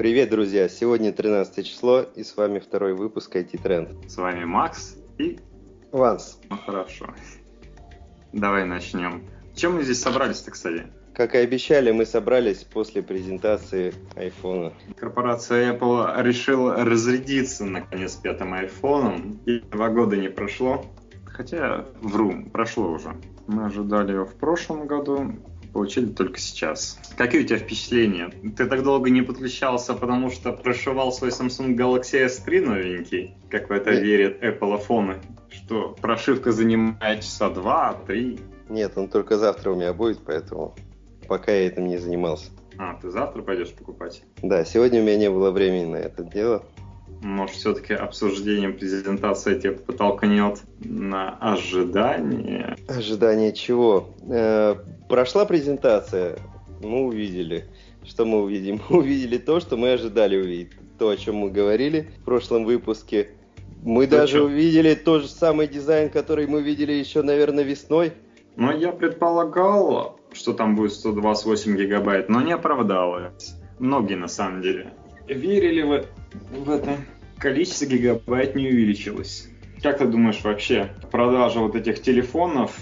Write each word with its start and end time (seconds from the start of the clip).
Привет, 0.00 0.30
друзья! 0.30 0.66
Сегодня 0.70 1.12
13 1.12 1.66
число, 1.66 2.00
и 2.00 2.22
с 2.22 2.34
вами 2.34 2.58
второй 2.58 2.94
выпуск 2.94 3.36
IT 3.36 3.62
Trend. 3.62 4.08
С 4.08 4.16
вами 4.16 4.46
Макс 4.46 4.96
и... 5.18 5.38
Ванс. 5.92 6.40
Ну, 6.48 6.56
хорошо. 6.56 7.14
Давай 8.32 8.64
начнем. 8.64 9.24
Чем 9.54 9.74
мы 9.74 9.82
здесь 9.82 10.00
собрались-то, 10.00 10.52
кстати? 10.52 10.86
Как 11.12 11.34
и 11.34 11.38
обещали, 11.38 11.90
мы 11.90 12.06
собрались 12.06 12.64
после 12.64 13.02
презентации 13.02 13.92
айфона. 14.16 14.72
Корпорация 14.96 15.74
Apple 15.74 16.22
решила 16.22 16.82
разрядиться, 16.82 17.66
наконец, 17.66 18.16
пятым 18.16 18.54
айфоном. 18.54 19.38
И 19.44 19.60
два 19.60 19.90
года 19.90 20.16
не 20.16 20.30
прошло. 20.30 20.82
Хотя, 21.26 21.84
вру, 22.00 22.46
прошло 22.50 22.90
уже. 22.90 23.14
Мы 23.46 23.66
ожидали 23.66 24.12
его 24.12 24.24
в 24.24 24.34
прошлом 24.36 24.86
году, 24.86 25.34
получили 25.72 26.06
только 26.06 26.38
сейчас. 26.38 26.98
Какие 27.16 27.42
у 27.42 27.46
тебя 27.46 27.58
впечатления? 27.58 28.30
Ты 28.56 28.66
так 28.66 28.82
долго 28.82 29.10
не 29.10 29.22
подключался, 29.22 29.94
потому 29.94 30.30
что 30.30 30.52
прошивал 30.52 31.12
свой 31.12 31.30
Samsung 31.30 31.76
Galaxy 31.76 32.26
S3 32.26 32.60
новенький, 32.60 33.34
как 33.50 33.68
в 33.68 33.72
это 33.72 33.92
Нет. 33.92 34.02
верят 34.02 34.42
Apple 34.42 34.78
фоны, 34.78 35.16
что 35.50 35.96
прошивка 36.00 36.52
занимает 36.52 37.22
часа 37.22 37.50
два-три. 37.50 38.40
Нет, 38.68 38.92
он 38.96 39.08
только 39.08 39.36
завтра 39.36 39.72
у 39.72 39.74
меня 39.76 39.92
будет, 39.92 40.20
поэтому 40.24 40.74
пока 41.26 41.52
я 41.52 41.66
этим 41.66 41.86
не 41.86 41.98
занимался. 41.98 42.50
А, 42.78 42.94
ты 42.94 43.10
завтра 43.10 43.42
пойдешь 43.42 43.72
покупать? 43.72 44.22
Да, 44.42 44.64
сегодня 44.64 45.00
у 45.00 45.04
меня 45.04 45.16
не 45.16 45.30
было 45.30 45.50
времени 45.50 45.84
на 45.84 45.96
это 45.96 46.24
дело. 46.24 46.64
Может, 47.22 47.56
все-таки 47.56 47.92
обсуждением 47.92 48.76
презентации 48.76 49.58
тебя 49.58 49.72
подтолкнет 49.72 50.62
на 50.80 51.36
ожидание? 51.36 52.76
Ожидание 52.88 53.52
чего? 53.52 54.08
Э, 54.28 54.76
прошла 55.08 55.44
презентация, 55.44 56.38
мы 56.82 57.04
увидели. 57.04 57.66
Что 58.04 58.24
мы 58.24 58.42
увидим? 58.42 58.80
Мы 58.88 58.98
увидели 59.00 59.36
то, 59.36 59.60
что 59.60 59.76
мы 59.76 59.92
ожидали 59.92 60.36
увидеть. 60.36 60.72
То, 60.98 61.10
о 61.10 61.16
чем 61.16 61.36
мы 61.36 61.50
говорили 61.50 62.08
в 62.20 62.24
прошлом 62.24 62.64
выпуске. 62.64 63.28
Мы 63.82 64.06
Ты 64.06 64.16
даже 64.16 64.38
что? 64.38 64.44
увидели 64.44 64.94
тот 64.94 65.22
же 65.22 65.28
самый 65.28 65.66
дизайн, 65.66 66.10
который 66.10 66.46
мы 66.46 66.62
видели 66.62 66.92
еще, 66.92 67.22
наверное, 67.22 67.64
весной. 67.64 68.12
Ну, 68.56 68.76
я 68.76 68.92
предполагал, 68.92 70.18
что 70.32 70.52
там 70.52 70.76
будет 70.76 70.92
128 70.92 71.76
гигабайт, 71.76 72.28
но 72.28 72.42
не 72.42 72.52
оправдалось. 72.52 73.54
Многие, 73.78 74.16
на 74.16 74.28
самом 74.28 74.60
деле, 74.60 74.92
верили 75.28 75.82
в, 75.82 76.04
в 76.50 76.70
это. 76.70 76.96
Количество 77.38 77.86
гигабайт 77.86 78.54
не 78.54 78.68
увеличилось. 78.68 79.48
Как 79.82 79.98
ты 79.98 80.06
думаешь 80.06 80.42
вообще, 80.42 80.90
продажа 81.10 81.60
вот 81.60 81.74
этих 81.74 82.02
телефонов 82.02 82.76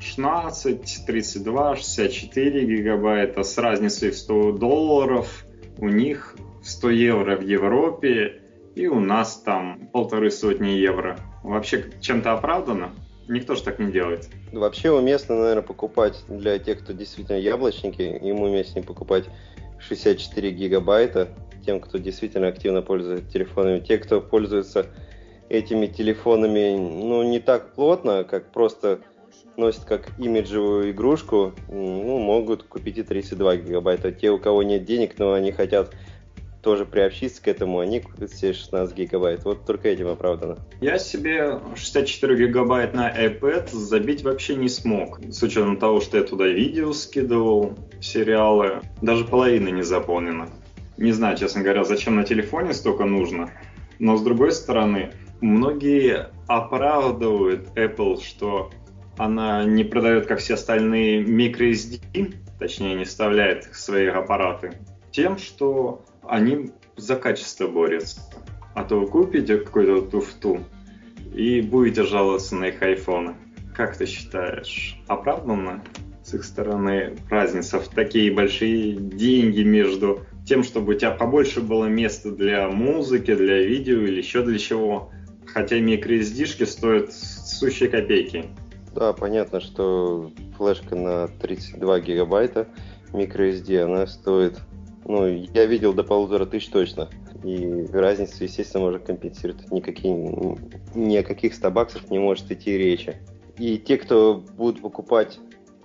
16, 0.00 1.06
32, 1.06 1.76
64 1.76 2.66
гигабайта 2.66 3.42
с 3.42 3.56
разницей 3.56 4.10
в 4.10 4.16
100 4.16 4.52
долларов, 4.52 5.44
у 5.78 5.88
них 5.88 6.36
100 6.62 6.90
евро 6.90 7.36
в 7.36 7.42
Европе 7.42 8.42
и 8.74 8.86
у 8.86 9.00
нас 9.00 9.36
там 9.36 9.88
полторы 9.92 10.30
сотни 10.30 10.70
евро. 10.70 11.18
Вообще 11.42 11.90
чем-то 12.00 12.32
оправдано? 12.32 12.90
Никто 13.28 13.54
же 13.54 13.62
так 13.62 13.78
не 13.78 13.92
делает. 13.92 14.28
Вообще 14.52 14.90
уместно, 14.90 15.36
наверное, 15.36 15.62
покупать 15.62 16.24
для 16.28 16.58
тех, 16.58 16.80
кто 16.80 16.92
действительно 16.92 17.36
яблочники, 17.36 18.02
им 18.02 18.40
уместнее 18.40 18.84
покупать 18.84 19.26
64 19.78 20.50
гигабайта, 20.50 21.28
тем, 21.64 21.80
кто 21.80 21.98
действительно 21.98 22.48
активно 22.48 22.82
пользуется 22.82 23.30
телефонами. 23.30 23.80
Те, 23.80 23.98
кто 23.98 24.20
пользуется 24.20 24.86
этими 25.48 25.86
телефонами, 25.86 26.76
ну, 26.76 27.22
не 27.22 27.40
так 27.40 27.74
плотно, 27.74 28.24
как 28.24 28.52
просто 28.52 29.00
носят 29.56 29.84
как 29.84 30.08
имиджевую 30.18 30.92
игрушку, 30.92 31.52
ну, 31.68 32.18
могут 32.18 32.62
купить 32.62 32.98
и 32.98 33.02
32 33.02 33.56
гигабайта. 33.56 34.12
Те, 34.12 34.30
у 34.30 34.38
кого 34.38 34.62
нет 34.62 34.84
денег, 34.84 35.18
но 35.18 35.32
они 35.32 35.52
хотят 35.52 35.94
тоже 36.62 36.84
приобщиться 36.84 37.42
к 37.42 37.48
этому, 37.48 37.78
они 37.78 38.00
купят 38.00 38.32
себе 38.32 38.52
16 38.52 38.94
гигабайт. 38.94 39.44
Вот 39.44 39.64
только 39.66 39.88
этим 39.88 40.08
оправдано. 40.08 40.58
Я 40.80 40.98
себе 40.98 41.58
64 41.74 42.36
гигабайт 42.36 42.94
на 42.94 43.10
iPad 43.10 43.70
забить 43.70 44.22
вообще 44.22 44.56
не 44.56 44.68
смог. 44.68 45.20
С 45.30 45.42
учетом 45.42 45.78
того, 45.78 46.00
что 46.00 46.18
я 46.18 46.22
туда 46.22 46.46
видео 46.46 46.92
скидывал, 46.92 47.74
сериалы, 48.00 48.80
даже 49.00 49.24
половины 49.24 49.70
не 49.70 49.82
заполнено. 49.82 50.48
Не 51.00 51.12
знаю, 51.12 51.34
честно 51.38 51.62
говоря, 51.62 51.82
зачем 51.82 52.16
на 52.16 52.24
телефоне 52.24 52.74
столько 52.74 53.06
нужно. 53.06 53.50
Но 53.98 54.18
с 54.18 54.22
другой 54.22 54.52
стороны, 54.52 55.14
многие 55.40 56.28
оправдывают 56.46 57.68
Apple, 57.74 58.22
что 58.22 58.70
она 59.16 59.64
не 59.64 59.82
продает, 59.82 60.26
как 60.26 60.40
все 60.40 60.54
остальные, 60.54 61.24
microSD, 61.24 62.34
точнее 62.58 62.96
не 62.96 63.04
вставляет 63.04 63.64
в 63.64 63.76
свои 63.76 64.08
аппараты, 64.08 64.72
тем, 65.10 65.38
что 65.38 66.04
они 66.22 66.70
за 66.98 67.16
качество 67.16 67.66
борются. 67.66 68.20
А 68.74 68.84
то 68.84 69.00
вы 69.00 69.06
купите 69.06 69.56
какую-то 69.56 70.02
туфту 70.02 70.60
и 71.34 71.62
будете 71.62 72.04
жаловаться 72.04 72.56
на 72.56 72.66
их 72.66 72.82
айфоны. 72.82 73.36
Как 73.74 73.96
ты 73.96 74.04
считаешь, 74.04 75.00
оправданно 75.08 75.82
с 76.22 76.34
их 76.34 76.44
стороны 76.44 77.16
разница 77.30 77.80
в 77.80 77.88
такие 77.88 78.30
большие 78.30 78.92
деньги 78.92 79.62
между 79.62 80.26
тем, 80.50 80.64
чтобы 80.64 80.94
у 80.94 80.98
тебя 80.98 81.12
побольше 81.12 81.60
было 81.60 81.84
места 81.84 82.32
для 82.32 82.68
музыки, 82.68 83.32
для 83.32 83.62
видео 83.62 84.00
или 84.00 84.16
еще 84.18 84.42
для 84.42 84.58
чего? 84.58 85.12
Хотя 85.46 85.78
microSD 85.78 86.66
стоят 86.66 87.12
сущие 87.12 87.88
копейки. 87.88 88.46
Да, 88.92 89.12
понятно, 89.12 89.60
что 89.60 90.32
флешка 90.58 90.96
на 90.96 91.28
32 91.28 92.00
гигабайта 92.00 92.66
microSD, 93.12 93.78
она 93.78 94.08
стоит 94.08 94.58
ну, 95.04 95.28
я 95.28 95.66
видел 95.66 95.92
до 95.92 96.02
полутора 96.02 96.46
тысяч 96.46 96.68
точно. 96.68 97.08
И 97.44 97.86
разницу, 97.92 98.42
естественно, 98.42 98.86
можно 98.86 98.98
компенсировать. 98.98 99.70
Никакие, 99.70 100.56
ни 100.96 101.16
о 101.16 101.22
каких 101.22 101.54
100 101.54 101.70
баксах 101.70 102.10
не 102.10 102.18
может 102.18 102.50
идти 102.50 102.76
речи. 102.76 103.16
И 103.56 103.78
те, 103.78 103.98
кто 103.98 104.44
будут 104.56 104.82
покупать 104.82 105.38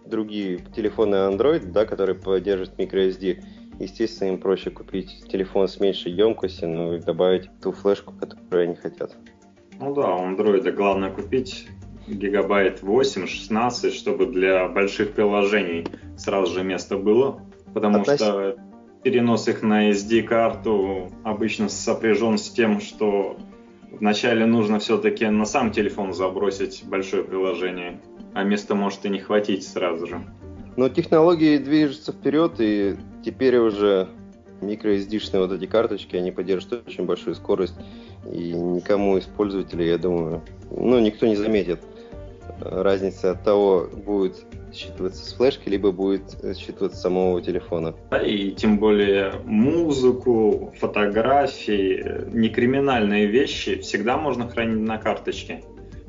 другие 0.06 0.60
телефоны 0.76 1.16
Android, 1.16 1.72
да, 1.72 1.86
которые 1.86 2.16
поддерживают 2.16 2.80
microSD, 2.80 3.44
естественно, 3.80 4.30
им 4.30 4.38
проще 4.38 4.70
купить 4.70 5.26
телефон 5.28 5.68
с 5.68 5.80
меньшей 5.80 6.12
емкостью, 6.12 6.70
ну 6.70 6.94
и 6.96 7.00
добавить 7.00 7.50
ту 7.62 7.72
флешку, 7.72 8.14
которую 8.14 8.64
они 8.64 8.76
хотят. 8.76 9.16
Ну 9.80 9.94
да, 9.94 10.16
у 10.16 10.32
Android 10.32 10.72
главное 10.72 11.12
купить 11.12 11.68
гигабайт 12.08 12.82
8-16, 12.82 13.92
чтобы 13.92 14.28
для 14.28 14.68
больших 14.68 15.14
приложений 15.14 15.88
сразу 16.18 16.54
же 16.54 16.64
место 16.64 16.98
было, 16.98 17.42
потому 17.74 18.00
Относ... 18.00 18.22
что 18.22 18.56
перенос 19.04 19.48
их 19.48 19.64
на 19.64 19.92
SD-карту 19.92 21.12
обычно 21.24 21.70
сопряжен 21.70 22.38
с 22.38 22.50
тем, 22.50 22.80
что 22.80 23.38
вначале 23.92 24.46
нужно 24.46 24.80
все-таки 24.80 25.28
на 25.28 25.46
сам 25.46 25.72
телефон 25.72 26.14
забросить 26.14 26.84
большое 26.86 27.24
приложение, 27.24 28.00
а 28.34 28.44
места 28.44 28.76
может 28.76 29.06
и 29.06 29.10
не 29.10 29.20
хватить 29.20 29.68
сразу 29.68 30.08
же. 30.08 30.22
Но 30.76 30.90
технологии 30.90 31.58
движутся 31.58 32.12
вперед, 32.12 32.54
и 32.60 32.96
теперь 33.24 33.58
уже 33.58 34.10
microSD-шные 34.62 35.40
вот 35.40 35.52
эти 35.52 35.66
карточки, 35.66 36.16
они 36.16 36.32
поддерживают 36.32 36.88
очень 36.88 37.06
большую 37.06 37.36
скорость, 37.36 37.76
и 38.32 38.52
никому 38.52 39.18
из 39.18 39.26
пользователей, 39.26 39.88
я 39.88 39.98
думаю, 39.98 40.42
ну, 40.72 41.00
никто 41.00 41.28
не 41.28 41.36
заметит 41.36 41.80
разницы 42.62 43.26
от 43.26 43.44
того, 43.44 43.90
будет 44.06 44.46
считываться 44.74 45.26
с 45.26 45.34
флешки, 45.34 45.70
либо 45.70 45.92
будет 45.92 46.36
считываться 46.58 46.98
с 46.98 47.02
самого 47.02 47.42
телефона. 47.42 47.96
И 48.26 48.52
тем 48.52 48.78
более 48.78 49.34
музыку, 49.46 50.74
фотографии, 50.80 52.28
некриминальные 52.34 53.28
вещи 53.28 53.80
всегда 53.80 54.18
можно 54.18 54.48
хранить 54.48 54.88
на 54.88 54.98
карточке, 54.98 55.64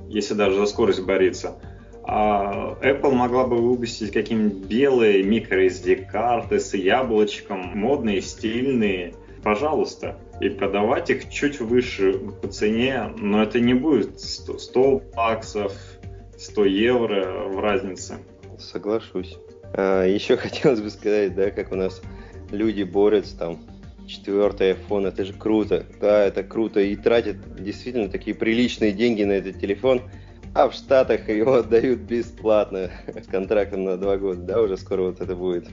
если 0.08 0.34
даже 0.34 0.56
за 0.56 0.66
скорость 0.66 1.04
борется. 1.04 1.60
А 2.08 2.78
Apple 2.82 3.12
могла 3.12 3.46
бы 3.46 3.56
выпустить 3.56 4.12
какие-нибудь 4.12 4.68
белые 4.68 5.24
microSD 5.24 6.08
карты 6.10 6.60
с 6.60 6.72
яблочком, 6.72 7.76
модные, 7.76 8.22
стильные, 8.22 9.14
пожалуйста, 9.42 10.16
и 10.40 10.48
продавать 10.48 11.10
их 11.10 11.28
чуть 11.30 11.58
выше 11.60 12.12
по 12.12 12.46
цене, 12.46 13.12
но 13.16 13.42
это 13.42 13.58
не 13.58 13.74
будет 13.74 14.20
100, 14.20 14.58
100 14.58 15.02
баксов, 15.16 15.72
100 16.38 16.64
евро 16.64 17.48
в 17.48 17.58
разнице. 17.58 18.18
Соглашусь. 18.58 19.36
А, 19.72 20.04
еще 20.04 20.36
хотелось 20.36 20.80
бы 20.80 20.90
сказать, 20.90 21.34
да, 21.34 21.50
как 21.50 21.72
у 21.72 21.76
нас 21.76 22.02
люди 22.50 22.82
борются 22.84 23.36
там. 23.36 23.58
Четвертый 24.06 24.74
iPhone, 24.74 25.08
это 25.08 25.24
же 25.24 25.32
круто. 25.32 25.84
Да, 26.00 26.24
это 26.24 26.44
круто. 26.44 26.78
И 26.78 26.94
тратят 26.94 27.38
действительно 27.60 28.08
такие 28.08 28.36
приличные 28.36 28.92
деньги 28.92 29.24
на 29.24 29.32
этот 29.32 29.58
телефон. 29.58 30.02
А 30.58 30.70
в 30.70 30.72
Штатах 30.72 31.28
его 31.28 31.56
отдают 31.56 32.00
бесплатно 32.00 32.90
с 33.06 33.26
контрактом 33.26 33.84
на 33.84 33.98
два 33.98 34.16
года. 34.16 34.40
Да, 34.40 34.62
уже 34.62 34.78
скоро 34.78 35.02
вот 35.02 35.20
это 35.20 35.36
будет. 35.36 35.68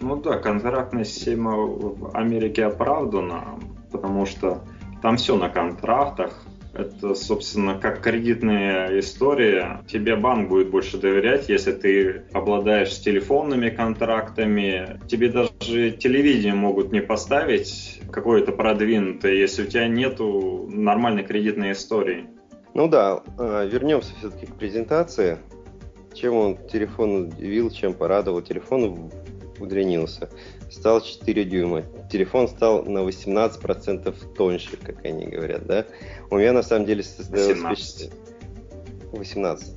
Ну 0.00 0.22
да, 0.22 0.38
контрактная 0.38 1.02
система 1.02 1.56
в 1.56 2.16
Америке 2.16 2.66
оправдана, 2.66 3.58
потому 3.90 4.24
что 4.24 4.62
там 5.02 5.16
все 5.16 5.36
на 5.36 5.48
контрактах, 5.48 6.44
Это, 6.74 7.14
собственно, 7.14 7.78
как 7.78 8.02
кредитная 8.02 8.98
история. 8.98 9.80
Тебе 9.86 10.16
банк 10.16 10.48
будет 10.48 10.70
больше 10.70 10.98
доверять, 10.98 11.48
если 11.48 11.72
ты 11.72 12.24
обладаешь 12.32 13.00
телефонными 13.00 13.70
контрактами. 13.70 15.00
Тебе 15.08 15.28
даже 15.28 15.92
телевидение 15.92 16.54
могут 16.54 16.90
не 16.92 17.00
поставить 17.00 18.00
какое-то 18.10 18.52
продвинутое, 18.52 19.34
если 19.34 19.62
у 19.62 19.66
тебя 19.66 19.86
нету 19.86 20.68
нормальной 20.68 21.22
кредитной 21.22 21.72
истории. 21.72 22.26
Ну 22.74 22.88
да, 22.88 23.22
а, 23.38 23.64
вернемся 23.64 24.12
все-таки 24.18 24.46
к 24.46 24.56
презентации. 24.56 25.38
Чем 26.12 26.34
он 26.34 26.56
телефон 26.68 27.28
удивил, 27.28 27.70
чем 27.70 27.94
порадовал. 27.94 28.42
Телефон 28.42 29.10
удлинился. 29.58 30.28
Стал 30.70 31.00
4 31.00 31.44
дюйма. 31.44 31.82
Телефон 32.10 32.48
стал 32.48 32.84
на 32.84 32.98
18% 32.98 34.34
тоньше, 34.36 34.76
как 34.76 35.04
они 35.04 35.26
говорят, 35.26 35.66
да? 35.66 35.86
У 36.30 36.36
меня 36.36 36.52
на 36.52 36.62
самом 36.62 36.86
деле 36.86 37.02
создалось 37.02 37.60
18. 37.60 38.12
18. 39.12 39.74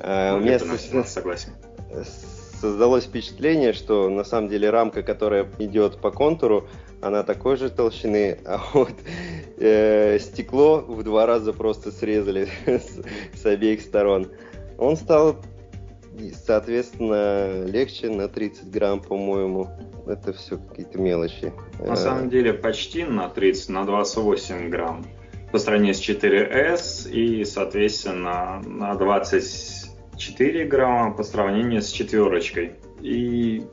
А, 0.00 0.32
ну, 0.32 0.38
у 0.38 0.40
меня 0.40 0.58
18, 0.58 1.12
согласен. 1.12 1.50
создалось 2.60 3.04
впечатление, 3.04 3.72
что 3.72 4.08
на 4.08 4.24
самом 4.24 4.48
деле 4.48 4.70
рамка, 4.70 5.02
которая 5.02 5.48
идет 5.58 6.00
по 6.00 6.10
контуру, 6.10 6.68
она 7.06 7.22
такой 7.22 7.56
же 7.56 7.70
толщины, 7.70 8.38
а 8.44 8.60
вот 8.72 8.94
э, 9.58 10.18
стекло 10.18 10.80
в 10.80 11.02
два 11.02 11.26
раза 11.26 11.52
просто 11.52 11.90
срезали 11.90 12.48
с, 12.66 13.00
с 13.34 13.46
обеих 13.46 13.80
сторон. 13.80 14.28
Он 14.78 14.96
стал, 14.96 15.36
соответственно, 16.46 17.64
легче 17.64 18.10
на 18.10 18.28
30 18.28 18.70
грамм, 18.70 19.00
по-моему. 19.00 19.68
Это 20.06 20.32
все 20.32 20.58
какие-то 20.58 20.98
мелочи. 20.98 21.52
На 21.78 21.92
э, 21.92 21.96
самом 21.96 22.28
деле 22.30 22.52
почти 22.52 23.04
на 23.04 23.28
30, 23.28 23.70
на 23.70 23.84
28 23.84 24.68
грамм. 24.68 25.04
По 25.52 25.58
сравнению 25.58 25.94
с 25.94 26.00
4S 26.00 27.10
и, 27.10 27.44
соответственно, 27.44 28.60
на 28.66 28.94
24 28.94 30.66
грамма 30.66 31.14
по 31.14 31.22
сравнению 31.22 31.82
с 31.82 31.88
четверочкой. 31.88 32.72
И 33.00 33.64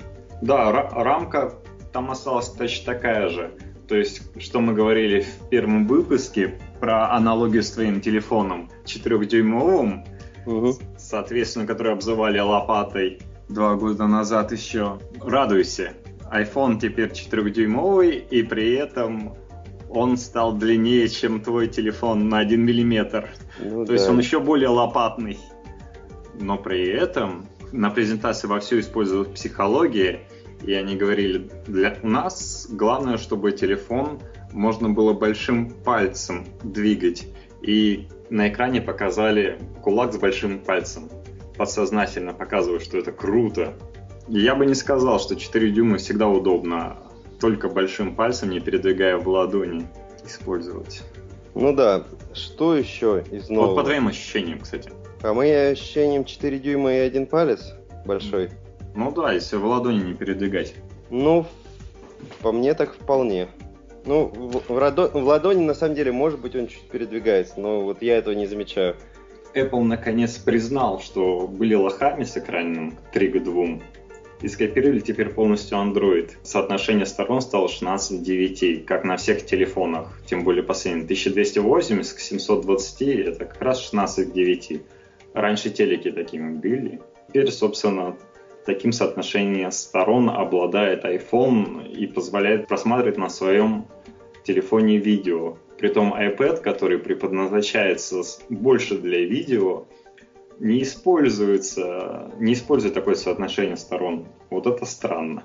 да, 0.41 0.71
рамка 0.71 1.53
там 1.93 2.11
осталась 2.11 2.49
точно 2.49 2.93
такая 2.93 3.29
же. 3.29 3.51
То 3.87 3.95
есть, 3.95 4.23
что 4.41 4.59
мы 4.59 4.73
говорили 4.73 5.21
в 5.21 5.49
первом 5.49 5.87
выпуске 5.87 6.59
про 6.79 7.11
аналогию 7.11 7.63
с 7.63 7.71
твоим 7.71 8.01
телефоном 8.01 8.69
4-дюймовым, 8.85 10.05
угу. 10.45 10.73
соответственно, 10.97 11.67
который 11.67 11.93
обзывали 11.93 12.39
лопатой 12.39 13.19
два 13.49 13.75
года 13.75 14.07
назад 14.07 14.51
еще. 14.51 14.99
Радуйся, 15.21 15.93
iPhone 16.31 16.79
теперь 16.79 17.09
4-дюймовый, 17.09 18.17
и 18.17 18.41
при 18.41 18.73
этом 18.73 19.35
он 19.89 20.17
стал 20.17 20.53
длиннее, 20.53 21.07
чем 21.07 21.41
твой 21.41 21.67
телефон 21.67 22.29
на 22.29 22.39
1 22.39 22.59
миллиметр. 22.59 23.29
Ну, 23.59 23.81
То 23.81 23.87
да. 23.87 23.93
есть 23.93 24.09
он 24.09 24.17
еще 24.17 24.39
более 24.39 24.69
лопатный. 24.69 25.37
Но 26.39 26.57
при 26.57 26.87
этом 26.89 27.45
на 27.71 27.91
презентации 27.91 28.47
вовсю 28.47 28.79
использовалась 28.79 29.29
психология, 29.29 30.21
и 30.65 30.73
они 30.73 30.95
говорили, 30.95 31.49
для 31.67 31.97
нас 32.03 32.67
главное, 32.69 33.17
чтобы 33.17 33.51
телефон 33.51 34.19
можно 34.51 34.89
было 34.89 35.13
большим 35.13 35.69
пальцем 35.69 36.45
двигать. 36.63 37.27
И 37.61 38.07
на 38.29 38.49
экране 38.49 38.81
показали 38.81 39.59
кулак 39.81 40.13
с 40.13 40.17
большим 40.17 40.59
пальцем. 40.59 41.09
Подсознательно 41.57 42.33
показывают, 42.33 42.83
что 42.83 42.97
это 42.97 43.11
круто. 43.11 43.73
Я 44.27 44.55
бы 44.55 44.65
не 44.65 44.75
сказал, 44.75 45.19
что 45.19 45.35
4 45.35 45.71
дюйма 45.71 45.97
всегда 45.97 46.27
удобно 46.27 46.97
только 47.39 47.67
большим 47.67 48.15
пальцем, 48.15 48.49
не 48.49 48.59
передвигая 48.59 49.17
в 49.17 49.27
ладони, 49.27 49.85
использовать. 50.25 51.03
Ну 51.55 51.75
да, 51.75 52.05
что 52.33 52.75
еще 52.75 53.23
из 53.29 53.49
нового? 53.49 53.67
Вот 53.67 53.75
по 53.75 53.83
твоим 53.83 54.07
ощущениям, 54.07 54.59
кстати. 54.59 54.91
По 55.21 55.33
моим 55.33 55.73
ощущениям 55.73 56.25
4 56.25 56.59
дюйма 56.59 56.93
и 56.93 56.97
один 56.97 57.27
палец 57.27 57.73
большой. 58.05 58.49
Ну 58.95 59.11
да, 59.11 59.31
если 59.31 59.55
в 59.55 59.65
ладони 59.65 60.03
не 60.03 60.13
передвигать. 60.13 60.75
Ну, 61.09 61.45
по 62.41 62.51
мне 62.51 62.73
так 62.73 62.93
вполне. 62.93 63.47
Ну, 64.05 64.25
в, 64.25 64.73
в, 64.73 64.77
радо, 64.77 65.07
в 65.07 65.23
ладони 65.25 65.63
на 65.63 65.73
самом 65.73 65.95
деле, 65.95 66.11
может 66.11 66.39
быть, 66.39 66.55
он 66.55 66.67
чуть 66.67 66.89
передвигается, 66.89 67.59
но 67.59 67.81
вот 67.81 68.01
я 68.01 68.17
этого 68.17 68.33
не 68.33 68.45
замечаю. 68.45 68.95
Apple 69.55 69.83
наконец 69.83 70.37
признал, 70.37 70.99
что 70.99 71.47
были 71.47 71.75
лохами 71.75 72.23
с 72.23 72.35
экраном 72.37 72.97
3 73.13 73.27
к 73.29 73.43
2 73.43 73.65
и 74.41 74.47
скопировали 74.49 74.99
теперь 74.99 75.29
полностью 75.29 75.77
Android. 75.77 76.31
Соотношение 76.43 77.05
сторон 77.05 77.39
стало 77.41 77.69
16 77.69 78.19
к 78.19 78.23
9, 78.23 78.85
как 78.85 79.05
на 79.05 79.15
всех 79.15 79.45
телефонах, 79.45 80.19
тем 80.25 80.43
более 80.43 80.63
последний 80.63 81.03
1280 81.03 82.17
к 82.17 82.19
720, 82.19 83.01
это 83.01 83.45
как 83.45 83.61
раз 83.61 83.79
16 83.79 84.29
к 84.29 84.33
9. 84.33 84.81
Раньше 85.33 85.69
телеки 85.69 86.11
такими 86.11 86.57
были. 86.57 87.01
Теперь, 87.29 87.51
собственно, 87.51 88.17
таким 88.65 88.91
соотношением 88.91 89.71
сторон 89.71 90.29
обладает 90.29 91.05
iPhone 91.05 91.87
и 91.87 92.07
позволяет 92.07 92.67
просматривать 92.67 93.17
на 93.17 93.29
своем 93.29 93.85
телефоне 94.43 94.97
видео. 94.97 95.57
Притом 95.77 96.13
iPad, 96.13 96.61
который 96.61 96.97
предназначается 96.97 98.21
больше 98.49 98.97
для 98.97 99.25
видео, 99.25 99.85
не 100.59 100.83
используется, 100.83 102.31
не 102.39 102.53
использует 102.53 102.93
такое 102.93 103.15
соотношение 103.15 103.75
сторон. 103.75 104.27
Вот 104.49 104.67
это 104.67 104.85
странно. 104.85 105.43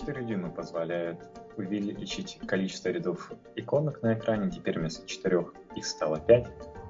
4 0.00 0.24
дюйма 0.24 0.50
позволяет 0.50 1.18
увеличить 1.56 2.38
количество 2.46 2.88
рядов 2.88 3.30
иконок 3.56 4.02
на 4.02 4.14
экране. 4.14 4.50
Теперь 4.50 4.78
вместо 4.78 5.06
4 5.06 5.44
их 5.76 5.84
стало 5.84 6.18
5. 6.18 6.46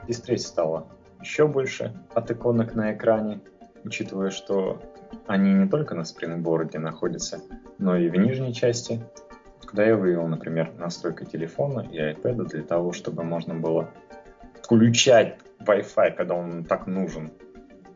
Дисплей 0.06 0.38
стало 0.38 0.88
еще 1.20 1.46
больше 1.48 1.92
от 2.14 2.30
иконок 2.30 2.74
на 2.74 2.94
экране, 2.94 3.40
учитывая, 3.84 4.30
что 4.30 4.80
они 5.26 5.52
не 5.52 5.68
только 5.68 5.94
на 5.94 6.04
спрингборде 6.04 6.78
находятся, 6.78 7.40
но 7.78 7.96
и 7.96 8.08
в 8.08 8.16
нижней 8.16 8.54
части, 8.54 9.00
куда 9.66 9.84
я 9.84 9.96
вывел, 9.96 10.26
например, 10.26 10.72
настройка 10.78 11.24
телефона 11.24 11.80
и 11.80 11.98
iPad 11.98 12.46
для 12.48 12.62
того, 12.62 12.92
чтобы 12.92 13.24
можно 13.24 13.54
было 13.54 13.90
включать 14.62 15.38
Wi-Fi, 15.60 16.12
когда 16.12 16.34
он 16.34 16.64
так 16.64 16.86
нужен. 16.86 17.30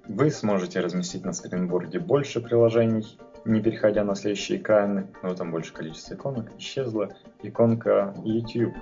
Вы 0.09 0.31
сможете 0.31 0.81
разместить 0.81 1.25
на 1.25 1.32
скринборде 1.32 1.99
больше 1.99 2.41
приложений, 2.41 3.19
не 3.44 3.61
переходя 3.61 4.05
на 4.05 4.14
следующие 4.14 4.59
экраны, 4.59 5.06
но 5.23 5.35
там 5.35 5.50
больше 5.50 5.73
количество 5.73 6.14
иконок. 6.14 6.50
Исчезла 6.59 7.11
иконка 7.43 8.14
YouTube. 8.25 8.75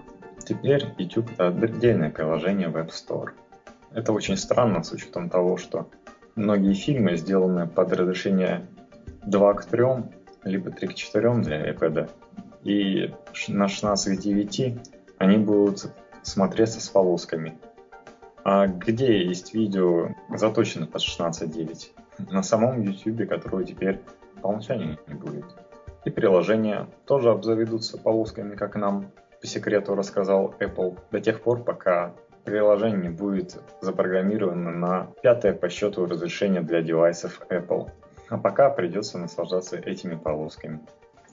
Теперь 0.45 0.87
YouTube 0.99 1.31
это 1.33 1.49
отдельное 1.49 2.11
приложение 2.11 2.69
в 2.69 2.77
App 2.77 2.91
Store. 2.91 3.31
Это 3.93 4.13
очень 4.13 4.37
странно 4.37 4.83
с 4.83 4.93
учетом 4.93 5.29
того, 5.29 5.57
что 5.57 5.89
многие 6.41 6.73
фильмы 6.73 7.17
сделаны 7.17 7.69
под 7.69 7.93
разрешение 7.93 8.67
2 9.27 9.55
к 9.55 9.65
3, 9.67 9.85
либо 10.45 10.71
3 10.71 10.89
к 10.89 10.95
4 10.95 11.35
для 11.37 11.71
iPad. 11.71 12.11
И 12.65 13.15
на 13.49 13.69
16 13.69 14.19
к 14.19 14.21
9 14.21 14.79
они 15.19 15.37
будут 15.39 15.91
смотреться 16.23 16.81
с 16.81 16.89
полосками. 16.89 17.59
А 18.43 18.67
где 18.67 19.23
есть 19.23 19.55
видео 19.55 20.09
заточено 20.35 20.87
под 20.87 21.03
16.9? 21.03 22.31
На 22.31 22.43
самом 22.43 22.83
YouTube, 22.83 23.29
которого 23.29 23.65
теперь 23.65 24.01
по 24.41 24.49
умолчанию 24.49 24.99
не 25.07 25.15
будет. 25.15 25.45
И 26.05 26.11
приложения 26.11 26.87
тоже 27.05 27.31
обзаведутся 27.31 27.99
полосками, 27.99 28.57
как 28.57 28.77
нам 28.77 29.11
по 29.41 29.47
секрету 29.47 29.95
рассказал 29.95 30.55
Apple, 30.59 30.99
до 31.11 31.21
тех 31.21 31.43
пор, 31.43 31.63
пока 31.63 32.15
приложение 32.45 33.11
будет 33.11 33.59
запрограммировано 33.81 34.71
на 34.71 35.13
пятое 35.23 35.53
по 35.53 35.69
счету 35.69 36.07
разрешение 36.07 36.63
для 36.63 36.83
девайсов 36.83 37.41
Apple. 37.49 37.91
А 38.29 38.39
пока 38.39 38.71
придется 38.71 39.19
наслаждаться 39.19 39.77
этими 39.77 40.15
полосками. 40.15 40.81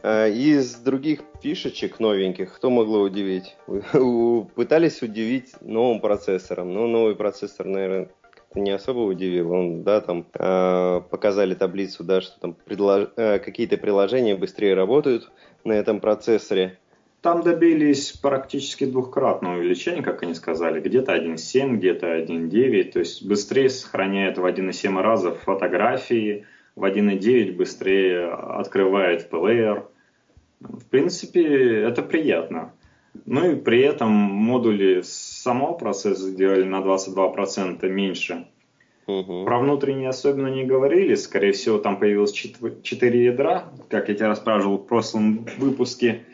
А 0.03 0.27
из 0.27 0.75
других 0.75 1.21
фишечек 1.41 1.99
новеньких, 1.99 2.53
кто 2.55 2.69
могло 2.69 3.01
удивить? 3.01 3.55
Пытались 4.55 5.01
удивить 5.01 5.55
новым 5.61 5.99
процессором, 5.99 6.73
но 6.73 6.87
новый 6.87 7.15
процессор, 7.15 7.65
наверное, 7.65 8.09
не 8.55 8.71
особо 8.71 8.99
удивил. 8.99 9.51
Он, 9.51 9.83
да, 9.83 10.01
там 10.01 10.25
э, 10.33 11.01
показали 11.09 11.55
таблицу, 11.55 12.03
да, 12.03 12.21
что 12.21 12.39
там 12.39 12.53
предлож... 12.53 13.09
э, 13.15 13.39
какие-то 13.39 13.77
приложения 13.77 14.35
быстрее 14.35 14.73
работают 14.73 15.31
на 15.63 15.73
этом 15.73 15.99
процессоре. 15.99 16.79
Там 17.21 17.41
добились 17.41 18.11
практически 18.11 18.85
двухкратного 18.85 19.57
увеличения, 19.57 20.03
как 20.03 20.23
они 20.23 20.35
сказали. 20.35 20.79
Где-то 20.79 21.15
1.7, 21.15 21.77
где-то 21.77 22.07
1.9. 22.17 22.91
То 22.91 22.99
есть 22.99 23.25
быстрее 23.25 23.69
сохраняет 23.69 24.37
в 24.37 24.45
1.7 24.45 25.01
раза 25.01 25.31
фотографии, 25.31 26.45
в 26.75 26.85
1.9 26.85 27.55
быстрее 27.55 28.31
открывает 28.31 29.29
плеер. 29.29 29.87
В 30.59 30.85
принципе, 30.85 31.81
это 31.81 32.03
приятно. 32.03 32.73
Ну 33.25 33.51
и 33.51 33.55
при 33.55 33.81
этом 33.81 34.11
модули 34.11 35.01
самого 35.03 35.73
процесса 35.73 36.21
сделали 36.21 36.63
на 36.63 36.81
22% 36.81 37.87
меньше. 37.89 38.47
Угу. 39.07 39.45
Про 39.45 39.59
внутренние 39.59 40.09
особенно 40.09 40.47
не 40.47 40.65
говорили. 40.65 41.15
Скорее 41.15 41.53
всего, 41.53 41.79
там 41.79 41.97
появилось 41.97 42.31
4 42.31 43.23
ядра, 43.23 43.65
как 43.89 44.09
я 44.09 44.15
тебе 44.15 44.27
рассказывал 44.27 44.77
в 44.77 44.85
прошлом 44.85 45.47
выпуске. 45.57 46.25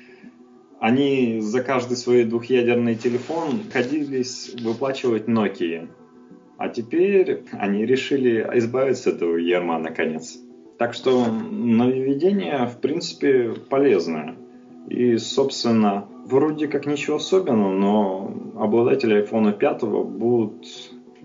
Они 0.84 1.40
за 1.40 1.64
каждый 1.64 1.96
свой 1.96 2.26
двухъядерный 2.26 2.96
телефон 2.96 3.62
ходились 3.72 4.54
выплачивать 4.62 5.30
Nokia. 5.30 5.88
А 6.58 6.68
теперь 6.68 7.46
они 7.54 7.86
решили 7.86 8.46
избавиться 8.56 9.12
от 9.12 9.16
этого 9.16 9.38
ярма 9.38 9.80
наконец. 9.80 10.38
Так 10.78 10.94
что 10.94 11.26
нововведение, 11.26 12.66
в 12.66 12.82
принципе, 12.82 13.54
полезное. 13.70 14.36
И, 14.90 15.16
собственно, 15.16 16.06
вроде 16.26 16.68
как 16.68 16.86
ничего 16.86 17.16
особенного, 17.16 17.72
но 17.72 18.34
обладатели 18.60 19.26
iPhone 19.26 19.58
5 19.58 19.84
будут 19.84 20.68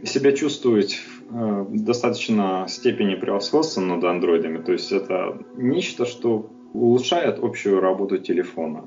себя 0.04 0.30
чувствовать 0.30 0.94
в 0.94 1.36
э, 1.36 1.66
достаточно 1.70 2.66
степени 2.68 3.16
превосходства 3.16 3.80
над 3.80 4.04
андроидами. 4.04 4.62
То 4.62 4.70
есть 4.70 4.92
это 4.92 5.36
нечто, 5.56 6.06
что 6.06 6.48
улучшает 6.72 7.40
общую 7.42 7.80
работу 7.80 8.18
телефона. 8.18 8.84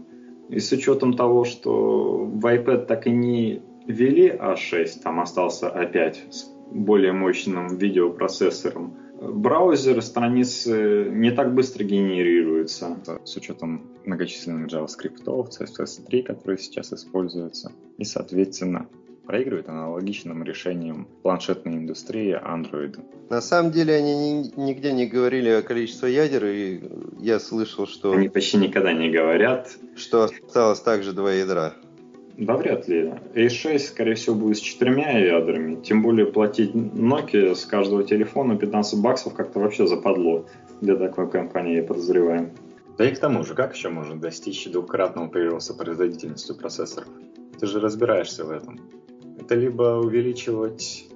И 0.51 0.59
с 0.59 0.71
учетом 0.73 1.13
того, 1.13 1.45
что 1.45 2.25
в 2.25 2.45
iPad 2.45 2.85
так 2.85 3.07
и 3.07 3.11
не 3.11 3.61
ввели 3.87 4.29
A6, 4.29 5.01
там 5.01 5.21
остался 5.21 5.67
A5 5.67 6.15
с 6.29 6.51
более 6.71 7.13
мощным 7.13 7.77
видеопроцессором, 7.77 8.97
браузер 9.21 10.01
страницы 10.01 11.09
не 11.09 11.31
так 11.31 11.53
быстро 11.53 11.85
генерируются. 11.85 12.97
С 13.23 13.37
учетом 13.37 13.91
многочисленных 14.05 14.67
JavaScript, 14.69 15.23
CSS3, 15.25 16.23
которые 16.23 16.57
сейчас 16.57 16.91
используются. 16.91 17.71
И, 17.97 18.03
соответственно, 18.03 18.87
проигрывает 19.25 19.69
аналогичным 19.69 20.43
решением 20.43 21.07
планшетной 21.23 21.75
индустрии 21.75 22.35
Android. 22.35 22.99
На 23.29 23.41
самом 23.41 23.71
деле 23.71 23.95
они 23.95 24.51
нигде 24.55 24.91
не 24.91 25.07
говорили 25.07 25.49
о 25.49 25.61
количестве 25.61 26.13
ядер, 26.13 26.45
и 26.45 26.81
я 27.19 27.39
слышал, 27.39 27.87
что... 27.87 28.11
Они 28.13 28.29
почти 28.29 28.57
никогда 28.57 28.93
не 28.93 29.09
говорят. 29.09 29.69
Что 29.95 30.23
осталось 30.23 30.81
также 30.81 31.13
два 31.13 31.31
ядра. 31.31 31.73
Да 32.37 32.57
вряд 32.57 32.87
ли. 32.87 33.13
A6, 33.35 33.79
скорее 33.79 34.15
всего, 34.15 34.35
будет 34.35 34.57
с 34.57 34.61
четырьмя 34.61 35.19
ядрами. 35.19 35.75
Тем 35.81 36.01
более 36.01 36.25
платить 36.25 36.73
Nokia 36.73 37.55
с 37.55 37.65
каждого 37.65 38.03
телефона 38.03 38.57
15 38.57 38.99
баксов 39.01 39.33
как-то 39.33 39.59
вообще 39.59 39.85
западло 39.85 40.47
для 40.81 40.95
такой 40.95 41.29
компании, 41.29 41.75
я 41.77 41.83
подозреваю. 41.83 42.51
Да 42.97 43.07
и 43.07 43.13
к 43.13 43.19
тому 43.19 43.43
же, 43.43 43.53
как 43.53 43.75
еще 43.75 43.89
можно 43.89 44.19
достичь 44.19 44.67
двукратного 44.69 45.27
прироста 45.27 45.73
производительности 45.73 46.53
процессоров? 46.53 47.07
Ты 47.59 47.67
же 47.67 47.79
разбираешься 47.79 48.43
в 48.43 48.51
этом. 48.51 48.79
Это 49.41 49.55
либо 49.55 49.99
увеличивать 49.99 51.09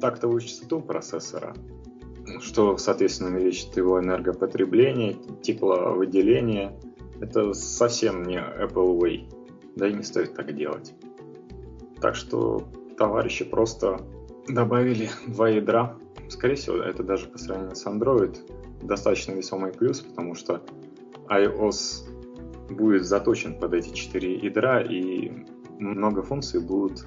тактовую 0.00 0.40
частоту 0.40 0.80
процессора, 0.80 1.54
что, 2.40 2.76
соответственно, 2.78 3.30
увеличит 3.36 3.76
его 3.76 4.00
энергопотребление, 4.00 5.16
тепловыделение. 5.42 6.78
Это 7.20 7.52
совсем 7.52 8.24
не 8.24 8.38
Apple 8.38 8.98
Way 8.98 9.38
да 9.78 9.86
и 9.86 9.94
не 9.94 10.02
стоит 10.02 10.34
так 10.34 10.54
делать. 10.54 10.92
Так 12.00 12.16
что 12.16 12.68
товарищи 12.96 13.44
просто 13.44 14.00
добавили 14.48 15.08
два 15.26 15.48
ядра. 15.48 15.96
Скорее 16.28 16.56
всего, 16.56 16.76
это 16.76 17.02
даже 17.02 17.26
по 17.26 17.38
сравнению 17.38 17.76
с 17.76 17.86
Android 17.86 18.36
достаточно 18.82 19.32
весомый 19.32 19.72
плюс, 19.72 20.00
потому 20.00 20.34
что 20.34 20.62
iOS 21.28 22.08
будет 22.70 23.04
заточен 23.04 23.58
под 23.58 23.74
эти 23.74 23.94
четыре 23.94 24.36
ядра, 24.36 24.82
и 24.82 25.32
много 25.78 26.22
функций 26.22 26.60
будут 26.60 27.06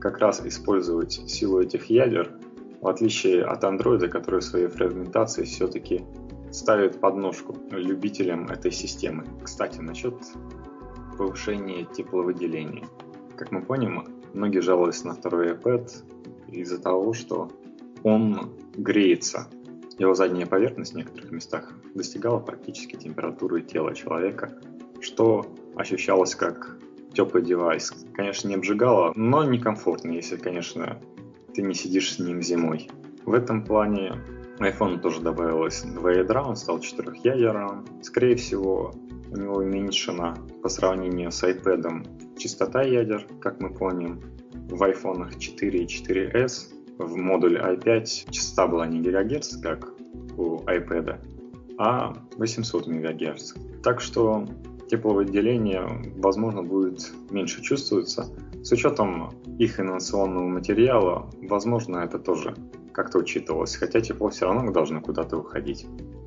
как 0.00 0.18
раз 0.18 0.44
использовать 0.44 1.12
силу 1.12 1.60
этих 1.60 1.90
ядер, 1.90 2.32
в 2.80 2.88
отличие 2.88 3.44
от 3.44 3.62
Android, 3.62 4.08
который 4.08 4.40
в 4.40 4.44
своей 4.44 4.66
фрагментации 4.66 5.44
все-таки 5.44 6.04
ставит 6.50 7.00
подножку 7.00 7.56
любителям 7.70 8.46
этой 8.46 8.72
системы. 8.72 9.24
Кстати, 9.42 9.78
насчет 9.80 10.14
повышение 11.16 11.84
тепловыделения. 11.84 12.86
Как 13.36 13.52
мы 13.52 13.62
помним, 13.62 14.08
многие 14.32 14.60
жаловались 14.60 15.04
на 15.04 15.14
второй 15.14 15.52
iPad 15.52 15.90
из-за 16.48 16.80
того, 16.80 17.12
что 17.12 17.50
он 18.02 18.56
греется. 18.74 19.48
Его 19.98 20.14
задняя 20.14 20.46
поверхность 20.46 20.94
в 20.94 20.96
некоторых 20.96 21.30
местах 21.30 21.74
достигала 21.94 22.40
практически 22.40 22.96
температуры 22.96 23.60
тела 23.60 23.94
человека, 23.94 24.58
что 25.00 25.46
ощущалось 25.76 26.34
как 26.34 26.78
теплый 27.12 27.42
девайс. 27.42 27.92
Конечно, 28.14 28.48
не 28.48 28.54
обжигало, 28.54 29.12
но 29.16 29.44
некомфортно, 29.44 30.12
если, 30.12 30.36
конечно, 30.36 31.00
ты 31.54 31.62
не 31.62 31.74
сидишь 31.74 32.14
с 32.14 32.18
ним 32.18 32.42
зимой. 32.42 32.88
В 33.24 33.34
этом 33.34 33.64
плане 33.64 34.14
iPhone 34.58 35.00
тоже 35.00 35.20
добавилось 35.20 35.82
два 35.82 36.12
ядра, 36.12 36.42
он 36.42 36.56
стал 36.56 36.80
четырехъядерным. 36.80 37.86
Скорее 38.02 38.36
всего, 38.36 38.92
у 39.30 39.36
него 39.36 39.56
уменьшена 39.56 40.36
по 40.62 40.68
сравнению 40.68 41.30
с 41.30 41.42
iPad 41.42 42.38
частота 42.38 42.82
ядер, 42.82 43.26
как 43.40 43.60
мы 43.60 43.72
помним. 43.72 44.20
В 44.68 44.82
iPhone 44.82 45.36
4 45.38 45.78
и 45.78 45.86
4S 45.86 46.74
в 46.98 47.16
модуле 47.16 47.58
i5 47.60 48.30
частота 48.30 48.66
была 48.66 48.86
не 48.86 49.00
ГГц, 49.00 49.56
как 49.62 49.92
у 50.36 50.58
iPad, 50.64 51.18
а 51.78 52.14
800 52.36 52.86
МГц. 52.86 53.54
Так 53.82 54.00
что 54.00 54.46
тепловыделение, 54.90 56.12
возможно, 56.16 56.62
будет 56.62 57.12
меньше 57.30 57.62
чувствоваться. 57.62 58.26
С 58.62 58.72
учетом 58.72 59.30
их 59.58 59.78
инновационного 59.78 60.48
материала, 60.48 61.30
возможно, 61.42 61.98
это 61.98 62.18
тоже 62.18 62.54
как-то 62.92 63.18
учитывалось, 63.18 63.76
хотя 63.76 64.00
тепло 64.00 64.28
все 64.30 64.46
равно 64.46 64.72
должно 64.72 65.00
куда-то 65.00 65.38
уходить. 65.38 65.86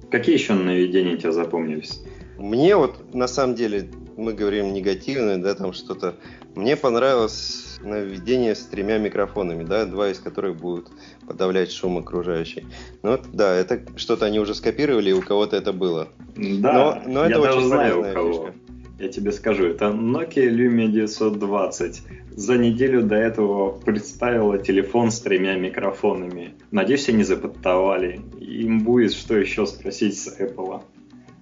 Какие 0.10 0.36
еще 0.36 0.54
наведения 0.54 1.18
тебя 1.18 1.34
запомнились? 1.34 2.02
Мне 2.38 2.76
вот, 2.76 3.14
на 3.14 3.28
самом 3.28 3.56
деле, 3.56 3.90
мы 4.18 4.34
говорим 4.34 4.74
негативное, 4.74 5.38
да, 5.38 5.54
там 5.56 5.74
что-то. 5.74 6.16
Мне 6.56 6.76
понравилось 6.76 7.80
наведение 7.82 8.56
с 8.56 8.66
тремя 8.66 8.98
микрофонами, 8.98 9.64
да, 9.64 9.86
два 9.86 10.10
из 10.10 10.20
которых 10.20 10.56
будут 10.56 10.90
подавлять 11.28 11.72
шум 11.72 11.98
окружающий. 11.98 12.66
Ну, 13.02 13.12
вот, 13.12 13.26
да, 13.32 13.54
это 13.56 13.82
что-то 13.96 14.26
они 14.26 14.40
уже 14.40 14.56
скопировали, 14.56 15.10
и 15.10 15.14
у 15.14 15.22
кого-то 15.22 15.56
это 15.56 15.74
было. 15.74 16.10
Да, 16.36 17.02
но, 17.06 17.12
но 17.14 17.26
это 17.26 17.32
я 17.32 17.42
очень 17.42 17.54
даже 17.54 17.68
знаю 17.68 18.00
у 18.00 18.14
кого. 18.14 18.34
Фишка. 18.34 18.54
Я 19.00 19.10
тебе 19.10 19.32
скажу, 19.32 19.66
это 19.66 19.86
Nokia 19.86 20.50
Lumia 20.50 20.88
920. 20.88 22.02
За 22.36 22.58
неделю 22.58 23.04
до 23.04 23.16
этого 23.16 23.72
представила 23.72 24.58
телефон 24.58 25.12
с 25.12 25.20
тремя 25.20 25.56
микрофонами. 25.56 26.54
Надеюсь, 26.72 27.10
они 27.10 27.24
запатентовали. 27.24 28.22
Им 28.40 28.80
будет 28.84 29.14
что 29.14 29.36
еще 29.36 29.66
спросить 29.66 30.18
с 30.18 30.40
Apple. 30.40 30.84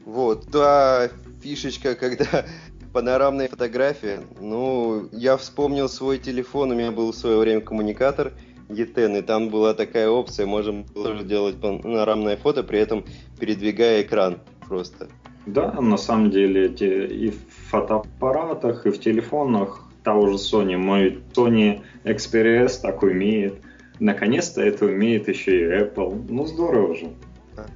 Вот, 0.05 0.49
та 0.51 1.09
фишечка, 1.43 1.95
когда 1.99 2.45
панорамная 2.93 3.47
фотография. 3.47 4.21
Ну, 4.39 5.09
я 5.11 5.37
вспомнил 5.37 5.87
свой 5.89 6.17
телефон, 6.19 6.71
у 6.71 6.75
меня 6.75 6.91
был 6.91 7.11
в 7.11 7.15
свое 7.15 7.37
время 7.37 7.61
коммуникатор 7.61 8.33
E10, 8.71 9.19
и 9.19 9.21
там 9.21 9.49
была 9.49 9.73
такая 9.73 10.09
опция, 10.09 10.45
можем 10.45 10.85
тоже 10.85 11.23
делать 11.23 11.59
панорамное 11.59 12.37
фото, 12.37 12.63
при 12.63 12.79
этом 12.79 13.05
передвигая 13.39 14.01
экран 14.01 14.39
просто. 14.67 15.07
Да, 15.45 15.71
на 15.73 15.97
самом 15.97 16.29
деле 16.29 16.65
эти 16.65 16.83
и 16.83 17.31
в 17.31 17.69
фотоаппаратах, 17.69 18.85
и 18.85 18.91
в 18.91 18.99
телефонах 18.99 19.87
того 20.03 20.27
же 20.27 20.35
Sony. 20.35 20.77
Мой 20.77 21.19
Sony 21.33 21.81
Xperia 22.03 22.65
S 22.65 22.79
так 22.79 23.03
умеет. 23.03 23.55
Наконец-то 23.99 24.61
это 24.61 24.85
умеет 24.85 25.27
еще 25.27 25.59
и 25.59 25.81
Apple. 25.83 26.27
Ну, 26.29 26.45
здорово 26.45 26.95
же. 26.95 27.09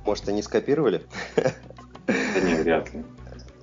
Может, 0.05 0.29
они 0.29 0.41
скопировали? 0.41 1.01
Да 1.35 2.41
не, 2.43 2.55
вряд 2.55 2.93
ли. 2.93 3.03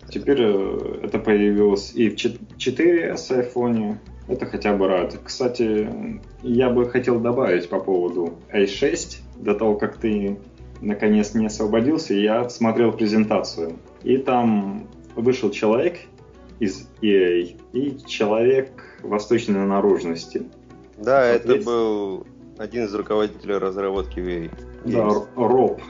Теперь 0.08 0.42
э, 0.42 1.00
это 1.04 1.18
появилось 1.18 1.92
и 1.94 2.10
в 2.10 2.14
4S 2.14 3.30
iPhone. 3.30 3.96
Это 4.29 4.47
хотя 4.47 4.75
бы 4.75 4.87
рад. 4.88 5.19
Кстати, 5.25 5.88
я 6.43 6.71
бы 6.71 6.88
хотел 6.88 7.19
добавить 7.19 7.69
по 7.69 7.81
поводу 7.81 8.35
i6. 8.52 9.19
До 9.37 9.55
того, 9.55 9.76
как 9.76 9.97
ты 9.97 10.38
наконец 10.81 11.35
не 11.35 11.47
освободился, 11.47 12.14
я 12.14 12.49
смотрел 12.49 12.93
презентацию. 12.93 13.73
И 14.02 14.17
там 14.19 14.87
вышел 15.17 15.50
человек 15.50 15.99
из 16.61 16.88
EA 17.00 17.57
и 17.73 17.99
человек 18.07 18.71
восточной 19.02 19.67
наружности. 19.67 20.45
Да, 20.99 21.25
это 21.25 21.57
был 21.57 22.26
один 22.59 22.85
из 22.85 22.95
руководителей 22.95 23.57
разработки 23.57 24.21
EA. 24.21 24.50
Да, 24.85 25.09
Роб. 25.37 25.81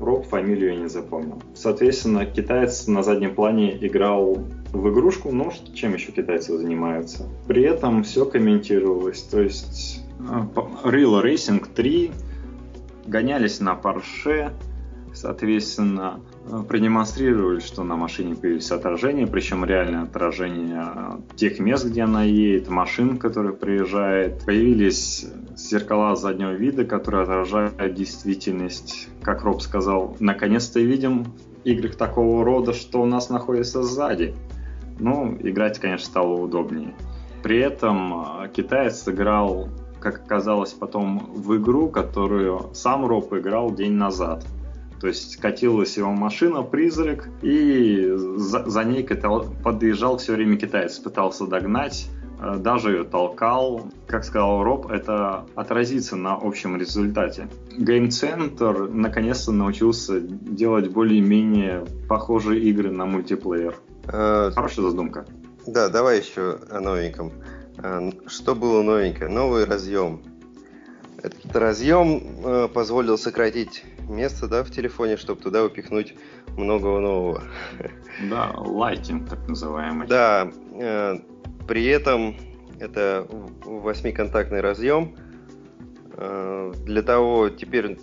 Роб, 0.00 0.26
фамилию 0.26 0.74
я 0.74 0.80
не 0.80 0.88
запомнил. 0.88 1.40
Соответственно, 1.54 2.26
китаец 2.26 2.86
на 2.86 3.02
заднем 3.02 3.34
плане 3.34 3.76
играл 3.80 4.38
в 4.76 4.90
игрушку, 4.90 5.32
но 5.32 5.52
чем 5.74 5.94
еще 5.94 6.12
китайцы 6.12 6.56
занимаются? 6.56 7.28
При 7.46 7.62
этом 7.62 8.02
все 8.02 8.24
комментировалось, 8.24 9.22
то 9.22 9.40
есть 9.40 10.02
а, 10.20 10.48
Real 10.84 11.22
Racing 11.22 11.66
3 11.74 12.12
гонялись 13.06 13.60
на 13.60 13.74
Porsche, 13.74 14.52
соответственно, 15.12 16.20
Э, 16.48 16.62
продемонстрировали, 16.66 17.58
что 17.58 17.82
на 17.82 17.96
машине 17.96 18.36
появились 18.36 18.70
отражения, 18.70 19.26
причем 19.26 19.64
реальное 19.64 20.02
отражение 20.02 20.84
э, 20.94 21.36
тех 21.36 21.58
мест, 21.58 21.84
где 21.86 22.02
она 22.02 22.22
едет, 22.22 22.68
машин, 22.68 23.18
которые 23.18 23.52
приезжает. 23.52 24.44
Появились 24.44 25.26
зеркала 25.56 26.14
заднего 26.14 26.52
вида, 26.52 26.84
которые 26.84 27.24
отражают 27.24 27.94
действительность. 27.94 29.08
Как 29.22 29.42
Роб 29.42 29.60
сказал, 29.60 30.16
наконец-то 30.20 30.78
видим 30.78 31.24
в 31.24 31.30
играх 31.64 31.96
такого 31.96 32.44
рода, 32.44 32.72
что 32.72 33.02
у 33.02 33.06
нас 33.06 33.28
находится 33.28 33.82
сзади. 33.82 34.34
Ну, 34.98 35.36
играть, 35.40 35.78
конечно, 35.78 36.06
стало 36.06 36.34
удобнее. 36.34 36.94
При 37.42 37.58
этом 37.58 38.42
э, 38.42 38.48
китаец 38.48 39.02
сыграл, 39.02 39.68
как 40.00 40.22
оказалось 40.22 40.72
потом, 40.72 41.30
в 41.34 41.56
игру, 41.56 41.88
которую 41.88 42.70
сам 42.74 43.06
Роб 43.06 43.32
играл 43.34 43.72
день 43.72 43.92
назад. 43.92 44.44
То 45.00 45.08
есть 45.08 45.36
катилась 45.36 45.96
его 45.96 46.10
машина, 46.10 46.62
призрак, 46.62 47.28
и 47.42 48.10
за, 48.16 48.68
за 48.68 48.84
ней 48.84 49.06
подъезжал 49.62 50.16
все 50.16 50.32
время 50.34 50.56
китаец, 50.56 50.98
пытался 50.98 51.46
догнать, 51.46 52.08
э, 52.40 52.56
даже 52.56 52.92
ее 52.92 53.04
толкал. 53.04 53.82
Как 54.06 54.24
сказал 54.24 54.64
Роб, 54.64 54.90
это 54.90 55.44
отразится 55.54 56.16
на 56.16 56.34
общем 56.34 56.76
результате. 56.76 57.48
Game 57.78 58.08
Center 58.08 58.90
наконец-то 58.90 59.52
научился 59.52 60.20
делать 60.20 60.88
более-менее 60.88 61.84
похожие 62.08 62.62
игры 62.62 62.90
на 62.90 63.04
мультиплеер. 63.04 63.76
А... 64.08 64.50
Хорошая 64.52 64.86
задумка. 64.86 65.26
Да, 65.66 65.88
давай 65.88 66.20
еще 66.20 66.58
о 66.70 66.80
новеньком. 66.80 67.32
А, 67.78 68.10
что 68.26 68.54
было 68.54 68.82
новенькое? 68.82 69.28
Новый 69.28 69.64
разъем. 69.64 70.22
Этот 71.22 71.56
разъем 71.56 72.22
э, 72.44 72.68
позволил 72.72 73.18
сократить 73.18 73.84
место 74.08 74.46
да, 74.46 74.62
в 74.62 74.70
телефоне, 74.70 75.16
чтобы 75.16 75.40
туда 75.40 75.64
упихнуть 75.64 76.14
много 76.56 77.00
нового. 77.00 77.42
Да, 78.30 78.54
лайтинг 78.56 79.28
так 79.28 79.46
называемый. 79.46 80.06
Да, 80.06 80.50
э, 80.72 81.16
при 81.66 81.84
этом 81.86 82.36
это 82.78 83.26
восьмиконтактный 83.64 84.60
разъем. 84.60 85.16
Э, 86.12 86.72
для 86.84 87.02
того 87.02 87.48
теперь 87.48 87.98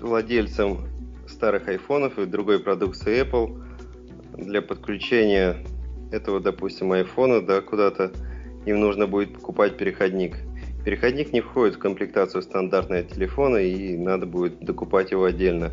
владельцам 0.00 0.86
старых 1.28 1.68
айфонов 1.68 2.18
и 2.18 2.26
другой 2.26 2.58
продукции 2.58 3.22
Apple 3.22 3.62
для 4.36 4.62
подключения 4.62 5.56
этого, 6.10 6.40
допустим, 6.40 6.92
айфона 6.92 7.40
да, 7.40 7.60
куда-то 7.60 8.12
им 8.66 8.80
нужно 8.80 9.06
будет 9.06 9.34
покупать 9.34 9.76
переходник– 9.76 10.36
Переходник 10.84 11.32
не 11.32 11.40
входит 11.40 11.76
в 11.76 11.78
комплектацию 11.78 12.42
стандартного 12.42 13.02
телефона 13.04 13.58
и 13.58 13.96
надо 13.96 14.26
будет 14.26 14.58
докупать 14.60 15.12
его 15.12 15.24
отдельно. 15.24 15.70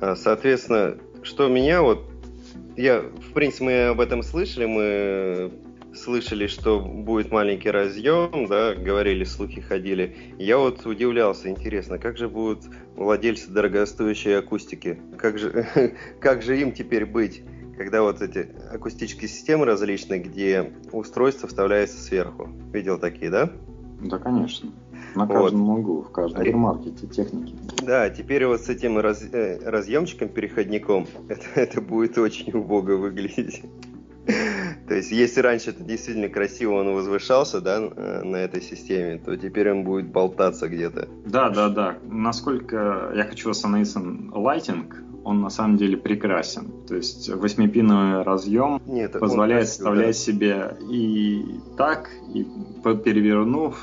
А, 0.00 0.16
соответственно, 0.16 0.96
что 1.22 1.48
меня 1.48 1.82
вот... 1.82 2.10
Я, 2.76 3.00
в 3.00 3.32
принципе, 3.32 3.64
мы 3.64 3.86
об 3.86 4.00
этом 4.00 4.24
слышали, 4.24 4.66
мы 4.66 5.52
слышали, 5.94 6.48
что 6.48 6.80
будет 6.80 7.30
маленький 7.30 7.70
разъем, 7.70 8.48
да, 8.48 8.74
говорили, 8.74 9.22
слухи 9.22 9.60
ходили. 9.60 10.16
Я 10.40 10.58
вот 10.58 10.84
удивлялся, 10.84 11.48
интересно, 11.48 11.98
как 12.00 12.18
же 12.18 12.28
будут 12.28 12.64
владельцы 12.96 13.48
дорогостоящей 13.48 14.36
акустики? 14.36 14.98
Как 15.16 15.38
же, 15.38 15.64
как 16.20 16.42
же 16.42 16.60
им 16.60 16.72
теперь 16.72 17.06
быть, 17.06 17.44
когда 17.76 18.02
вот 18.02 18.22
эти 18.22 18.48
акустические 18.72 19.28
системы 19.28 19.66
различные, 19.66 20.20
где 20.20 20.72
устройство 20.92 21.48
вставляется 21.48 22.00
сверху? 22.00 22.48
Видел 22.72 22.98
такие, 22.98 23.30
да? 23.30 23.50
Да, 24.00 24.18
конечно. 24.18 24.70
На 25.14 25.26
каждом 25.26 25.64
вот. 25.66 25.78
углу, 25.78 26.02
в 26.02 26.10
каждом 26.10 26.58
маркете 26.58 27.06
техники. 27.06 27.54
Да, 27.82 28.10
теперь 28.10 28.46
вот 28.46 28.60
с 28.60 28.68
этим 28.68 28.98
раз, 28.98 29.22
э, 29.22 29.58
разъемчиком, 29.64 30.28
переходником, 30.28 31.06
это, 31.28 31.44
это 31.54 31.80
будет 31.80 32.18
очень 32.18 32.52
убого 32.52 32.96
выглядеть. 32.96 33.62
То 34.88 34.94
есть, 34.94 35.12
если 35.12 35.40
раньше 35.40 35.70
это 35.70 35.82
действительно 35.82 36.28
красиво 36.28 36.74
он 36.74 36.94
возвышался, 36.94 37.60
да, 37.60 37.78
э, 37.80 38.22
на 38.22 38.36
этой 38.36 38.60
системе, 38.60 39.18
то 39.24 39.36
теперь 39.36 39.70
он 39.70 39.84
будет 39.84 40.08
болтаться 40.08 40.68
где-то. 40.68 41.08
Да, 41.26 41.50
да, 41.50 41.68
да. 41.68 41.98
Насколько 42.04 43.12
я 43.14 43.24
хочу 43.24 43.50
остановиться 43.50 44.00
Lighting, 44.00 44.92
он 45.24 45.40
на 45.40 45.50
самом 45.50 45.76
деле 45.76 45.96
прекрасен. 45.96 46.70
То 46.86 46.96
есть 46.96 47.28
восьмипиновый 47.28 48.22
разъем 48.22 48.80
Нет, 48.86 49.18
позволяет 49.18 49.68
вставлять 49.68 50.16
себе 50.16 50.76
и 50.88 51.60
так, 51.76 52.10
и 52.32 52.44
перевернув, 52.84 53.76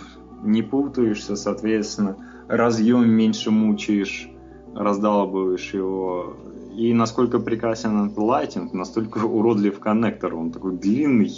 не 0.43 0.61
путаешься, 0.61 1.35
соответственно, 1.35 2.15
разъем 2.47 3.09
меньше 3.09 3.51
мучаешь, 3.51 4.29
раздалбываешь 4.75 5.73
его. 5.73 6.37
И 6.75 6.93
насколько 6.93 7.39
прекрасен 7.39 8.05
этот 8.05 8.17
лайтинг, 8.17 8.73
настолько 8.73 9.25
уродлив 9.25 9.79
коннектор. 9.79 10.35
Он 10.35 10.51
такой 10.51 10.77
длинный, 10.77 11.31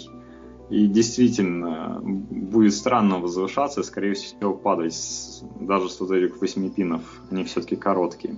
и 0.69 0.88
действительно 0.88 2.00
будет 2.03 2.74
странно 2.74 3.20
возвышаться, 3.20 3.83
скорее 3.83 4.13
всего, 4.13 4.53
падать 4.53 5.44
даже 5.59 5.89
с 5.89 6.00
вот 6.00 6.11
этих 6.11 6.39
восьми 6.39 6.70
пинов. 6.70 7.01
Они 7.31 7.44
все-таки 7.44 7.75
короткие. 7.75 8.37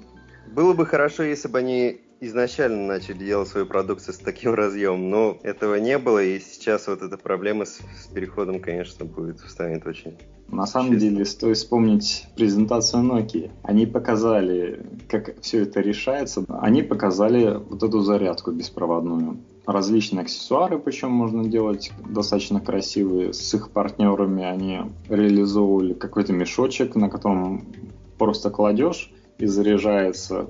Было 0.55 0.73
бы 0.73 0.85
хорошо, 0.85 1.23
если 1.23 1.49
бы 1.49 1.59
они 1.59 1.97
изначально 2.21 2.87
начали 2.87 3.17
делать 3.17 3.49
свою 3.49 3.65
продукцию 3.65 4.13
с 4.13 4.19
таким 4.19 4.53
разъемом, 4.61 5.09
но 5.09 5.37
этого 5.43 5.75
не 5.75 5.97
было, 5.97 6.23
и 6.23 6.39
сейчас 6.39 6.87
вот 6.87 7.01
эта 7.01 7.17
проблема 7.17 7.65
с, 7.65 7.79
с 8.01 8.07
переходом, 8.07 8.61
конечно, 8.61 9.03
будет 9.03 9.39
станет 9.39 9.85
очень 9.85 10.17
на 10.47 10.65
самом 10.65 10.93
Честно. 10.93 11.09
деле, 11.09 11.25
стоит 11.25 11.57
вспомнить 11.57 12.27
презентацию 12.37 13.03
Nokia. 13.03 13.51
Они 13.63 13.85
показали, 13.85 14.85
как 15.09 15.41
все 15.41 15.63
это 15.63 15.81
решается. 15.81 16.45
Они 16.47 16.83
показали 16.83 17.57
вот 17.57 17.83
эту 17.83 17.99
зарядку 17.99 18.51
беспроводную. 18.51 19.39
Различные 19.65 20.21
аксессуары, 20.21 20.77
причем 20.79 21.11
можно 21.11 21.43
делать 21.43 21.91
достаточно 22.07 22.61
красивые. 22.61 23.33
С 23.33 23.53
их 23.55 23.71
партнерами 23.71 24.45
они 24.45 24.81
реализовывали 25.09 25.93
какой-то 25.93 26.31
мешочек, 26.31 26.95
на 26.95 27.09
котором 27.09 27.65
просто 28.17 28.51
кладешь 28.51 29.11
и 29.37 29.45
заряжается 29.45 30.49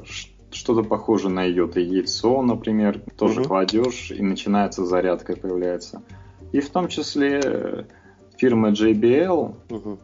что-то 0.55 0.83
похожее 0.83 1.31
на 1.31 1.43
йота 1.43 1.79
яйцо, 1.79 2.41
например, 2.41 2.99
тоже 3.17 3.41
угу. 3.41 3.49
кладешь 3.49 4.11
и 4.11 4.21
начинается 4.21 4.85
зарядка 4.85 5.35
появляется. 5.35 6.03
И 6.51 6.61
в 6.61 6.69
том 6.69 6.87
числе 6.87 7.41
э, 7.43 7.83
фирма 8.37 8.69
JBL, 8.69 9.55
угу. 9.69 9.99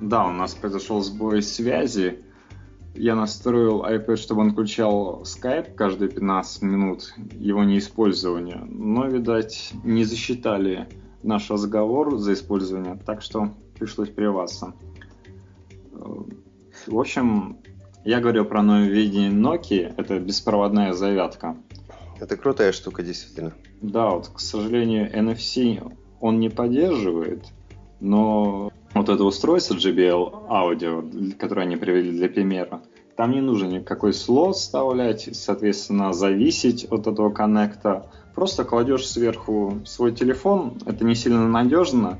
да, 0.00 0.26
у 0.26 0.32
нас 0.32 0.54
произошел 0.54 1.02
сбой 1.02 1.42
связи. 1.42 2.20
Я 2.94 3.14
настроил 3.14 3.84
iPad, 3.84 4.16
чтобы 4.16 4.40
он 4.40 4.52
включал 4.52 5.22
Skype 5.22 5.74
каждые 5.74 6.10
15 6.10 6.62
минут 6.62 7.14
его 7.32 7.62
неиспользования, 7.62 8.66
но, 8.66 9.06
видать, 9.06 9.72
не 9.84 10.04
засчитали 10.04 10.88
наш 11.22 11.50
разговор 11.50 12.16
за 12.16 12.32
использование, 12.32 12.98
так 13.04 13.20
что 13.20 13.50
пришлось 13.78 14.08
прерваться. 14.08 14.72
Э, 15.92 15.98
в 16.86 16.98
общем, 16.98 17.58
я 18.06 18.20
говорил 18.20 18.44
про 18.44 18.62
нововведение 18.62 19.30
Nokia, 19.30 19.92
это 19.96 20.20
беспроводная 20.20 20.92
зарядка. 20.92 21.56
Это 22.20 22.36
крутая 22.36 22.70
штука, 22.70 23.02
действительно. 23.02 23.52
Да, 23.82 24.10
вот, 24.10 24.28
к 24.28 24.38
сожалению, 24.38 25.12
NFC 25.12 25.92
он 26.20 26.38
не 26.38 26.48
поддерживает, 26.48 27.44
но 27.98 28.70
вот 28.94 29.08
это 29.08 29.24
устройство 29.24 29.74
JBL 29.74 30.48
Audio, 30.48 31.32
которое 31.32 31.62
они 31.62 31.76
привели 31.76 32.12
для 32.12 32.28
примера, 32.28 32.80
там 33.16 33.32
не 33.32 33.40
нужно 33.40 33.66
никакой 33.66 34.14
слот 34.14 34.54
вставлять, 34.54 35.28
соответственно, 35.32 36.12
зависеть 36.12 36.84
от 36.84 37.08
этого 37.08 37.30
коннекта. 37.30 38.08
Просто 38.36 38.64
кладешь 38.64 39.08
сверху 39.08 39.80
свой 39.84 40.12
телефон, 40.12 40.78
это 40.86 41.04
не 41.04 41.16
сильно 41.16 41.48
надежно, 41.48 42.18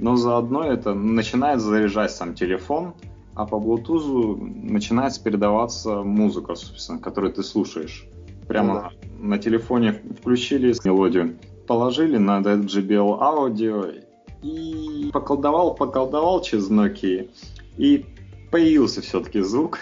но 0.00 0.16
заодно 0.16 0.64
это 0.64 0.94
начинает 0.94 1.60
заряжать 1.60 2.10
сам 2.10 2.34
телефон, 2.34 2.94
а 3.38 3.46
по 3.46 3.54
Bluetooth 3.54 4.36
начинается 4.40 5.22
передаваться 5.22 6.02
музыка, 6.02 6.56
собственно, 6.56 6.98
которую 6.98 7.32
ты 7.32 7.44
слушаешь. 7.44 8.04
Прямо 8.48 8.74
ну, 8.74 8.80
да. 8.80 8.90
на 9.20 9.38
телефоне 9.38 9.92
включили 9.92 10.74
мелодию, 10.84 11.38
положили 11.68 12.16
на 12.16 12.40
этот 12.40 12.64
JBL 12.64 13.18
аудио 13.20 13.84
и 14.42 15.10
поколдовал, 15.12 15.76
поколдовал 15.76 16.42
через 16.42 16.68
Nokia, 16.68 17.30
и 17.76 18.06
появился 18.50 19.02
все-таки 19.02 19.40
звук. 19.40 19.78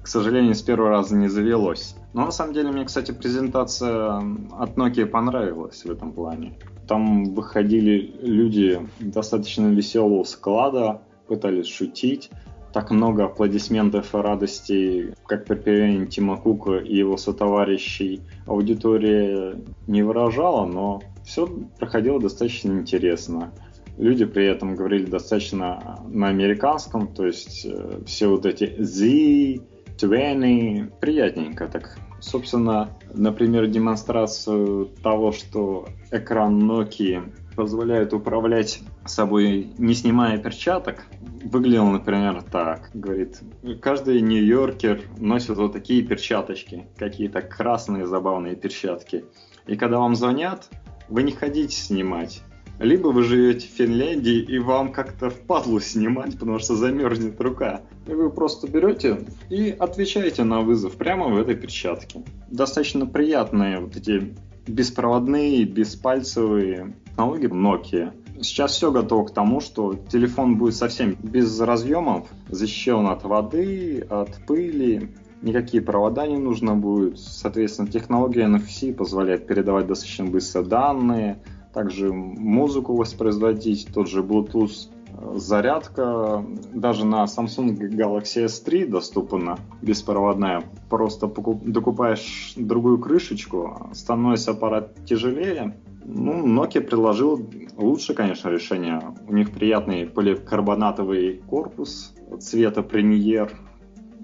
К 0.00 0.06
сожалению, 0.06 0.54
с 0.54 0.62
первого 0.62 0.90
раза 0.90 1.16
не 1.16 1.26
завелось. 1.26 1.96
Но 2.12 2.24
на 2.26 2.30
самом 2.30 2.54
деле 2.54 2.70
мне, 2.70 2.84
кстати, 2.84 3.10
презентация 3.10 4.18
от 4.52 4.76
Nokia 4.76 5.06
понравилась 5.06 5.84
в 5.84 5.90
этом 5.90 6.12
плане. 6.12 6.56
Там 6.86 7.34
выходили 7.34 8.14
люди 8.22 8.80
достаточно 9.00 9.66
веселого 9.66 10.22
склада, 10.22 11.02
пытались 11.32 11.68
шутить. 11.68 12.30
Так 12.74 12.90
много 12.90 13.24
аплодисментов 13.24 14.14
и 14.14 14.18
радости, 14.18 15.14
как 15.26 15.46
при 15.46 15.56
появлении 15.56 16.06
Тима 16.06 16.36
Кука 16.36 16.76
и 16.76 16.94
его 16.96 17.16
сотоварищей, 17.16 18.20
аудитория 18.46 19.56
не 19.86 20.02
выражала, 20.02 20.66
но 20.66 21.02
все 21.24 21.46
проходило 21.78 22.20
достаточно 22.20 22.72
интересно. 22.72 23.52
Люди 23.96 24.26
при 24.26 24.46
этом 24.46 24.74
говорили 24.74 25.06
достаточно 25.06 26.00
на 26.06 26.28
американском, 26.28 27.08
то 27.08 27.26
есть 27.26 27.66
э, 27.66 28.00
все 28.06 28.26
вот 28.26 28.46
эти 28.46 28.74
Z, 28.78 29.60
20, 29.98 30.98
приятненько 30.98 31.68
так. 31.68 31.98
Собственно, 32.20 32.90
например, 33.12 33.66
демонстрацию 33.66 34.90
того, 35.02 35.32
что 35.32 35.86
экран 36.10 36.70
Nokia 36.70 37.32
позволяет 37.54 38.12
управлять 38.12 38.80
собой, 39.04 39.70
не 39.78 39.94
снимая 39.94 40.38
перчаток, 40.38 41.06
выглядел, 41.44 41.86
например, 41.86 42.42
так. 42.42 42.90
Говорит, 42.94 43.40
каждый 43.80 44.20
нью-йоркер 44.20 45.02
носит 45.18 45.56
вот 45.56 45.72
такие 45.72 46.02
перчаточки, 46.02 46.86
какие-то 46.96 47.42
красные 47.42 48.06
забавные 48.06 48.56
перчатки. 48.56 49.24
И 49.66 49.76
когда 49.76 49.98
вам 49.98 50.14
звонят, 50.14 50.68
вы 51.08 51.22
не 51.22 51.32
хотите 51.32 51.76
снимать. 51.76 52.42
Либо 52.78 53.08
вы 53.08 53.22
живете 53.22 53.68
в 53.68 53.70
Финляндии, 53.70 54.40
и 54.40 54.58
вам 54.58 54.92
как-то 54.92 55.30
впадлу 55.30 55.78
снимать, 55.78 56.32
потому 56.38 56.58
что 56.58 56.74
замерзнет 56.74 57.40
рука. 57.40 57.82
И 58.06 58.12
вы 58.12 58.30
просто 58.30 58.66
берете 58.66 59.24
и 59.50 59.70
отвечаете 59.70 60.42
на 60.42 60.62
вызов 60.62 60.96
прямо 60.96 61.28
в 61.28 61.38
этой 61.38 61.54
перчатке. 61.54 62.24
Достаточно 62.50 63.06
приятные 63.06 63.78
вот 63.78 63.96
эти 63.96 64.34
беспроводные, 64.66 65.64
беспальцевые 65.64 66.94
технологии 67.06 67.48
Nokia. 67.48 68.12
Сейчас 68.40 68.72
все 68.72 68.90
готово 68.90 69.26
к 69.26 69.34
тому, 69.34 69.60
что 69.60 69.94
телефон 69.94 70.56
будет 70.56 70.74
совсем 70.74 71.16
без 71.22 71.60
разъемов, 71.60 72.28
защищен 72.48 73.06
от 73.06 73.24
воды, 73.24 74.04
от 74.10 74.44
пыли, 74.46 75.10
никакие 75.42 75.82
провода 75.82 76.26
не 76.26 76.38
нужно 76.38 76.74
будет. 76.74 77.18
Соответственно, 77.18 77.88
технология 77.88 78.46
NFC 78.46 78.92
позволяет 78.92 79.46
передавать 79.46 79.86
достаточно 79.86 80.24
быстро 80.24 80.62
данные, 80.62 81.38
также 81.72 82.12
музыку 82.12 82.96
воспроизводить, 82.96 83.88
тот 83.92 84.08
же 84.08 84.22
Bluetooth 84.22 84.88
зарядка 85.34 86.44
даже 86.72 87.04
на 87.06 87.24
Samsung 87.24 87.76
Galaxy 87.76 88.44
S3 88.46 88.86
доступна 88.86 89.58
беспроводная. 89.80 90.62
Просто 90.88 91.26
докупаешь 91.26 92.54
другую 92.56 92.98
крышечку, 92.98 93.90
становится 93.92 94.52
аппарат 94.52 95.04
тяжелее. 95.04 95.76
Ну, 96.04 96.46
Nokia 96.46 96.80
предложил 96.80 97.40
лучше, 97.76 98.14
конечно, 98.14 98.48
решение. 98.48 99.00
У 99.28 99.34
них 99.34 99.52
приятный 99.52 100.06
поликарбонатовый 100.06 101.42
корпус 101.48 102.14
цвета 102.40 102.82
премьер, 102.82 103.52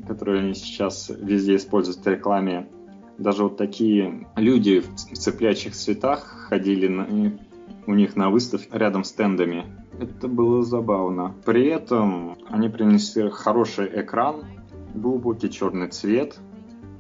который 0.07 0.41
они 0.41 0.55
сейчас 0.55 1.11
везде 1.11 1.57
используют 1.57 2.05
в 2.05 2.09
рекламе. 2.09 2.69
Даже 3.17 3.45
вот 3.45 3.57
такие 3.57 4.27
люди 4.37 4.81
в 4.81 4.95
цеплячих 4.95 5.75
цветах 5.75 6.47
ходили 6.49 6.89
на, 6.89 7.07
у 7.87 7.95
них 7.95 8.17
на 8.17 8.31
выставке 8.31 8.69
рядом 8.73 9.05
с 9.05 9.09
стендами. 9.09 9.65
Это 10.01 10.29
было 10.29 10.63
забавно. 10.63 11.35
При 11.45 11.67
этом 11.67 12.37
они 12.49 12.69
принесли 12.69 13.29
хороший 13.31 13.89
экран, 14.01 14.45
глубокий 14.95 15.51
черный 15.51 15.89
цвет, 15.89 16.39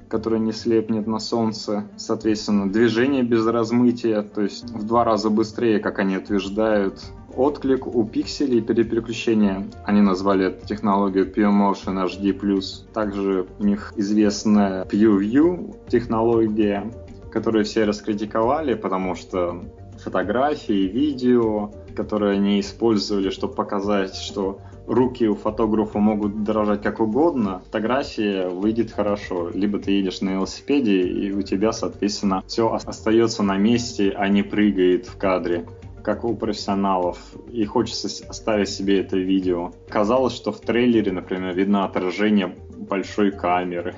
который 0.08 0.40
не 0.40 0.52
слепнет 0.52 1.06
на 1.06 1.20
солнце. 1.20 1.84
Соответственно, 1.96 2.70
движение 2.70 3.22
без 3.22 3.46
размытия, 3.46 4.22
то 4.22 4.42
есть 4.42 4.70
в 4.70 4.84
два 4.84 5.04
раза 5.04 5.30
быстрее, 5.30 5.78
как 5.78 5.98
они 5.98 6.16
утверждают. 6.16 7.00
Отклик 7.36 7.86
у 7.86 8.04
пикселей 8.04 8.60
при 8.62 8.82
переключении, 8.82 9.70
они 9.84 10.00
назвали 10.00 10.46
эту 10.46 10.66
технологию 10.66 11.32
PureMotion 11.32 12.04
HD+. 12.06 12.92
Также 12.92 13.46
у 13.58 13.64
них 13.64 13.92
известная 13.96 14.84
PureView 14.86 15.76
технология, 15.88 16.90
которую 17.30 17.64
все 17.64 17.84
раскритиковали, 17.84 18.74
потому 18.74 19.14
что 19.14 19.62
фотографии, 19.98 20.88
видео, 20.88 21.70
которые 21.98 22.34
они 22.34 22.60
использовали, 22.60 23.30
чтобы 23.30 23.54
показать, 23.54 24.14
что 24.14 24.60
руки 24.86 25.26
у 25.26 25.34
фотографа 25.34 25.98
могут 25.98 26.44
дрожать 26.44 26.80
как 26.80 27.00
угодно, 27.00 27.60
фотография 27.64 28.48
выйдет 28.48 28.92
хорошо. 28.92 29.50
Либо 29.52 29.80
ты 29.80 29.90
едешь 29.90 30.20
на 30.20 30.30
велосипеде, 30.30 31.02
и 31.02 31.32
у 31.32 31.42
тебя, 31.42 31.72
соответственно, 31.72 32.44
все 32.46 32.72
остается 32.72 33.42
на 33.42 33.56
месте, 33.56 34.14
а 34.16 34.28
не 34.28 34.44
прыгает 34.44 35.06
в 35.06 35.18
кадре 35.18 35.66
как 36.04 36.24
у 36.24 36.34
профессионалов, 36.34 37.18
и 37.52 37.64
хочется 37.64 38.08
оставить 38.28 38.70
себе 38.70 39.00
это 39.00 39.16
видео. 39.18 39.72
Казалось, 39.88 40.34
что 40.34 40.52
в 40.52 40.60
трейлере, 40.60 41.10
например, 41.12 41.54
видно 41.54 41.84
отражение 41.84 42.54
большой 42.78 43.32
камеры 43.32 43.94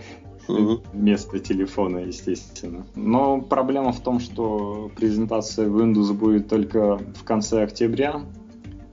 угу. 0.51 0.83
вместо 0.93 1.39
телефона, 1.39 1.99
естественно. 1.99 2.87
Но 2.95 3.41
проблема 3.41 3.93
в 3.93 4.01
том, 4.01 4.21
что 4.21 4.91
презентация 4.97 5.69
Windows 5.69 6.13
будет 6.13 6.49
только 6.49 6.99
в 6.99 7.25
конце 7.25 7.63
октября, 7.63 8.23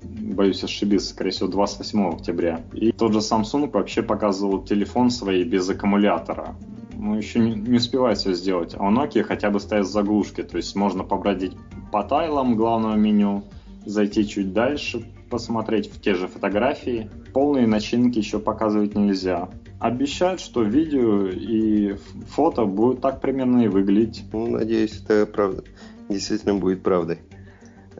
боюсь 0.01 0.63
ошибиться, 0.63 1.09
скорее 1.09 1.31
всего, 1.31 1.49
28 1.49 2.07
октября. 2.07 2.61
И 2.73 2.91
тот 2.91 3.13
же 3.13 3.19
Samsung 3.19 3.71
вообще 3.71 4.01
показывал 4.03 4.63
телефон 4.63 5.09
свой 5.09 5.43
без 5.43 5.69
аккумулятора. 5.69 6.55
Ну, 6.93 7.15
еще 7.15 7.39
не, 7.39 7.51
не 7.53 7.77
успевает 7.77 8.17
все 8.17 8.33
сделать. 8.33 8.75
А 8.77 8.87
у 8.87 8.91
Nokia 8.91 9.23
хотя 9.23 9.49
бы 9.49 9.59
стоят 9.59 9.87
заглушки, 9.87 10.43
то 10.43 10.57
есть 10.57 10.75
можно 10.75 11.03
побродить 11.03 11.53
по 11.91 12.03
тайлам 12.03 12.55
главного 12.55 12.95
меню, 12.95 13.43
зайти 13.85 14.27
чуть 14.27 14.51
дальше, 14.53 15.05
посмотреть 15.29 15.91
в 15.91 16.01
те 16.01 16.15
же 16.15 16.27
фотографии. 16.27 17.09
Полные 17.33 17.67
начинки 17.67 18.17
еще 18.17 18.39
показывать 18.39 18.95
нельзя. 18.95 19.49
Обещают, 19.79 20.41
что 20.41 20.63
видео 20.63 21.27
и 21.27 21.95
фото 22.29 22.65
будут 22.65 23.01
так 23.01 23.21
примерно 23.21 23.61
и 23.61 23.67
выглядеть. 23.67 24.23
Ну, 24.33 24.47
надеюсь, 24.47 25.01
это 25.03 25.25
правда. 25.25 25.63
Действительно 26.09 26.55
будет 26.55 26.81
правдой. 26.81 27.19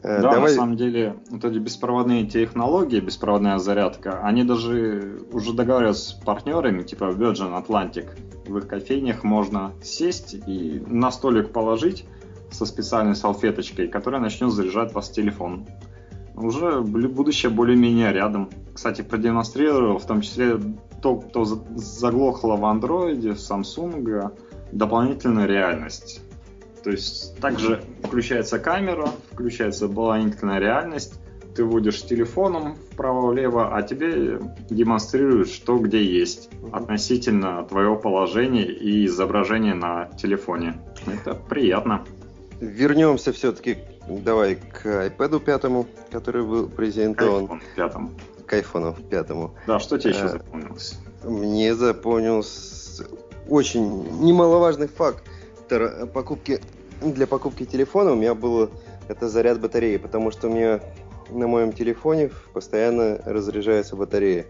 Э, 0.02 0.22
да, 0.22 0.32
Давай... 0.32 0.52
на 0.52 0.56
самом 0.56 0.78
деле, 0.78 1.18
вот 1.30 1.44
эти 1.44 1.58
беспроводные 1.58 2.26
технологии, 2.26 3.00
беспроводная 3.00 3.58
зарядка, 3.58 4.22
они 4.22 4.44
даже 4.44 5.22
уже 5.32 5.54
договариваются 5.54 6.10
с 6.10 6.14
партнерами, 6.14 6.84
типа 6.84 7.06
Virgin 7.06 7.64
Atlantic. 7.64 8.08
В 8.48 8.58
их 8.58 8.68
кофейнях 8.68 9.24
можно 9.24 9.74
сесть 9.84 10.36
и 10.48 10.82
на 10.88 11.12
столик 11.12 11.52
положить 11.52 12.06
со 12.52 12.66
специальной 12.66 13.16
салфеточкой, 13.16 13.88
которая 13.88 14.22
начнет 14.22 14.52
заряжать 14.52 14.94
вас 14.94 15.10
телефон 15.10 15.68
уже 16.38 16.82
будущее 16.82 17.50
более-менее 17.50 18.14
рядом. 18.14 18.50
Кстати, 18.74 19.02
продемонстрировал 19.02 19.98
в 19.98 20.06
том 20.06 20.22
числе 20.22 20.60
то, 21.02 21.18
кто 21.18 21.46
заглохло 21.46 22.56
в 22.56 22.66
андроиде, 22.66 23.32
в 23.32 23.38
Samsung, 23.38 24.32
дополнительную 24.72 25.48
реальность. 25.48 26.22
То 26.84 26.92
есть 26.92 27.38
также 27.40 27.84
включается 28.04 28.60
камера, 28.60 29.10
включается 29.32 29.88
дополнительная 29.88 30.60
реальность, 30.60 31.20
ты 31.58 31.66
вводишь 31.66 32.04
телефоном 32.04 32.76
вправо-влево, 32.92 33.76
а 33.76 33.82
тебе 33.82 34.40
демонстрируют, 34.70 35.50
что 35.50 35.80
где 35.80 36.04
есть 36.04 36.50
относительно 36.72 37.64
твоего 37.64 37.96
положения 37.96 38.66
и 38.66 39.08
изображения 39.08 39.74
на 39.74 40.06
телефоне. 40.18 40.76
Это 41.08 41.34
приятно. 41.34 42.06
Вернемся 42.60 43.32
все-таки 43.32 43.78
Давай 44.08 44.56
к 44.56 44.86
iPad 44.86 45.40
пятому, 45.42 45.86
который 46.12 46.44
был 46.44 46.70
презентован. 46.70 47.48
К 47.48 47.52
iPhone 47.52 47.62
пятому. 47.76 48.12
К 48.46 48.54
iPhone 48.54 49.10
пятому. 49.10 49.54
Да, 49.68 49.80
что 49.80 49.98
тебе 49.98 50.12
еще 50.12 50.24
а, 50.24 50.30
запомнилось? 50.30 50.98
Мне 51.26 51.76
запомнился 51.76 53.06
очень 53.50 54.22
немаловажный 54.22 54.88
факт 54.88 55.24
покупки 56.14 56.62
для 57.02 57.28
покупки 57.28 57.66
телефона 57.66 58.14
у 58.14 58.16
меня 58.16 58.34
было 58.34 58.70
это 59.10 59.28
заряд 59.28 59.60
батареи, 59.60 59.98
потому 59.98 60.32
что 60.32 60.48
у 60.48 60.54
меня 60.54 60.80
на 61.30 61.48
моем 61.48 61.74
телефоне 61.74 62.32
постоянно 62.54 63.20
разряжается 63.26 63.96
батарея. 63.98 64.46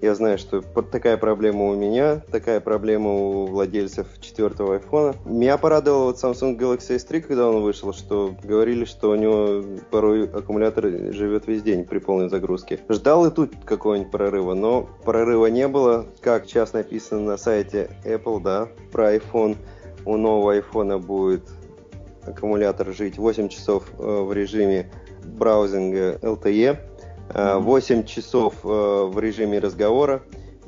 Я 0.00 0.14
знаю, 0.14 0.38
что 0.38 0.62
такая 0.62 1.16
проблема 1.16 1.64
у 1.66 1.74
меня, 1.74 2.22
такая 2.30 2.60
проблема 2.60 3.10
у 3.10 3.46
владельцев 3.46 4.06
четвертого 4.20 4.74
айфона. 4.74 5.16
Меня 5.24 5.58
порадовал 5.58 6.04
вот 6.04 6.16
Samsung 6.16 6.56
Galaxy 6.56 6.96
S3, 6.96 7.20
когда 7.22 7.48
он 7.48 7.62
вышел, 7.62 7.92
что 7.92 8.32
говорили, 8.44 8.84
что 8.84 9.10
у 9.10 9.16
него 9.16 9.64
порой 9.90 10.28
аккумулятор 10.28 10.86
живет 11.12 11.48
весь 11.48 11.62
день 11.62 11.84
при 11.84 11.98
полной 11.98 12.28
загрузке. 12.28 12.78
Ждал 12.88 13.26
и 13.26 13.32
тут 13.32 13.52
какого-нибудь 13.64 14.12
прорыва, 14.12 14.54
но 14.54 14.88
прорыва 15.04 15.46
не 15.46 15.66
было. 15.66 16.06
Как 16.20 16.46
сейчас 16.46 16.74
написано 16.74 17.22
на 17.22 17.36
сайте 17.36 17.90
Apple, 18.04 18.40
да, 18.40 18.68
про 18.92 19.16
iPhone, 19.16 19.56
у 20.04 20.16
нового 20.16 20.52
айфона 20.52 20.98
будет 20.98 21.42
аккумулятор 22.24 22.92
жить 22.92 23.18
8 23.18 23.48
часов 23.48 23.84
э, 23.98 24.02
в 24.02 24.32
режиме 24.32 24.90
браузинга 25.24 26.18
LTE, 26.22 26.78
8 27.34 28.04
часов 28.04 28.54
э, 28.64 28.68
в 28.68 29.18
режиме 29.18 29.58
разговора, 29.58 30.22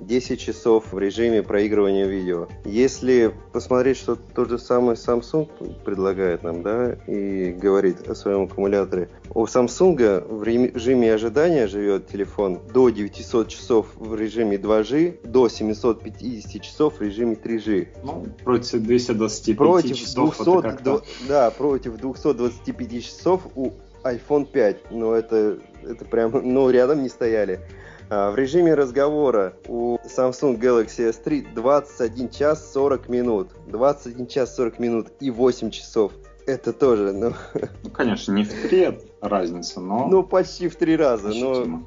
10 0.07 0.41
часов 0.41 0.93
в 0.93 0.99
режиме 0.99 1.43
проигрывания 1.43 2.07
видео. 2.07 2.49
Если 2.65 3.35
посмотреть, 3.53 3.99
что 3.99 4.17
тот 4.17 4.49
же 4.49 4.59
самый 4.59 4.95
Samsung 4.95 5.49
предлагает 5.85 6.43
нам, 6.43 6.63
да, 6.63 6.95
и 7.07 7.53
говорит 7.53 8.09
о 8.09 8.15
своем 8.15 8.45
аккумуляторе, 8.45 9.09
у 9.35 9.45
Samsung 9.45 10.27
в 10.27 10.43
режиме 10.43 11.13
ожидания 11.13 11.67
живет 11.67 12.09
телефон 12.09 12.61
до 12.73 12.91
900 12.91 13.49
часов 13.49 13.87
в 13.97 14.15
режиме 14.15 14.57
2G, 14.57 15.27
до 15.27 15.49
750 15.49 16.63
часов 16.63 16.99
в 16.99 17.03
режиме 17.03 17.35
3G. 17.35 17.89
Ну, 18.03 18.27
против 18.45 18.81
225 18.81 19.57
против 19.57 19.97
часов 19.97 20.37
200, 20.37 20.83
до, 20.83 21.03
да, 21.29 21.51
против 21.51 21.97
225 21.97 23.05
часов 23.05 23.43
у 23.55 23.73
iPhone 24.05 24.47
5. 24.51 24.91
Но 24.91 25.15
это 25.15 25.59
это 25.83 26.05
прям, 26.05 26.33
ну, 26.43 26.71
рядом 26.71 27.03
не 27.03 27.09
стояли. 27.09 27.61
А, 28.09 28.31
в 28.31 28.37
режиме 28.37 28.75
разговора 28.75 29.55
у 29.69 29.99
Samsung 30.05 30.59
Galaxy 30.59 31.11
S3 31.11 31.55
21 31.55 32.31
час 32.31 32.73
40 32.73 33.09
минут. 33.09 33.49
21 33.69 34.27
час 34.27 34.57
40 34.57 34.79
минут 34.79 35.09
и 35.21 35.31
8 35.31 35.71
часов. 35.71 36.13
Это 36.47 36.73
тоже, 36.73 37.13
ну... 37.13 37.33
Ну, 37.85 37.91
конечно, 37.91 38.33
не 38.33 38.45
в 38.45 38.53
три 38.69 38.99
разница, 39.21 39.81
но... 39.81 40.09
Ну, 40.09 40.23
почти 40.23 40.69
в 40.69 40.77
три 40.77 40.97
раза, 40.97 41.29
ощутимо. 41.29 41.65
но... 41.65 41.87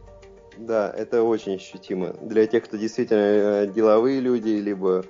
Да, 0.57 0.93
это 0.95 1.23
очень 1.23 1.55
ощутимо. 1.55 2.13
Для 2.21 2.45
тех, 2.45 2.63
кто 2.63 2.77
действительно 2.77 3.63
э, 3.63 3.67
деловые 3.73 4.19
люди, 4.19 4.49
либо 4.49 5.03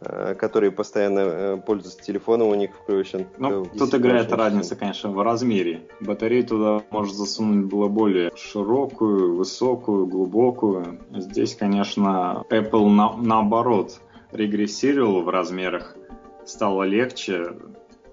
э, 0.00 0.34
которые 0.34 0.70
постоянно 0.70 1.20
э, 1.20 1.56
пользуются 1.64 2.02
телефоном, 2.02 2.48
у 2.48 2.54
них 2.54 2.70
включен. 2.74 3.26
Ну, 3.38 3.64
тут 3.66 3.94
играет 3.94 4.32
разница, 4.32 4.76
конечно, 4.76 5.10
в 5.10 5.22
размере. 5.22 5.82
Батарею 6.00 6.46
туда 6.46 6.82
может 6.90 7.14
засунуть 7.14 7.66
было 7.66 7.88
более 7.88 8.30
широкую, 8.36 9.36
высокую, 9.36 10.06
глубокую. 10.06 11.00
Здесь, 11.10 11.54
конечно, 11.54 12.44
Apple 12.50 12.88
на, 12.88 13.16
наоборот 13.16 14.00
регрессировал 14.32 15.22
в 15.22 15.28
размерах. 15.28 15.96
Стало 16.44 16.84
легче, 16.84 17.52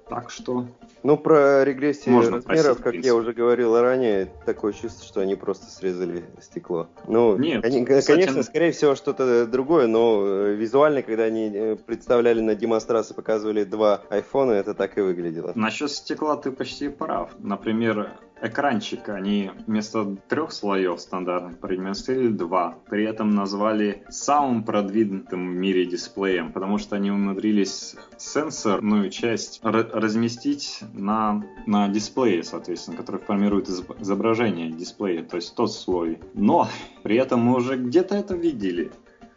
так 0.10 0.30
что 0.30 0.66
ну, 1.04 1.16
про 1.16 1.64
регрессию 1.64 2.16
Можно 2.16 2.38
размеров, 2.38 2.82
как 2.82 2.96
я 2.96 3.16
уже 3.16 3.32
говорил 3.34 3.80
ранее, 3.80 4.28
такое 4.46 4.74
чувство, 4.74 5.06
что 5.06 5.22
они 5.22 5.36
просто 5.36 5.68
срезали 5.68 6.26
стекло. 6.42 6.88
Ну, 7.08 7.38
Нет, 7.38 7.64
они, 7.64 7.86
кстати... 7.86 8.08
конечно, 8.08 8.44
скорее 8.44 8.72
всего, 8.72 8.96
что-то 8.96 9.46
другое, 9.46 9.88
но 9.88 10.22
э, 10.26 10.56
визуально, 10.56 11.04
когда 11.04 11.24
они 11.24 11.52
э, 11.54 11.76
представляли 11.76 12.42
на 12.42 12.56
демонстрации, 12.56 13.14
показывали 13.14 13.64
два 13.64 14.02
айфона, 14.10 14.54
это 14.54 14.74
так 14.74 14.98
и 14.98 15.02
выглядело. 15.02 15.52
Насчет 15.56 15.92
стекла 15.92 16.36
ты 16.36 16.52
почти 16.52 16.90
прав. 16.90 17.32
Например, 17.40 18.12
экранчик 18.42 19.10
они 19.10 19.52
вместо 19.66 20.16
трех 20.28 20.52
слоев 20.52 21.00
стандартных 21.00 21.60
продемонстрировали 21.60 22.30
два. 22.30 22.76
При 22.90 23.06
этом 23.06 23.32
назвали 23.32 24.04
самым 24.10 24.64
продвинутым 24.64 25.52
в 25.52 25.56
мире 25.56 25.86
дисплеем, 25.86 26.52
потому 26.52 26.78
что 26.78 26.96
они 26.96 27.12
умудрились 27.12 27.96
сенсорную 28.18 29.10
часть 29.10 29.60
разместить 29.64 30.80
на, 30.94 31.44
на 31.66 31.88
дисплее, 31.88 32.44
соответственно, 32.44 32.98
который 32.98 33.22
формирует 33.22 33.70
изображение 33.70 34.70
дисплея, 34.70 35.24
то 35.24 35.36
есть 35.36 35.56
тот 35.56 35.72
слой. 35.72 36.20
Но 36.34 36.68
при 37.04 37.18
этом 37.18 37.42
мы 37.42 37.56
уже 37.56 37.78
где-то 37.78 38.16
это 38.16 38.36
видели. 38.36 38.92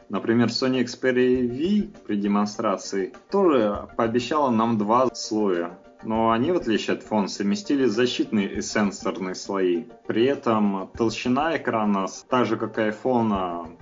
Например, 0.09 0.49
Sony 0.49 0.83
Xperia 0.83 1.47
V 1.47 1.89
при 2.07 2.17
демонстрации 2.17 3.13
тоже 3.31 3.89
пообещала 3.97 4.51
нам 4.51 4.77
два 4.77 5.09
слоя 5.15 5.79
но 6.03 6.31
они, 6.31 6.53
в 6.53 6.57
отличие 6.57 6.97
от 6.97 7.03
фон, 7.03 7.29
совместили 7.29 7.85
защитные 7.85 8.53
и 8.53 8.63
сенсорные 8.63 9.35
слои. 9.35 9.85
При 10.07 10.25
этом 10.25 10.91
толщина 10.97 11.57
экрана, 11.57 12.07
так 12.29 12.47
же 12.47 12.57
как 12.57 12.79
и 12.79 12.83
iPhone, 12.83 13.77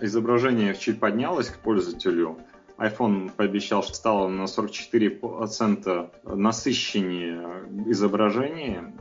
изображение 0.00 0.74
чуть 0.74 1.00
поднялось 1.00 1.48
к 1.48 1.58
пользователю. 1.58 2.38
iPhone 2.78 3.30
пообещал, 3.30 3.82
что 3.82 3.94
стало 3.94 4.28
на 4.28 4.44
44% 4.44 6.10
насыщеннее 6.24 7.68
изображение. 7.86 8.94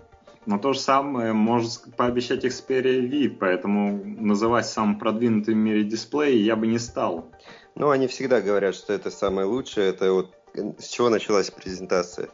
Но 0.46 0.60
то 0.60 0.74
же 0.74 0.80
самое 0.80 1.32
может 1.32 1.96
пообещать 1.96 2.44
Xperia 2.44 3.02
V, 3.08 3.38
поэтому 3.40 4.04
называть 4.04 4.66
самым 4.66 5.00
продвинутым 5.00 5.54
в 5.54 5.58
мире 5.58 5.84
дисплей 5.84 6.42
я 6.42 6.56
бы 6.56 6.68
не 6.68 6.80
стал. 6.80 7.32
Ну, 7.76 7.90
они 7.90 8.08
всегда 8.08 8.42
говорят, 8.42 8.76
что 8.76 8.94
это 8.94 9.10
самое 9.10 9.48
лучшее. 9.48 9.90
Это 9.90 10.12
вот 10.12 10.36
с 10.78 10.88
чего 10.88 11.10
началась 11.10 11.50
презентация? 11.50 12.30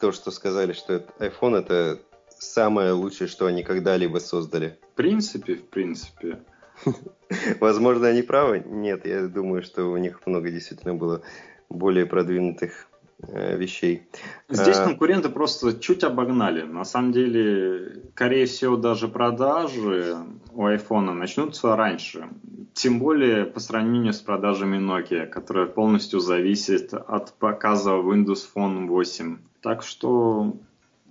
То, 0.00 0.12
что 0.12 0.30
сказали, 0.30 0.72
что 0.72 1.04
iPhone 1.18 1.58
это 1.58 2.00
самое 2.38 2.92
лучшее, 2.92 3.28
что 3.28 3.46
они 3.46 3.62
когда-либо 3.62 4.18
создали. 4.18 4.78
В 4.92 4.96
принципе, 4.96 5.56
в 5.56 5.68
принципе. 5.68 6.38
Возможно, 7.60 8.08
они 8.08 8.22
правы. 8.22 8.62
Нет, 8.64 9.06
я 9.06 9.26
думаю, 9.26 9.62
что 9.62 9.90
у 9.90 9.96
них 9.96 10.20
много 10.26 10.50
действительно 10.50 10.94
было 10.94 11.22
более 11.68 12.06
продвинутых 12.06 12.88
вещей. 13.20 14.02
Здесь 14.48 14.78
а... 14.78 14.84
конкуренты 14.84 15.28
просто 15.28 15.78
чуть 15.78 16.04
обогнали. 16.04 16.62
На 16.62 16.84
самом 16.84 17.12
деле, 17.12 18.02
скорее 18.14 18.46
всего, 18.46 18.76
даже 18.76 19.08
продажи 19.08 20.16
у 20.52 20.66
iPhone 20.66 21.12
начнутся 21.12 21.74
раньше. 21.76 22.28
Тем 22.74 23.00
более 23.00 23.44
по 23.44 23.60
сравнению 23.60 24.12
с 24.12 24.20
продажами 24.20 24.76
Nokia, 24.76 25.26
которая 25.26 25.66
полностью 25.66 26.20
зависит 26.20 26.94
от 26.94 27.32
показа 27.34 27.92
Windows 27.92 28.46
Phone 28.54 28.86
8. 28.86 29.38
Так 29.62 29.82
что 29.82 30.56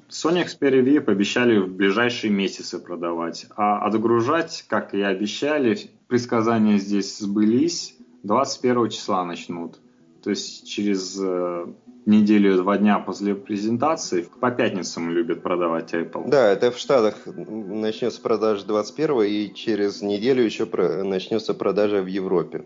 Sony 0.10 0.46
Xperia 0.46 0.82
V 0.82 1.02
пообещали 1.02 1.58
в 1.58 1.68
ближайшие 1.74 2.32
месяцы 2.32 2.80
продавать. 2.80 3.48
А 3.58 3.86
отгружать, 3.86 4.64
как 4.70 4.94
и 4.94 5.02
обещали, 5.02 5.78
предсказания 6.08 6.78
здесь 6.78 7.18
сбылись, 7.18 7.98
21 8.24 8.90
числа 8.90 9.26
начнут. 9.26 9.80
То 10.24 10.32
есть 10.32 10.68
через 10.68 11.18
э, 11.20 11.66
неделю-два 12.06 12.78
дня 12.78 13.00
после 13.00 13.36
презентации 13.36 14.28
по 14.40 14.50
пятницам 14.52 15.12
любят 15.12 15.44
продавать 15.44 15.94
Apple. 15.94 16.30
Да, 16.30 16.52
это 16.52 16.72
в 16.72 16.78
Штатах 16.78 17.16
начнется 17.26 18.22
продажа 18.22 18.66
21 18.66 19.22
и 19.24 19.54
через 19.54 20.02
неделю 20.02 20.44
еще 20.44 20.66
начнется 21.04 21.54
продажа 21.54 22.02
в 22.02 22.08
Европе. 22.08 22.66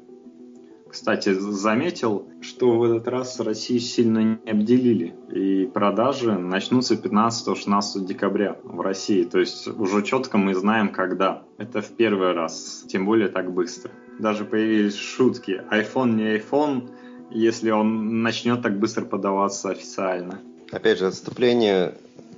Кстати, 0.91 1.33
заметил, 1.33 2.27
что 2.41 2.77
в 2.77 2.83
этот 2.83 3.07
раз 3.07 3.39
Россию 3.39 3.79
сильно 3.79 4.19
не 4.19 4.51
обделили. 4.51 5.15
И 5.33 5.65
продажи 5.65 6.37
начнутся 6.37 6.95
15-16 6.95 8.05
декабря 8.05 8.57
в 8.63 8.81
России. 8.81 9.23
То 9.23 9.39
есть 9.39 9.69
уже 9.69 10.03
четко 10.03 10.37
мы 10.37 10.53
знаем, 10.53 10.89
когда. 10.89 11.43
Это 11.57 11.81
в 11.81 11.91
первый 11.91 12.33
раз. 12.33 12.83
Тем 12.89 13.05
более 13.05 13.29
так 13.29 13.53
быстро. 13.53 13.91
Даже 14.19 14.43
появились 14.43 14.97
шутки. 14.97 15.63
iPhone 15.71 16.15
не 16.15 16.37
iPhone, 16.37 16.89
если 17.31 17.71
он 17.71 18.21
начнет 18.21 18.61
так 18.61 18.79
быстро 18.79 19.05
подаваться 19.05 19.69
официально. 19.69 20.39
Опять 20.71 20.99
же, 20.99 21.07
отступление 21.07 21.95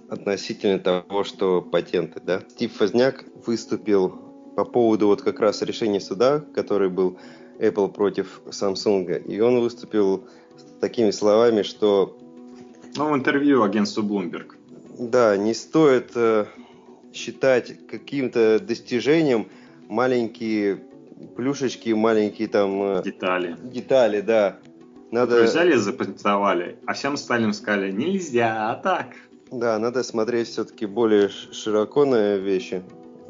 относительно 0.09 0.79
того, 0.79 1.23
что 1.23 1.61
патенты, 1.61 2.21
да? 2.23 2.41
Стив 2.49 2.79
Возняк 2.79 3.25
выступил 3.45 4.09
по 4.55 4.65
поводу 4.65 5.07
вот 5.07 5.21
как 5.21 5.39
раз 5.39 5.61
решения 5.61 5.99
суда, 5.99 6.43
который 6.53 6.89
был 6.89 7.17
Apple 7.59 7.91
против 7.91 8.41
Samsung. 8.45 9.25
И 9.25 9.39
он 9.39 9.59
выступил 9.59 10.27
с 10.57 10.79
такими 10.79 11.11
словами, 11.11 11.63
что... 11.63 12.17
Ну, 12.95 13.11
в 13.11 13.15
интервью 13.15 13.63
агентству 13.63 14.03
Bloomberg. 14.03 14.53
Да, 14.99 15.35
не 15.37 15.55
стоит 15.55 16.11
э, 16.15 16.45
считать 17.13 17.87
каким-то 17.87 18.59
достижением 18.59 19.47
маленькие 19.89 20.83
плюшечки, 21.35 21.89
маленькие 21.89 22.47
там... 22.47 22.83
Э, 22.83 23.03
детали. 23.03 23.55
Детали, 23.63 24.21
да. 24.21 24.59
Надо... 25.13 25.35
Вы 25.35 25.43
взяли 25.43 25.75
и 25.75 25.77
запатентовали, 25.77 26.79
а 26.87 26.93
всем 26.93 27.13
остальным 27.13 27.53
сказали, 27.53 27.91
нельзя, 27.91 28.71
а 28.71 28.75
так. 28.75 29.09
Да, 29.51 29.77
надо 29.77 30.01
смотреть 30.01 30.47
все-таки 30.47 30.87
более 30.87 31.29
широко 31.29 32.03
на 32.03 32.37
вещи 32.37 32.81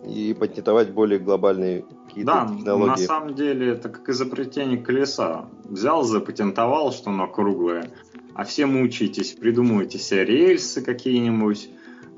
и 0.07 0.33
патентовать 0.33 0.91
более 0.91 1.19
глобальные 1.19 1.83
какие-то 2.07 2.31
да, 2.31 2.55
технологии. 2.55 2.89
на 2.89 2.97
самом 2.97 3.35
деле 3.35 3.71
это 3.71 3.89
как 3.89 4.07
изобретение 4.07 4.77
колеса. 4.77 5.49
Взял, 5.65 6.03
запатентовал, 6.03 6.93
что 6.93 7.09
оно 7.09 7.27
круглое, 7.27 7.91
а 8.33 8.45
все 8.45 8.65
мучаетесь, 8.65 9.33
придумываете 9.33 9.99
себе 9.99 10.23
рельсы 10.23 10.81
какие-нибудь, 10.81 11.69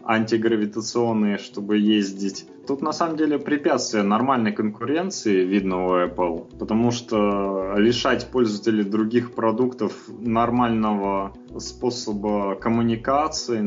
антигравитационные, 0.05 1.37
чтобы 1.37 1.77
ездить. 1.77 2.45
Тут 2.67 2.81
на 2.81 2.93
самом 2.93 3.17
деле 3.17 3.37
препятствие 3.39 4.03
нормальной 4.03 4.51
конкуренции 4.51 5.43
видно 5.43 5.85
у 5.85 5.89
Apple, 5.91 6.57
потому 6.57 6.91
что 6.91 7.73
лишать 7.77 8.27
пользователей 8.31 8.83
других 8.83 9.33
продуктов 9.33 9.93
нормального 10.07 11.33
способа 11.59 12.55
коммуникации, 12.55 13.63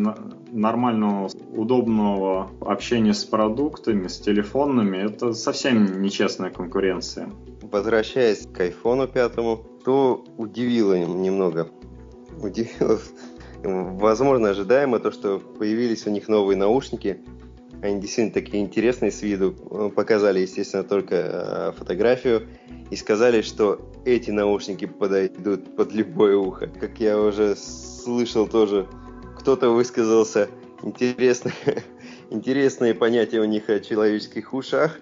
нормального, 0.51 1.29
удобного 1.55 2.51
общения 2.61 3.15
с 3.15 3.25
продуктами, 3.25 4.09
с 4.09 4.19
телефонами, 4.19 4.97
это 4.99 5.33
совсем 5.33 6.01
нечестная 6.03 6.51
конкуренция. 6.51 7.31
Возвращаясь 7.63 8.47
к 8.47 8.61
iPhone 8.61 9.11
5, 9.13 9.85
то 9.85 10.25
удивило 10.37 10.95
немного. 10.95 11.69
Удивило 12.41 12.99
возможно, 13.63 14.51
ожидаемо 14.51 14.99
то, 14.99 15.11
что 15.11 15.39
появились 15.39 16.07
у 16.07 16.11
них 16.11 16.29
новые 16.29 16.57
наушники. 16.57 17.21
Они 17.83 18.01
действительно 18.01 18.35
такие 18.35 18.63
интересные 18.63 19.13
с 19.13 19.23
виду. 19.23 19.53
Показали, 19.95 20.41
естественно, 20.41 20.83
только 20.83 21.15
э, 21.17 21.73
фотографию 21.79 22.49
и 22.91 22.97
сказали, 22.97 23.43
что 23.43 23.81
эти 24.05 24.31
наушники 24.31 24.87
подойдут 24.87 25.77
под 25.77 25.93
любое 25.93 26.37
ухо. 26.37 26.67
Как 26.67 26.99
я 26.99 27.21
уже 27.21 27.55
слышал 27.57 28.49
тоже, 28.49 28.87
кто-то 29.39 29.71
высказался 29.71 30.49
интересные, 30.83 31.55
интересные 32.31 32.95
понятия 32.95 33.41
у 33.41 33.45
них 33.45 33.69
о 33.69 33.81
человеческих 33.81 34.53
ушах, 34.55 34.99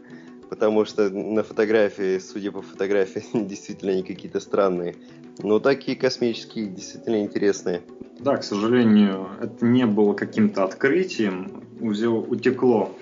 потому 0.48 0.85
что 0.85 1.11
на 1.11 1.42
фотографии, 1.42 2.18
судя 2.18 2.52
по 2.52 2.62
фотографии, 2.62 3.24
действительно 3.35 3.92
они 3.92 4.02
какие-то 4.02 4.40
странные. 4.40 4.96
Но 5.38 5.59
такие 5.59 5.96
космические, 5.96 6.68
действительно 6.68 7.20
интересные. 7.20 7.82
Да, 8.18 8.37
к 8.37 8.44
сожалению, 8.44 9.28
это 9.40 9.64
не 9.66 9.87
было 9.87 10.14
каким-то 10.14 10.64
открытием, 10.64 11.62
узел 11.80 12.18
утекло. 12.18 12.94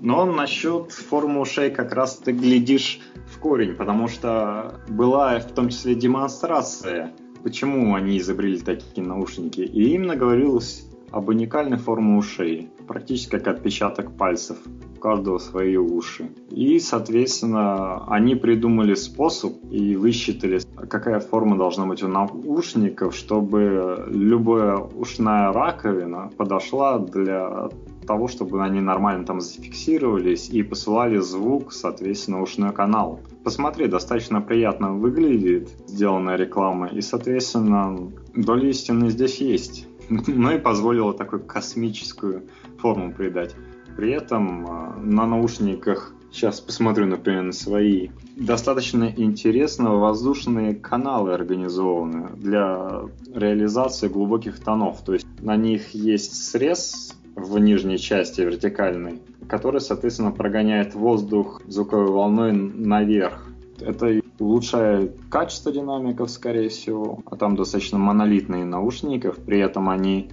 Но 0.00 0.24
насчет 0.24 0.90
формы 0.90 1.40
ушей 1.40 1.70
как 1.70 1.92
раз 1.92 2.16
ты 2.16 2.32
глядишь 2.32 3.00
в 3.26 3.38
корень, 3.38 3.74
потому 3.74 4.08
что 4.08 4.80
была 4.88 5.38
в 5.38 5.52
том 5.52 5.68
числе 5.68 5.94
демонстрация, 5.94 7.12
почему 7.44 7.94
они 7.94 8.18
изобрели 8.18 8.58
такие 8.58 9.06
наушники. 9.06 9.60
И 9.60 9.94
именно 9.94 10.16
говорилось 10.16 10.88
об 11.12 11.28
уникальной 11.28 11.76
форме 11.76 12.16
ушей, 12.16 12.70
практически 12.86 13.38
как 13.38 13.48
отпечаток 13.48 14.16
пальцев, 14.16 14.58
у 14.96 15.00
каждого 15.00 15.38
свои 15.38 15.76
уши. 15.76 16.30
И, 16.50 16.78
соответственно, 16.78 18.06
они 18.06 18.34
придумали 18.34 18.94
способ 18.94 19.52
и 19.70 19.96
высчитали 19.96 20.60
какая 20.88 21.20
форма 21.20 21.56
должна 21.56 21.86
быть 21.86 22.02
у 22.02 22.08
наушников, 22.08 23.14
чтобы 23.14 24.06
любая 24.08 24.76
ушная 24.76 25.52
раковина 25.52 26.30
подошла 26.36 26.98
для 26.98 27.68
того, 28.06 28.28
чтобы 28.28 28.62
они 28.62 28.80
нормально 28.80 29.24
там 29.24 29.40
зафиксировались 29.40 30.50
и 30.50 30.62
посылали 30.62 31.18
звук, 31.18 31.72
соответственно, 31.72 32.42
ушной 32.42 32.72
канал. 32.72 33.20
Посмотри, 33.44 33.86
достаточно 33.86 34.40
приятно 34.40 34.92
выглядит 34.92 35.70
сделанная 35.86 36.36
реклама, 36.36 36.88
и, 36.88 37.00
соответственно, 37.00 38.10
доля 38.34 38.68
истины 38.68 39.10
здесь 39.10 39.40
есть. 39.40 39.86
Ну 40.26 40.50
и 40.50 40.58
позволила 40.58 41.14
такую 41.14 41.42
космическую 41.44 42.42
форму 42.82 43.12
придать. 43.12 43.54
При 43.96 44.10
этом 44.10 44.66
а, 44.66 44.96
на 44.98 45.26
наушниках 45.26 46.14
Сейчас 46.32 46.62
посмотрю, 46.62 47.04
например, 47.06 47.42
на 47.42 47.52
свои. 47.52 48.08
Достаточно 48.36 49.12
интересно 49.14 49.96
воздушные 49.96 50.74
каналы 50.74 51.34
организованы 51.34 52.30
для 52.36 53.02
реализации 53.34 54.08
глубоких 54.08 54.58
тонов. 54.58 55.04
То 55.04 55.12
есть 55.12 55.26
на 55.42 55.56
них 55.56 55.94
есть 55.94 56.50
срез 56.50 57.14
в 57.36 57.58
нижней 57.58 57.98
части 57.98 58.40
вертикальной, 58.40 59.20
который, 59.46 59.82
соответственно, 59.82 60.30
прогоняет 60.30 60.94
воздух 60.94 61.60
звуковой 61.66 62.10
волной 62.10 62.52
наверх. 62.52 63.46
Это 63.78 64.22
улучшает 64.38 65.18
качество 65.28 65.70
динамиков, 65.70 66.30
скорее 66.30 66.70
всего. 66.70 67.20
А 67.26 67.36
там 67.36 67.56
достаточно 67.56 67.98
монолитные 67.98 68.64
наушников, 68.64 69.36
при 69.36 69.58
этом 69.58 69.90
они 69.90 70.30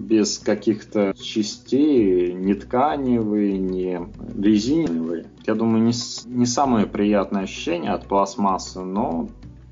без 0.00 0.38
каких-то 0.38 1.14
частей, 1.20 2.32
не 2.32 2.54
тканевые, 2.54 3.58
не 3.58 4.00
резиновые. 4.36 5.26
Я 5.46 5.54
думаю, 5.54 5.84
не, 5.84 5.92
не 6.26 6.46
самое 6.46 6.86
приятное 6.86 7.42
ощущение 7.42 7.92
от 7.92 8.06
пластмассы, 8.06 8.80
но 8.80 9.28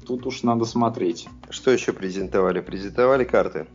тут 0.07 0.27
уж 0.27 0.43
надо 0.43 0.65
смотреть. 0.65 1.29
Что 1.51 1.71
еще 1.71 1.93
презентовали? 1.93 2.61
Презентовали 2.61 3.25
карты. 3.25 3.67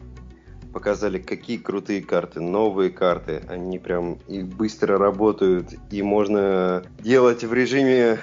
Показали, 0.71 1.19
какие 1.19 1.57
крутые 1.57 2.01
карты, 2.01 2.39
новые 2.39 2.89
карты. 2.89 3.43
Они 3.47 3.77
прям 3.77 4.17
и 4.27 4.41
быстро 4.41 4.97
работают, 4.97 5.69
и 5.91 6.01
можно 6.01 6.83
делать 6.99 7.43
в 7.43 7.53
режиме 7.53 8.19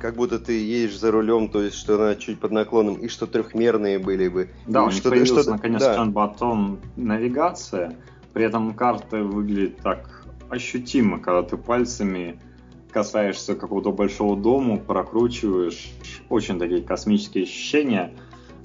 как 0.00 0.16
будто 0.16 0.38
ты 0.38 0.52
едешь 0.58 0.98
за 0.98 1.10
рулем, 1.10 1.48
то 1.48 1.62
есть 1.62 1.76
что 1.76 1.94
она 1.96 2.14
чуть 2.14 2.40
под 2.40 2.50
наклоном, 2.52 2.96
и 2.96 3.08
что 3.08 3.26
трехмерные 3.26 3.98
были 3.98 4.28
бы. 4.28 4.50
Да, 4.66 4.80
и 4.80 4.82
у 4.84 4.86
них 4.86 4.96
что, 4.96 5.10
появился 5.10 5.42
что, 5.42 5.50
наконец 5.52 5.80
да. 5.80 6.04
батон 6.06 6.80
навигация, 6.96 7.96
при 8.32 8.46
этом 8.46 8.74
карта 8.74 9.18
выглядит 9.18 9.78
так 9.78 10.24
ощутимо, 10.48 11.20
когда 11.20 11.42
ты 11.42 11.56
пальцами 11.56 12.40
касаешься 12.90 13.54
какого-то 13.54 13.92
большого 13.92 14.36
дома, 14.36 14.78
прокручиваешь, 14.78 15.92
очень 16.28 16.58
такие 16.58 16.82
космические 16.82 17.44
ощущения, 17.44 18.14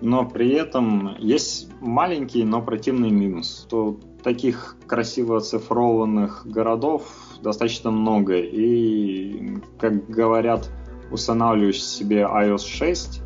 но 0.02 0.26
при 0.26 0.52
этом 0.52 1.16
есть 1.20 1.70
маленький, 1.80 2.44
но 2.44 2.62
противный 2.62 3.12
минус, 3.12 3.66
что 3.68 4.00
таких 4.24 4.78
красиво 4.88 5.38
оцифрованных 5.38 6.48
городов 6.48 7.04
достаточно 7.42 7.92
много, 7.92 8.38
и, 8.38 9.58
как 9.80 10.10
говорят 10.10 10.72
устанавливаешь 11.12 11.84
себе 11.84 12.22
iOS 12.22 12.66
6, 12.66 13.22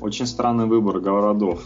очень 0.00 0.26
странный 0.26 0.66
выбор 0.66 1.00
городов. 1.00 1.64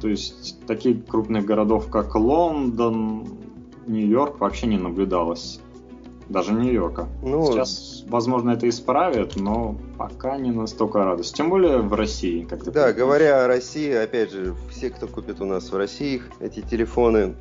То 0.00 0.08
есть 0.08 0.64
таких 0.66 1.06
крупных 1.06 1.44
городов, 1.44 1.88
как 1.90 2.14
Лондон, 2.14 3.26
Нью-Йорк 3.86 4.40
вообще 4.40 4.66
не 4.66 4.78
наблюдалось. 4.78 5.60
Даже 6.28 6.52
Нью-Йорка. 6.54 7.08
Ну, 7.22 7.52
Сейчас, 7.52 8.04
возможно, 8.08 8.50
это 8.50 8.68
исправят, 8.68 9.36
но 9.36 9.76
пока 9.98 10.38
не 10.38 10.50
настолько 10.50 11.04
радость. 11.04 11.36
Тем 11.36 11.50
более 11.50 11.78
в 11.78 11.92
России. 11.92 12.44
Как 12.44 12.64
да, 12.72 12.92
говоря 12.92 13.44
о 13.44 13.46
России, 13.46 13.92
опять 13.92 14.32
же, 14.32 14.54
все, 14.70 14.88
кто 14.90 15.06
купит 15.06 15.40
у 15.42 15.44
нас 15.44 15.70
в 15.70 15.76
России 15.76 16.22
эти 16.40 16.60
телефоны, 16.60 17.34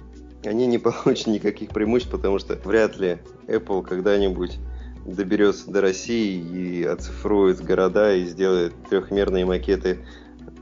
они 0.43 0.67
не 0.67 0.77
получат 0.79 1.27
никаких 1.27 1.69
преимуществ, 1.69 2.11
потому 2.11 2.39
что 2.39 2.59
вряд 2.65 2.97
ли 2.97 3.19
Apple 3.47 3.83
когда-нибудь 3.83 4.59
доберется 5.05 5.69
до 5.69 5.81
России 5.81 6.39
и 6.39 6.83
оцифрует 6.83 7.63
города 7.63 8.13
и 8.15 8.25
сделает 8.25 8.73
трехмерные 8.89 9.45
макеты 9.45 10.05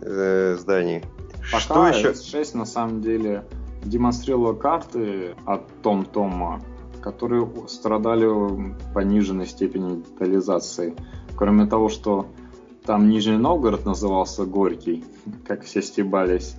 э, 0.01 0.57
зданий. 0.59 1.03
Пока 1.51 1.59
Что 1.59 1.87
еще? 1.87 2.11
S6 2.11 2.57
на 2.57 2.65
самом 2.65 3.01
деле 3.01 3.45
демонстрировала 3.83 4.53
карты 4.53 5.35
от 5.45 5.67
Том 5.81 6.05
Тома, 6.05 6.61
которые 7.01 7.49
страдали 7.67 8.27
пониженной 8.93 9.47
степени 9.47 9.97
детализации. 9.97 10.95
Кроме 11.35 11.65
того, 11.65 11.89
что 11.89 12.27
там 12.85 13.09
Нижний 13.09 13.37
Новгород 13.37 13.85
назывался 13.85 14.45
Горький, 14.45 15.03
как 15.47 15.63
все 15.63 15.81
стебались, 15.81 16.55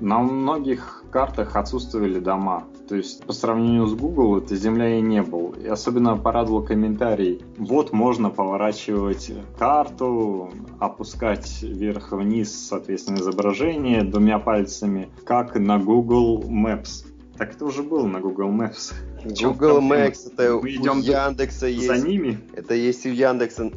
на 0.00 0.18
многих 0.18 0.95
картах 1.10 1.56
отсутствовали 1.56 2.18
дома. 2.18 2.64
То 2.88 2.96
есть 2.96 3.24
по 3.24 3.32
сравнению 3.32 3.86
с 3.86 3.94
Google 3.94 4.38
это 4.38 4.54
земля 4.56 4.98
и 4.98 5.00
не 5.00 5.22
был. 5.22 5.52
И 5.52 5.66
особенно 5.66 6.16
порадовал 6.16 6.62
комментарий. 6.62 7.42
Вот 7.56 7.92
можно 7.92 8.30
поворачивать 8.30 9.32
карту, 9.58 10.50
опускать 10.78 11.62
вверх-вниз, 11.62 12.68
соответственно, 12.68 13.18
изображение 13.18 14.02
двумя 14.02 14.38
пальцами, 14.38 15.08
как 15.24 15.56
на 15.56 15.78
Google 15.78 16.42
Maps. 16.42 17.06
Так 17.36 17.54
это 17.54 17.66
уже 17.66 17.82
было 17.82 18.06
на 18.06 18.20
Google 18.20 18.50
Maps. 18.50 18.94
Google 19.24 19.80
Maps 19.80 20.32
это 20.32 20.58
Мы 20.62 20.70
идем 20.70 20.98
у 20.98 21.02
Яндекса 21.02 21.66
есть. 21.66 21.86
За 21.86 21.98
ними? 21.98 22.38
Это 22.54 22.74
есть 22.74 23.04
у 23.04 23.10
Яндекса 23.10 23.70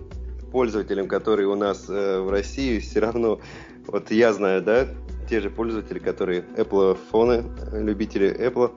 пользователям, 0.51 1.07
которые 1.07 1.47
у 1.47 1.55
нас 1.55 1.85
э, 1.89 2.19
в 2.19 2.29
России, 2.29 2.79
все 2.79 2.99
равно, 2.99 3.39
вот 3.87 4.11
я 4.11 4.33
знаю, 4.33 4.61
да, 4.61 4.87
те 5.29 5.41
же 5.41 5.49
пользователи, 5.49 5.99
которые 5.99 6.43
Apple 6.57 6.97
фоны, 7.11 7.43
любители 7.71 8.35
Apple, 8.35 8.71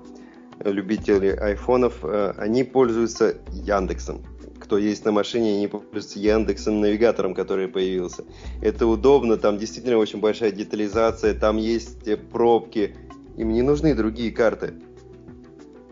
любители 0.65 1.29
айфонов, 1.29 2.05
э, 2.05 2.35
они 2.37 2.63
пользуются 2.63 3.37
Яндексом. 3.53 4.23
Кто 4.61 4.79
есть 4.79 5.05
на 5.05 5.13
машине, 5.13 5.57
они 5.57 5.67
пользуются 5.67 6.19
Яндексом 6.19 6.81
навигатором, 6.81 7.35
который 7.35 7.69
появился. 7.69 8.25
Это 8.61 8.87
удобно, 8.87 9.37
там 9.37 9.59
действительно 9.59 9.97
очень 9.97 10.21
большая 10.21 10.53
детализация, 10.53 11.35
там 11.35 11.57
есть 11.57 11.99
пробки. 12.31 12.95
Им 13.37 13.53
не 13.53 13.63
нужны 13.63 13.95
другие 13.95 14.31
карты. 14.31 14.75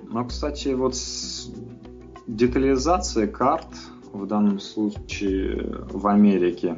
Ну, 0.02 0.24
кстати, 0.26 0.68
вот 0.68 0.94
детализация 2.26 3.26
карт 3.26 3.68
в 4.12 4.26
данном 4.26 4.60
случае 4.60 5.86
в 5.90 6.06
Америке 6.06 6.76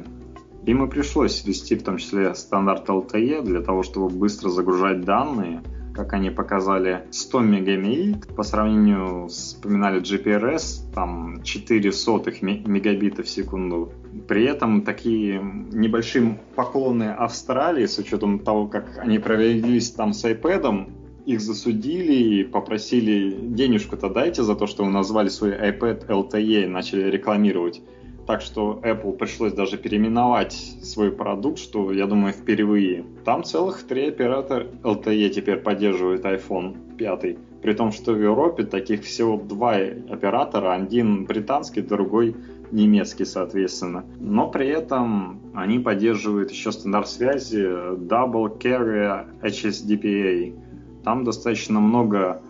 им 0.65 0.85
и 0.85 0.89
пришлось 0.89 1.43
ввести 1.43 1.75
в 1.75 1.83
том 1.83 1.97
числе 1.97 2.33
стандарт 2.35 2.87
LTE 2.87 3.41
для 3.43 3.61
того, 3.61 3.83
чтобы 3.83 4.09
быстро 4.09 4.49
загружать 4.49 5.01
данные. 5.01 5.61
Как 5.93 6.13
они 6.13 6.31
показали, 6.31 7.05
100 7.11 7.39
мегабит 7.41 8.27
по 8.35 8.41
сравнению 8.41 9.29
с, 9.29 9.53
вспоминали 9.53 10.01
GPRS, 10.01 10.91
там 10.93 11.43
4 11.43 11.91
сотых 11.91 12.41
мегабита 12.41 13.21
в 13.21 13.29
секунду. 13.29 13.91
При 14.27 14.45
этом 14.45 14.81
такие 14.81 15.39
небольшие 15.71 16.39
поклоны 16.55 17.11
Австралии, 17.11 17.85
с 17.85 17.99
учетом 17.99 18.39
того, 18.39 18.67
как 18.67 18.97
они 18.97 19.19
провелись 19.19 19.91
там 19.91 20.13
с 20.13 20.25
iPad, 20.25 20.89
их 21.27 21.39
засудили 21.39 22.13
и 22.13 22.43
попросили 22.43 23.31
денежку-то 23.31 24.09
дайте 24.09 24.41
за 24.41 24.55
то, 24.55 24.65
что 24.65 24.83
вы 24.83 24.91
назвали 24.91 25.29
свой 25.29 25.51
iPad 25.51 26.07
LTE 26.07 26.63
и 26.63 26.67
начали 26.67 27.09
рекламировать. 27.09 27.81
Так 28.25 28.41
что 28.41 28.79
Apple 28.83 29.17
пришлось 29.17 29.53
даже 29.53 29.77
переименовать 29.77 30.53
свой 30.53 31.11
продукт, 31.11 31.59
что, 31.59 31.91
я 31.91 32.05
думаю, 32.05 32.33
впервые. 32.33 33.03
Там 33.25 33.43
целых 33.43 33.83
три 33.83 34.07
оператора 34.07 34.67
LTE 34.83 35.29
теперь 35.29 35.57
поддерживает 35.57 36.23
iPhone 36.23 36.95
5. 36.95 37.37
При 37.61 37.73
том, 37.73 37.91
что 37.91 38.13
в 38.13 38.21
Европе 38.21 38.63
таких 38.63 39.03
всего 39.03 39.37
два 39.37 39.73
оператора. 39.73 40.73
Один 40.73 41.25
британский, 41.25 41.81
другой 41.81 42.35
немецкий, 42.71 43.25
соответственно. 43.25 44.05
Но 44.19 44.49
при 44.49 44.67
этом 44.67 45.41
они 45.53 45.79
поддерживают 45.79 46.51
еще 46.51 46.71
стандарт 46.71 47.09
связи 47.09 47.61
Double 47.61 48.57
Carrier 48.57 49.25
HSDPA. 49.41 50.57
Там 51.03 51.25
достаточно 51.25 51.81
много 51.81 52.41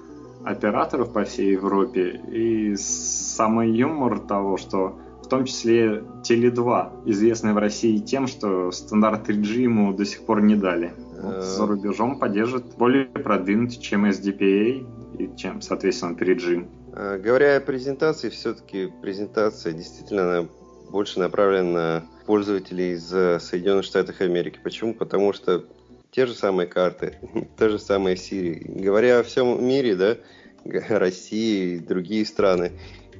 операторов 0.44 1.14
по 1.14 1.24
всей 1.24 1.54
Европе. 1.54 2.22
И 2.32 2.76
самый 2.76 3.72
юмор 3.72 4.20
того, 4.20 4.58
что 4.58 5.00
в 5.24 5.28
том 5.28 5.46
числе 5.46 6.04
Теле2, 6.24 7.10
известный 7.10 7.54
в 7.54 7.58
России 7.58 7.98
тем, 7.98 8.28
что 8.28 8.72
стандарт 8.72 9.30
3G 9.30 9.62
ему 9.62 9.94
до 9.94 10.06
сих 10.06 10.26
пор 10.26 10.42
не 10.42 10.56
дали. 10.56 10.94
Вот 11.22 11.44
за 11.44 11.66
рубежом 11.66 12.20
поддержит 12.20 12.76
более 12.78 13.06
продвинутый, 13.06 13.80
чем 13.80 14.06
SDPA 14.06 14.86
и 15.18 15.36
чем, 15.38 15.62
соответственно, 15.62 16.16
3G. 16.16 16.68
А, 16.94 17.18
говоря 17.18 17.58
о 17.58 17.62
презентации, 17.62 18.30
все-таки 18.30 18.92
презентация 19.02 19.74
действительно 19.74 20.48
больше 20.92 21.20
направлена 21.20 21.72
на 21.72 22.04
пользователей 22.26 22.94
из 22.94 23.08
Соединенных 23.08 23.86
Штатов 23.86 24.22
Америки. 24.22 24.60
Почему? 24.64 24.94
Потому 24.94 25.34
что 25.34 25.66
те 26.12 26.28
же 26.28 26.34
самые 26.34 26.68
карты, 26.68 27.18
та 27.58 27.70
же 27.70 27.80
самая 27.80 28.16
Siri. 28.16 28.82
Говоря 28.82 29.20
о 29.20 29.24
всем 29.24 29.66
мире, 29.66 29.96
да, 29.96 30.18
России 30.90 31.76
и 31.76 31.80
другие 31.80 32.26
страны, 32.26 32.74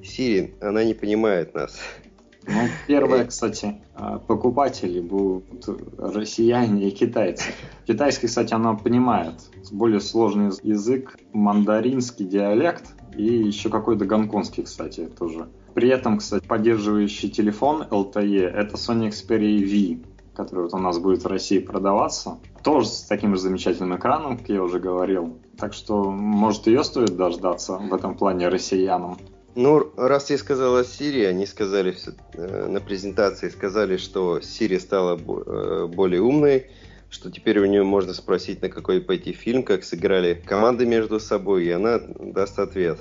Сири, 0.04 0.56
она 0.62 0.84
не 0.84 0.94
понимает 0.94 1.54
нас. 1.54 1.80
Ну, 2.46 2.68
первые, 2.88 3.26
кстати, 3.26 3.82
а, 3.96 4.20
покупатели 4.20 5.00
будут 5.00 5.66
россияне 5.98 6.90
и 6.90 6.92
китайцы. 6.92 7.52
Китайский, 7.88 8.28
кстати, 8.28 8.54
она 8.54 8.74
понимает. 8.74 9.36
Более 9.72 10.02
сложный 10.02 10.52
язык, 10.62 11.18
мандаринский 11.32 12.26
диалект 12.26 12.96
и 13.16 13.24
еще 13.24 13.70
какой-то 13.70 14.06
гонконгский, 14.06 14.64
кстати, 14.64 15.06
тоже. 15.06 15.48
При 15.74 15.90
этом, 15.90 16.18
кстати, 16.18 16.46
поддерживающий 16.46 17.30
телефон 17.30 17.84
LTE 17.90 18.46
это 18.46 18.76
Sony 18.76 19.10
Xperia 19.10 19.64
V, 19.64 20.04
который 20.36 20.66
вот 20.66 20.74
у 20.74 20.78
нас 20.78 21.00
будет 21.00 21.24
в 21.24 21.28
России 21.28 21.60
продаваться. 21.60 22.40
Тоже 22.64 22.88
с 22.88 23.04
таким 23.04 23.36
же 23.36 23.42
замечательным 23.42 23.96
экраном, 23.96 24.38
как 24.38 24.50
я 24.50 24.62
уже 24.62 24.80
говорил. 24.80 25.38
Так 25.58 25.74
что, 25.74 26.12
может, 26.12 26.68
ее 26.68 26.84
стоит 26.84 27.16
дождаться 27.16 27.78
в 27.78 27.94
этом 27.94 28.16
плане 28.16 28.50
россиянам. 28.50 29.18
Ну, 29.56 29.92
раз 29.98 30.30
я 30.32 30.38
сказал 30.38 30.78
о 30.78 30.82
Siri, 30.82 31.28
они 31.28 31.46
сказали 31.46 31.96
э, 32.34 32.68
на 32.68 32.80
презентации, 32.80 33.50
сказали, 33.50 33.98
что 33.98 34.40
Siri 34.40 34.80
стала 34.80 35.18
э, 35.18 35.88
более 35.88 36.22
умной, 36.22 36.68
что 37.10 37.30
теперь 37.30 37.60
у 37.60 37.66
нее 37.66 37.84
можно 37.84 38.14
спросить, 38.14 38.62
на 38.64 38.70
какой 38.70 39.00
пойти 39.00 39.32
фильм, 39.32 39.62
как 39.62 39.84
сыграли 39.84 40.42
команды 40.46 40.88
между 40.88 41.20
собой, 41.20 41.66
и 41.66 41.70
она 41.70 42.00
даст 42.00 42.58
ответ. 42.58 43.00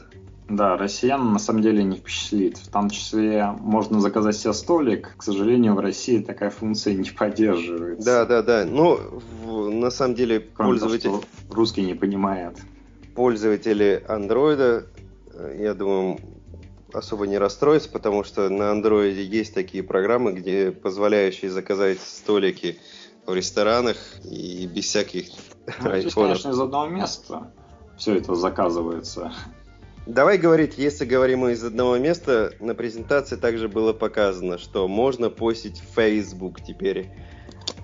Да, 0.50 0.76
россиян 0.76 1.32
на 1.32 1.38
самом 1.38 1.62
деле 1.62 1.82
не 1.82 1.96
впечатлит. 1.96 2.58
В 2.58 2.70
том 2.70 2.90
числе 2.90 3.46
можно 3.60 4.00
заказать 4.00 4.36
себе 4.36 4.52
столик. 4.52 5.14
К 5.16 5.22
сожалению, 5.22 5.74
в 5.74 5.80
России 5.80 6.18
такая 6.18 6.50
функция 6.50 6.92
не 6.94 7.08
поддерживается. 7.08 8.04
Да, 8.04 8.26
да, 8.26 8.42
да. 8.42 8.64
Но 8.66 9.00
в, 9.44 9.70
на 9.70 9.90
самом 9.90 10.14
деле 10.14 10.40
Кроме 10.40 10.72
пользователь... 10.72 11.08
Того, 11.08 11.22
русский 11.50 11.82
не 11.82 11.94
понимает. 11.94 12.58
Пользователи 13.14 14.02
андроида, 14.06 14.86
э, 15.32 15.56
я 15.60 15.72
думаю, 15.72 16.18
особо 16.92 17.26
не 17.26 17.38
расстроиться, 17.38 17.88
потому 17.88 18.24
что 18.24 18.48
на 18.48 18.70
андроиде 18.70 19.24
есть 19.24 19.54
такие 19.54 19.82
программы, 19.82 20.32
где 20.32 20.70
позволяющие 20.70 21.50
заказать 21.50 22.00
столики 22.00 22.78
в 23.26 23.34
ресторанах 23.34 23.96
и 24.24 24.66
без 24.66 24.86
всяких 24.86 25.26
ну, 25.80 25.90
айфонов. 25.90 26.14
конечно, 26.14 26.50
из 26.50 26.60
одного 26.60 26.88
места 26.88 27.52
все 27.96 28.16
это 28.16 28.34
заказывается. 28.34 29.32
Давай 30.06 30.36
говорить, 30.36 30.78
если 30.78 31.04
говорим 31.04 31.40
мы 31.40 31.52
из 31.52 31.62
одного 31.62 31.96
места, 31.96 32.52
на 32.58 32.74
презентации 32.74 33.36
также 33.36 33.68
было 33.68 33.92
показано, 33.92 34.58
что 34.58 34.88
можно 34.88 35.30
постить 35.30 35.80
в 35.80 35.94
Facebook 35.94 36.60
теперь. 36.60 37.08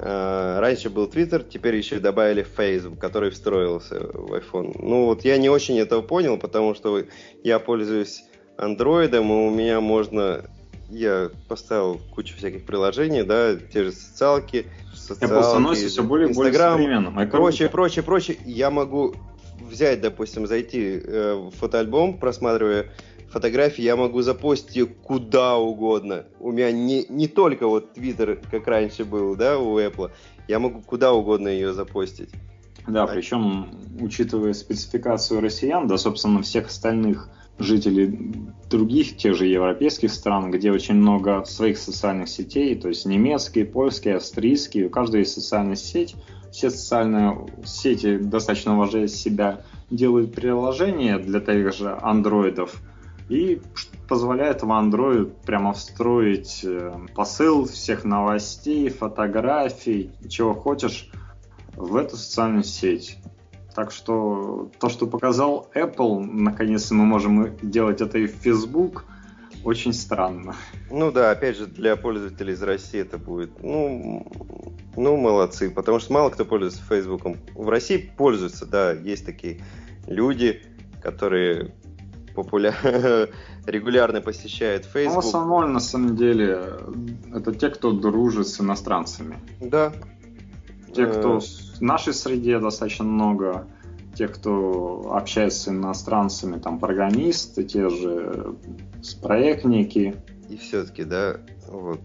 А, 0.00 0.58
раньше 0.60 0.90
был 0.90 1.06
Twitter, 1.06 1.46
теперь 1.48 1.76
еще 1.76 2.00
добавили 2.00 2.42
Facebook, 2.42 2.98
который 2.98 3.30
встроился 3.30 4.00
в 4.00 4.32
iPhone. 4.34 4.74
Ну 4.80 5.06
вот 5.06 5.24
я 5.24 5.38
не 5.38 5.48
очень 5.48 5.78
этого 5.78 6.02
понял, 6.02 6.38
потому 6.38 6.74
что 6.74 7.04
я 7.44 7.60
пользуюсь 7.60 8.24
андроидом, 8.58 9.30
и 9.30 9.46
у 9.46 9.50
меня 9.50 9.80
можно... 9.80 10.42
Я 10.90 11.30
поставил 11.48 12.00
кучу 12.14 12.34
всяких 12.36 12.64
приложений, 12.64 13.24
да, 13.24 13.56
те 13.56 13.84
же 13.84 13.92
социалки, 13.92 14.66
социалки, 14.94 15.34
Apple 15.34 15.42
становится 15.42 15.88
все 15.88 16.02
более 16.02 16.30
и 16.30 16.34
более 16.34 16.52
современным. 16.54 17.20
И 17.20 17.26
прочее, 17.26 17.68
прочее, 17.68 18.02
прочее. 18.02 18.38
Я 18.46 18.70
могу 18.70 19.14
взять, 19.60 20.00
допустим, 20.00 20.46
зайти 20.46 20.98
э, 21.04 21.34
в 21.34 21.50
фотоальбом, 21.50 22.18
просматривая 22.18 22.86
фотографии, 23.30 23.82
я 23.82 23.96
могу 23.96 24.22
запостить 24.22 24.76
ее 24.76 24.86
куда 24.86 25.56
угодно. 25.56 26.24
У 26.40 26.50
меня 26.50 26.72
не, 26.72 27.04
не 27.08 27.28
только 27.28 27.66
вот 27.66 27.96
Twitter, 27.96 28.42
как 28.50 28.66
раньше 28.66 29.04
был, 29.04 29.36
да, 29.36 29.58
у 29.58 29.78
Apple, 29.78 30.10
я 30.48 30.58
могу 30.58 30.80
куда 30.80 31.12
угодно 31.12 31.48
ее 31.48 31.72
запостить. 31.72 32.30
Да, 32.86 33.04
а... 33.04 33.06
причем, 33.06 33.68
учитывая 34.00 34.54
спецификацию 34.54 35.40
россиян, 35.40 35.86
да, 35.86 35.98
собственно, 35.98 36.42
всех 36.42 36.68
остальных 36.68 37.28
жителей 37.58 38.36
других, 38.70 39.16
тех 39.16 39.34
же 39.34 39.46
европейских 39.46 40.12
стран, 40.12 40.50
где 40.50 40.70
очень 40.70 40.94
много 40.94 41.44
своих 41.44 41.78
социальных 41.78 42.28
сетей, 42.28 42.74
то 42.74 42.88
есть 42.88 43.06
немецкие, 43.06 43.64
польские, 43.64 44.16
австрийские, 44.16 44.86
у 44.86 44.90
каждой 44.90 45.20
есть 45.20 45.32
социальная 45.32 45.76
сеть, 45.76 46.14
все 46.52 46.70
социальные 46.70 47.46
сети, 47.64 48.18
достаточно 48.18 48.74
уважая 48.74 49.08
себя, 49.08 49.62
делают 49.90 50.34
приложения 50.34 51.18
для 51.18 51.40
тех 51.40 51.74
же 51.74 51.98
андроидов 52.00 52.80
и 53.28 53.60
позволяет 54.08 54.62
в 54.62 54.70
Android 54.70 55.32
прямо 55.44 55.72
встроить 55.74 56.60
э, 56.64 56.92
посыл 57.14 57.66
всех 57.66 58.04
новостей, 58.04 58.88
фотографий, 58.88 60.10
чего 60.28 60.54
хочешь 60.54 61.10
в 61.76 61.96
эту 61.96 62.16
социальную 62.16 62.64
сеть. 62.64 63.18
Так 63.78 63.92
что 63.92 64.72
то, 64.80 64.88
что 64.88 65.06
показал 65.06 65.70
Apple, 65.72 66.18
наконец-то 66.18 66.94
мы 66.94 67.04
можем 67.04 67.56
делать 67.62 68.00
это 68.00 68.18
и 68.18 68.26
в 68.26 68.32
Facebook, 68.32 69.04
очень 69.62 69.92
странно. 69.92 70.56
Ну 70.90 71.12
да, 71.12 71.30
опять 71.30 71.56
же, 71.56 71.66
для 71.66 71.94
пользователей 71.94 72.54
из 72.54 72.62
России 72.64 72.98
это 72.98 73.18
будет, 73.18 73.62
ну, 73.62 74.26
ну, 74.96 75.16
молодцы, 75.16 75.70
потому 75.70 76.00
что 76.00 76.12
мало 76.12 76.30
кто 76.30 76.44
пользуется 76.44 76.82
Фейсбуком. 76.88 77.36
В 77.54 77.68
России 77.68 77.98
пользуются, 77.98 78.66
да, 78.66 78.90
есть 78.90 79.24
такие 79.24 79.60
люди, 80.08 80.60
которые 81.00 81.72
популярны, 82.34 83.28
регулярно 83.64 84.20
посещают 84.20 84.86
Facebook. 84.86 85.14
Ну, 85.14 85.20
в 85.20 85.24
основном, 85.24 85.72
на 85.72 85.78
самом 85.78 86.16
деле, 86.16 86.80
это 87.32 87.54
те, 87.54 87.68
кто 87.68 87.92
дружит 87.92 88.48
с 88.48 88.60
иностранцами. 88.60 89.38
Да. 89.60 89.92
Те, 90.92 91.06
кто 91.06 91.36
э, 91.36 91.40
в 91.78 91.82
нашей 91.82 92.12
среде 92.12 92.58
достаточно 92.58 93.04
много, 93.04 93.66
те, 94.14 94.28
кто 94.28 95.12
общается 95.14 95.60
с 95.60 95.68
иностранцами, 95.68 96.58
там, 96.58 96.78
программисты, 96.78 97.64
те 97.64 97.88
же 97.88 98.56
проектники. 99.22 100.16
И 100.48 100.56
все-таки, 100.56 101.04
да, 101.04 101.38
вот 101.68 102.00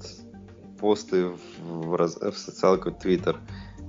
посты 0.80 1.28
в, 1.28 1.39
в, 1.61 2.32
в 2.32 2.38
социалку 2.38 2.89
Twitter. 2.89 3.38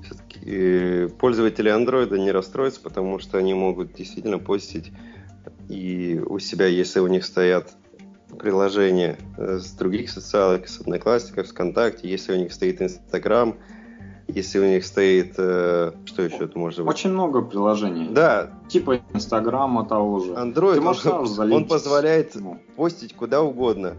Все-таки 0.05 0.41
э, 0.45 1.09
пользователи 1.09 1.73
Android 1.73 2.17
не 2.19 2.31
расстроятся, 2.31 2.81
потому 2.81 3.19
что 3.19 3.39
они 3.39 3.55
могут 3.55 3.95
действительно 3.95 4.39
постить 4.39 4.93
и 5.69 6.21
у 6.27 6.39
себя, 6.39 6.67
если 6.67 7.01
у 7.01 7.07
них 7.07 7.25
стоят 7.25 7.75
приложения 8.39 9.17
э, 9.37 9.59
с 9.59 9.73
других 9.73 10.11
социалок, 10.11 10.69
с 10.69 10.81
Одноклассников, 10.81 11.49
ВКонтакте, 11.49 12.09
если 12.09 12.33
у 12.33 12.37
них 12.37 12.53
стоит 12.53 12.83
Инстаграм, 12.83 13.57
если 14.29 14.59
у 14.59 14.65
них 14.65 14.85
стоит... 14.85 15.35
Э, 15.39 15.93
что 16.07 16.23
еще 16.23 16.45
это 16.45 16.59
может 16.59 16.81
быть? 16.81 16.89
Очень 16.89 17.11
много 17.11 17.43
приложений. 17.43 18.09
Да. 18.13 18.51
Типа 18.69 19.01
Инстаграма 19.13 19.85
того 19.85 20.21
же. 20.21 20.33
Android, 20.33 20.79
он, 20.79 21.53
он 21.53 21.67
позволяет 21.67 22.35
ну. 22.35 22.59
постить 22.77 23.15
куда 23.15 23.43
угодно. 23.43 23.97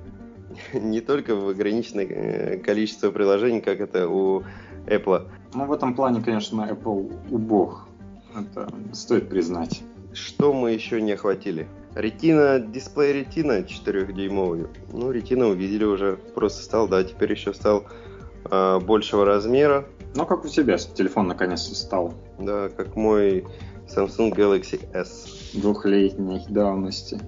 не 0.73 1.01
только 1.01 1.35
в 1.35 1.49
ограниченное 1.49 2.05
э, 2.05 2.57
количество 2.57 3.11
приложений, 3.11 3.61
как 3.61 3.79
это 3.79 4.07
у 4.07 4.43
Apple. 4.87 5.27
Ну, 5.53 5.65
в 5.65 5.73
этом 5.73 5.95
плане, 5.95 6.21
конечно, 6.21 6.67
Apple 6.69 7.13
убог. 7.29 7.87
Это 8.35 8.69
стоит 8.93 9.29
признать. 9.29 9.81
Что 10.13 10.53
мы 10.53 10.71
еще 10.71 11.01
не 11.01 11.13
охватили? 11.13 11.67
Ретина, 11.93 12.59
дисплей 12.59 13.13
ретина 13.13 13.61
4-дюймовый. 13.61 14.67
Ну, 14.91 15.11
ретина 15.11 15.47
увидели 15.47 15.85
уже. 15.85 16.17
Просто 16.35 16.63
стал, 16.63 16.87
да, 16.87 17.03
теперь 17.03 17.31
еще 17.31 17.53
стал 17.53 17.85
э, 18.49 18.79
большего 18.79 19.25
размера. 19.25 19.85
Ну, 20.15 20.25
как 20.25 20.45
у 20.45 20.47
тебя 20.47 20.77
телефон 20.77 21.27
наконец-то 21.27 21.75
стал. 21.75 22.13
Да, 22.39 22.69
как 22.69 22.95
мой 22.95 23.45
Samsung 23.87 24.33
Galaxy 24.33 24.79
S. 24.93 25.51
Двухлетней 25.53 26.45
давности. 26.49 27.19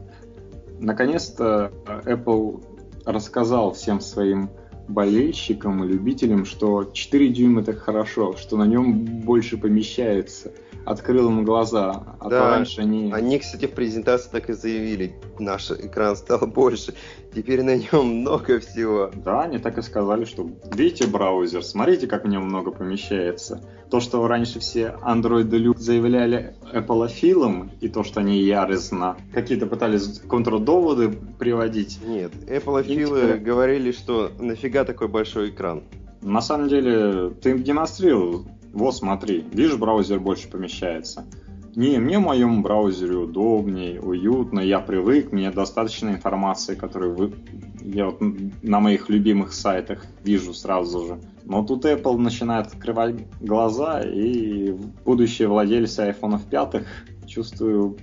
Наконец-то 0.79 1.71
Apple 1.85 2.63
рассказал 3.05 3.73
всем 3.73 3.99
своим 3.99 4.49
болельщикам 4.87 5.83
и 5.83 5.87
любителям, 5.87 6.45
что 6.45 6.85
4 6.85 7.29
дюйма 7.29 7.61
это 7.61 7.73
хорошо, 7.73 8.35
что 8.37 8.57
на 8.57 8.65
нем 8.65 9.05
больше 9.05 9.57
помещается– 9.57 10.51
открыл 10.87 11.27
им 11.27 11.43
глаза. 11.43 12.15
А 12.19 12.29
да, 12.29 12.49
раньше 12.51 12.79
они... 12.81 13.11
Они, 13.11 13.37
кстати, 13.39 13.65
в 13.65 13.73
презентации 13.73 14.29
так 14.31 14.49
и 14.49 14.53
заявили. 14.53 15.13
Наш 15.37 15.69
экран 15.69 16.15
стал 16.15 16.47
больше. 16.47 16.93
Теперь 17.35 17.61
на 17.61 17.75
нем 17.75 18.21
много 18.21 18.59
всего. 18.59 19.11
Да, 19.13 19.41
они 19.41 19.59
так 19.59 19.77
и 19.77 19.81
сказали, 19.81 20.23
что 20.23 20.49
видите 20.73 21.05
браузер, 21.07 21.61
смотрите, 21.63 22.07
как 22.07 22.23
в 22.23 22.27
нем 22.29 22.45
много 22.45 22.71
помещается. 22.71 23.61
То, 23.89 23.99
что 23.99 24.27
раньше 24.27 24.59
все 24.59 24.95
андроиды 25.01 25.73
заявляли 25.77 26.55
Apple 26.73 27.69
и 27.79 27.87
то, 27.87 28.03
что 28.03 28.19
они 28.19 28.39
яростно 28.39 29.17
какие-то 29.33 29.65
пытались 29.65 30.19
контрдоводы 30.19 31.09
приводить. 31.39 31.99
Нет, 32.05 32.33
Apple 32.47 32.83
теперь... 32.83 33.37
говорили, 33.37 33.91
что 33.91 34.31
нафига 34.39 34.83
такой 34.83 35.07
большой 35.07 35.49
экран. 35.49 35.83
На 36.21 36.41
самом 36.41 36.67
деле, 36.67 37.29
ты 37.29 37.51
им 37.51 37.63
демонстрировал 37.63 38.45
вот 38.77 38.95
смотри, 38.95 39.43
видишь, 39.53 39.75
браузер 39.75 40.19
больше 40.19 40.49
помещается. 40.49 41.25
Не, 41.77 41.99
мне 41.99 42.17
в 42.17 42.23
моем 42.23 42.63
браузере 42.63 43.17
удобнее, 43.17 44.01
уютно, 44.01 44.61
я 44.61 44.79
привык, 44.79 45.31
мне 45.31 45.51
достаточно 45.51 46.09
информации, 46.09 46.73
которую 46.73 47.13
вы, 47.15 47.33
я 47.83 48.07
вот 48.07 48.17
на 48.63 48.79
моих 48.79 49.09
любимых 49.09 49.53
сайтах 49.53 50.03
вижу 50.23 50.55
сразу 50.55 51.05
же. 51.05 51.19
Но 51.45 51.63
тут 51.63 51.85
Apple 51.85 52.17
начинает 52.17 52.65
открывать 52.65 53.17
глаза, 53.39 54.01
и 54.01 54.71
будущие 55.05 55.49
владельцы 55.49 56.01
iPhone 56.09 56.39
5, 56.49 56.83
чувствую, 57.27 57.97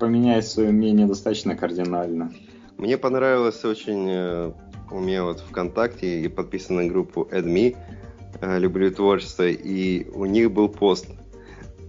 поменяет 0.00 0.46
свое 0.46 0.70
мнение 0.70 1.06
достаточно 1.06 1.54
кардинально. 1.54 2.32
Мне 2.78 2.96
понравилось 2.96 3.62
очень 3.62 4.08
э, 4.08 4.52
у 4.90 5.00
меня 5.00 5.24
вот 5.24 5.40
ВКонтакте 5.40 6.22
и 6.22 6.28
подписан 6.28 6.76
на 6.76 6.86
группу 6.86 7.28
AdMe, 7.30 7.76
э, 8.40 8.58
люблю 8.58 8.90
творчество, 8.90 9.46
и 9.46 10.08
у 10.14 10.24
них 10.24 10.50
был 10.50 10.70
пост. 10.70 11.08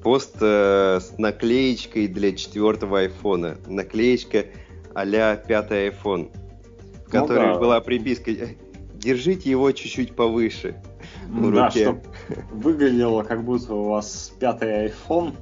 Пост 0.03 0.37
э, 0.39 0.99
с 1.01 1.17
наклеечкой 1.17 2.07
для 2.07 2.31
четвертого 2.31 2.99
айфона. 2.99 3.57
Наклеечка 3.67 4.45
а-ля 4.93 5.35
пятый 5.35 5.89
iPhone, 5.89 6.31
в 7.05 7.13
ну, 7.13 7.19
которой 7.19 7.53
да. 7.53 7.59
была 7.59 7.81
приписка 7.81 8.31
«Держите 8.95 9.49
его 9.49 9.71
чуть-чуть 9.71 10.15
повыше» 10.15 10.75
в 11.27 11.51
да, 11.51 11.67
руке. 11.67 11.83
чтобы 11.83 12.01
выглядело, 12.51 13.23
как 13.23 13.43
будто 13.43 13.73
у 13.73 13.83
вас 13.83 14.33
пятый 14.39 14.87
iPhone, 14.87 15.33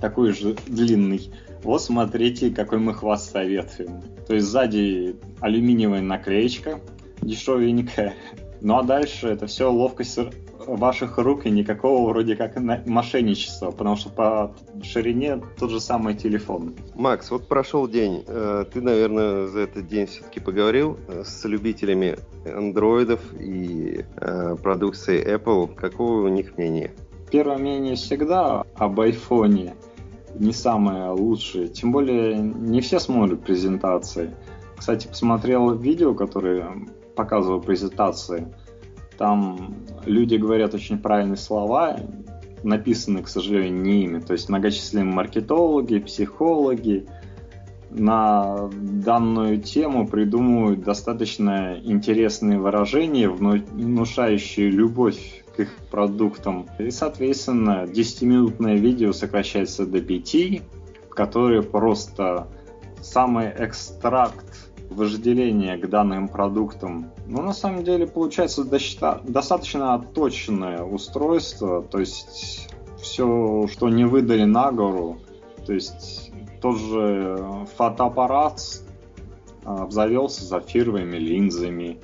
такой 0.00 0.32
же 0.32 0.56
длинный. 0.66 1.32
Вот 1.62 1.82
смотрите, 1.82 2.50
какой 2.50 2.78
мы 2.78 2.94
хвост 2.94 3.30
советуем. 3.30 4.02
То 4.26 4.34
есть 4.34 4.46
сзади 4.46 5.16
алюминиевая 5.40 6.00
наклеечка, 6.00 6.80
дешевенькая. 7.20 8.14
Ну 8.60 8.78
а 8.78 8.82
дальше 8.82 9.28
это 9.28 9.46
все 9.46 9.70
ловкость 9.70 10.18
ваших 10.66 11.18
рук 11.18 11.46
и 11.46 11.50
никакого 11.50 12.10
вроде 12.10 12.36
как 12.36 12.56
мошенничества, 12.86 13.70
потому 13.70 13.96
что 13.96 14.10
по 14.10 14.54
ширине 14.82 15.40
тот 15.58 15.70
же 15.70 15.80
самый 15.80 16.14
телефон. 16.14 16.74
Макс, 16.94 17.30
вот 17.30 17.48
прошел 17.48 17.88
день. 17.88 18.24
Э, 18.26 18.64
ты, 18.72 18.80
наверное, 18.80 19.46
за 19.46 19.60
этот 19.60 19.86
день 19.86 20.06
все-таки 20.06 20.40
поговорил 20.40 20.98
э, 21.08 21.22
с 21.24 21.44
любителями 21.44 22.16
андроидов 22.44 23.20
и 23.38 24.04
э, 24.16 24.56
продукции 24.62 25.24
Apple. 25.36 25.74
Какое 25.74 26.24
у 26.24 26.28
них 26.28 26.56
мнение? 26.56 26.92
Первое 27.30 27.58
мнение 27.58 27.94
всегда 27.94 28.64
об 28.74 29.00
айфоне 29.00 29.74
не 30.34 30.52
самое 30.52 31.10
лучшее. 31.10 31.68
Тем 31.68 31.92
более 31.92 32.36
не 32.38 32.80
все 32.80 32.98
смотрят 32.98 33.42
презентации. 33.44 34.34
Кстати, 34.76 35.06
посмотрел 35.06 35.74
видео, 35.74 36.14
которое 36.14 36.72
показывал 37.14 37.60
презентации. 37.60 38.52
Там 39.18 39.74
люди 40.04 40.36
говорят 40.36 40.74
очень 40.74 40.98
правильные 40.98 41.36
слова, 41.36 42.00
написаны, 42.62 43.22
к 43.22 43.28
сожалению, 43.28 43.82
не 43.82 44.04
ими. 44.04 44.20
То 44.20 44.32
есть 44.32 44.48
многочисленные 44.48 45.04
маркетологи, 45.04 45.98
психологи 45.98 47.06
на 47.90 48.70
данную 48.72 49.60
тему 49.60 50.06
придумывают 50.06 50.82
достаточно 50.82 51.78
интересные 51.82 52.58
выражения, 52.58 53.28
внушающие 53.28 54.70
любовь 54.70 55.44
к 55.54 55.60
их 55.60 55.76
продуктам. 55.90 56.68
И, 56.78 56.90
соответственно, 56.90 57.84
10-минутное 57.86 58.76
видео 58.76 59.12
сокращается 59.12 59.86
до 59.86 60.00
5, 60.00 60.62
в 61.10 61.14
которое 61.14 61.60
просто 61.62 62.48
самый 63.02 63.52
экстракт 63.58 64.51
вожделение 64.92 65.76
к 65.76 65.88
данным 65.88 66.28
продуктам. 66.28 67.10
Но 67.26 67.42
на 67.42 67.52
самом 67.52 67.84
деле 67.84 68.06
получается 68.06 68.64
достаточно 68.64 69.94
отточенное 69.94 70.82
устройство, 70.82 71.82
то 71.82 71.98
есть 71.98 72.68
все, 73.00 73.66
что 73.70 73.88
не 73.88 74.04
выдали 74.04 74.44
на 74.44 74.70
гору, 74.70 75.18
то 75.66 75.72
есть 75.72 76.32
тот 76.60 76.78
же 76.78 77.66
фотоаппарат 77.76 78.60
обзавелся 79.64 80.44
зафировыми 80.44 81.16
линзами, 81.16 81.98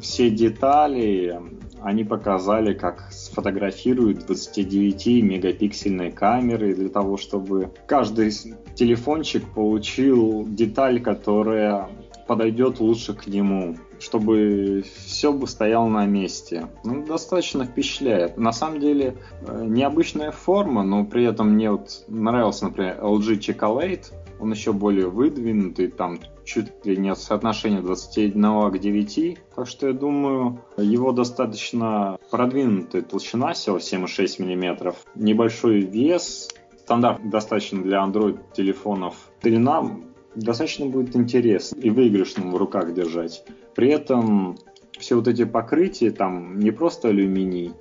все 0.00 0.30
детали 0.30 1.40
они 1.82 2.04
показали, 2.04 2.74
как 2.74 3.12
сфотографируют 3.36 4.30
29-мегапиксельной 4.30 6.10
камерой 6.10 6.72
для 6.72 6.88
того, 6.88 7.18
чтобы 7.18 7.70
каждый 7.86 8.30
телефончик 8.74 9.44
получил 9.54 10.46
деталь, 10.48 11.02
которая 11.02 11.90
подойдет 12.26 12.80
лучше 12.80 13.12
к 13.12 13.26
нему, 13.26 13.76
чтобы 14.00 14.82
все 15.04 15.34
бы 15.34 15.46
стояло 15.46 15.86
на 15.86 16.06
месте. 16.06 16.68
Ну, 16.82 17.04
достаточно 17.04 17.66
впечатляет. 17.66 18.38
На 18.38 18.52
самом 18.52 18.80
деле, 18.80 19.16
э, 19.46 19.64
необычная 19.66 20.30
форма, 20.30 20.82
но 20.82 21.04
при 21.04 21.24
этом 21.24 21.50
мне 21.50 21.70
вот 21.70 22.04
нравился, 22.08 22.64
например, 22.64 22.98
LG 23.02 23.38
Chocolate, 23.38 24.14
он 24.40 24.50
еще 24.50 24.72
более 24.72 25.08
выдвинутый, 25.08 25.88
там 25.88 26.18
чуть 26.46 26.86
ли 26.86 26.96
не 26.96 27.14
соотношение 27.14 27.82
21 27.82 28.70
к 28.70 28.78
9. 28.78 29.38
Так 29.54 29.66
что 29.66 29.88
я 29.88 29.92
думаю, 29.92 30.62
его 30.78 31.12
достаточно 31.12 32.18
продвинутая 32.30 33.02
толщина 33.02 33.52
всего 33.52 33.76
7,6 33.76 34.42
мм, 34.42 34.94
небольшой 35.16 35.80
вес, 35.80 36.48
стандарт 36.78 37.28
достаточно 37.28 37.82
для 37.82 37.98
Android 37.98 38.38
телефонов. 38.54 39.16
Длина 39.42 39.90
достаточно 40.36 40.86
будет 40.86 41.16
интересно 41.16 41.80
и 41.80 41.90
выигрышным 41.90 42.52
в 42.52 42.56
руках 42.56 42.94
держать. 42.94 43.44
При 43.74 43.88
этом 43.88 44.56
все 44.98 45.16
вот 45.16 45.28
эти 45.28 45.44
покрытия, 45.44 46.10
там 46.10 46.58
не 46.60 46.70
просто 46.70 47.08
алюминий, 47.08 47.72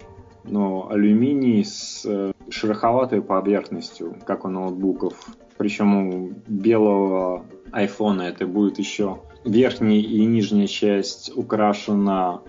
но 0.43 0.89
алюминий 0.89 1.63
с 1.63 2.03
э, 2.05 2.34
шероховатой 2.49 3.22
поверхностью, 3.22 4.18
как 4.26 4.45
у 4.45 4.49
ноутбуков. 4.49 5.16
Причем 5.57 6.09
у 6.09 6.33
белого 6.47 7.45
айфона 7.71 8.23
это 8.23 8.45
будет 8.45 8.79
еще 8.79 9.21
верхняя 9.45 9.99
и 9.99 10.25
нижняя 10.25 10.67
часть 10.67 11.31
украшена 11.35 12.41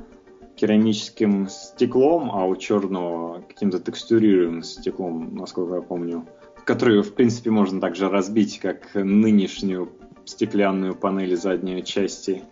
керамическим 0.56 1.48
стеклом, 1.48 2.30
а 2.32 2.46
у 2.46 2.56
черного 2.56 3.42
каким-то 3.42 3.78
текстурированным 3.78 4.62
стеклом, 4.62 5.34
насколько 5.36 5.76
я 5.76 5.82
помню, 5.82 6.26
который, 6.64 7.02
в 7.02 7.14
принципе, 7.14 7.50
можно 7.50 7.80
также 7.80 8.08
разбить, 8.08 8.58
как 8.58 8.94
нынешнюю 8.94 9.90
стеклянную 10.24 10.94
панель 10.94 11.36
задней 11.36 11.84
части 11.84 12.42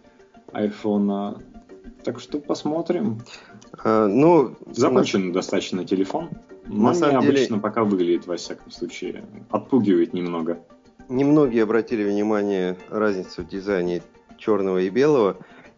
айфона. 0.53 1.43
Так 2.03 2.21
что 2.21 2.39
посмотрим. 2.39 3.21
А, 3.83 4.07
ну, 4.07 4.57
Закончен 4.71 5.29
на... 5.29 5.33
достаточно 5.35 5.85
телефон. 5.85 6.31
Но 6.67 6.89
на 6.89 6.95
самом 6.95 7.23
деле... 7.23 7.47
пока 7.61 7.85
выглядит, 7.85 8.27
во 8.27 8.37
всяком 8.37 8.71
случае. 8.71 9.25
Отпугивает 9.51 10.13
немного. 10.13 10.59
Немногие 11.09 11.63
обратили 11.63 12.05
внимание 12.05 12.77
разницу 12.89 13.43
в 13.43 13.49
дизайне 13.49 14.03
черного 14.39 14.79
и 14.79 14.89
белого. 14.89 15.37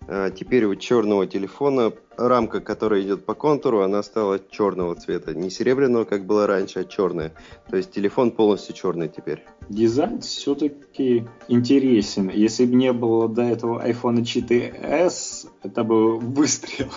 А 0.08 0.30
теперь 0.30 0.64
у 0.64 0.74
черного 0.76 1.26
телефона 1.26 1.92
рамка, 2.16 2.60
которая 2.60 3.02
идет 3.02 3.24
по 3.24 3.34
контуру, 3.34 3.82
она 3.82 4.02
стала 4.02 4.38
черного 4.50 4.94
цвета. 4.94 5.34
Не 5.34 5.50
серебряного, 5.50 6.04
как 6.04 6.24
было 6.26 6.46
раньше, 6.46 6.80
а 6.80 6.84
черная. 6.84 7.32
То 7.68 7.76
есть 7.76 7.90
телефон 7.90 8.30
полностью 8.30 8.74
черный 8.74 9.08
теперь. 9.08 9.44
Дизайн 9.68 10.20
все-таки 10.20 11.26
интересен. 11.48 12.30
Если 12.30 12.66
бы 12.66 12.76
не 12.76 12.92
было 12.92 13.28
до 13.28 13.42
этого 13.42 13.84
iPhone 13.86 14.22
4s, 14.22 15.48
это 15.62 15.84
бы 15.84 16.18
выстрел. 16.18 16.88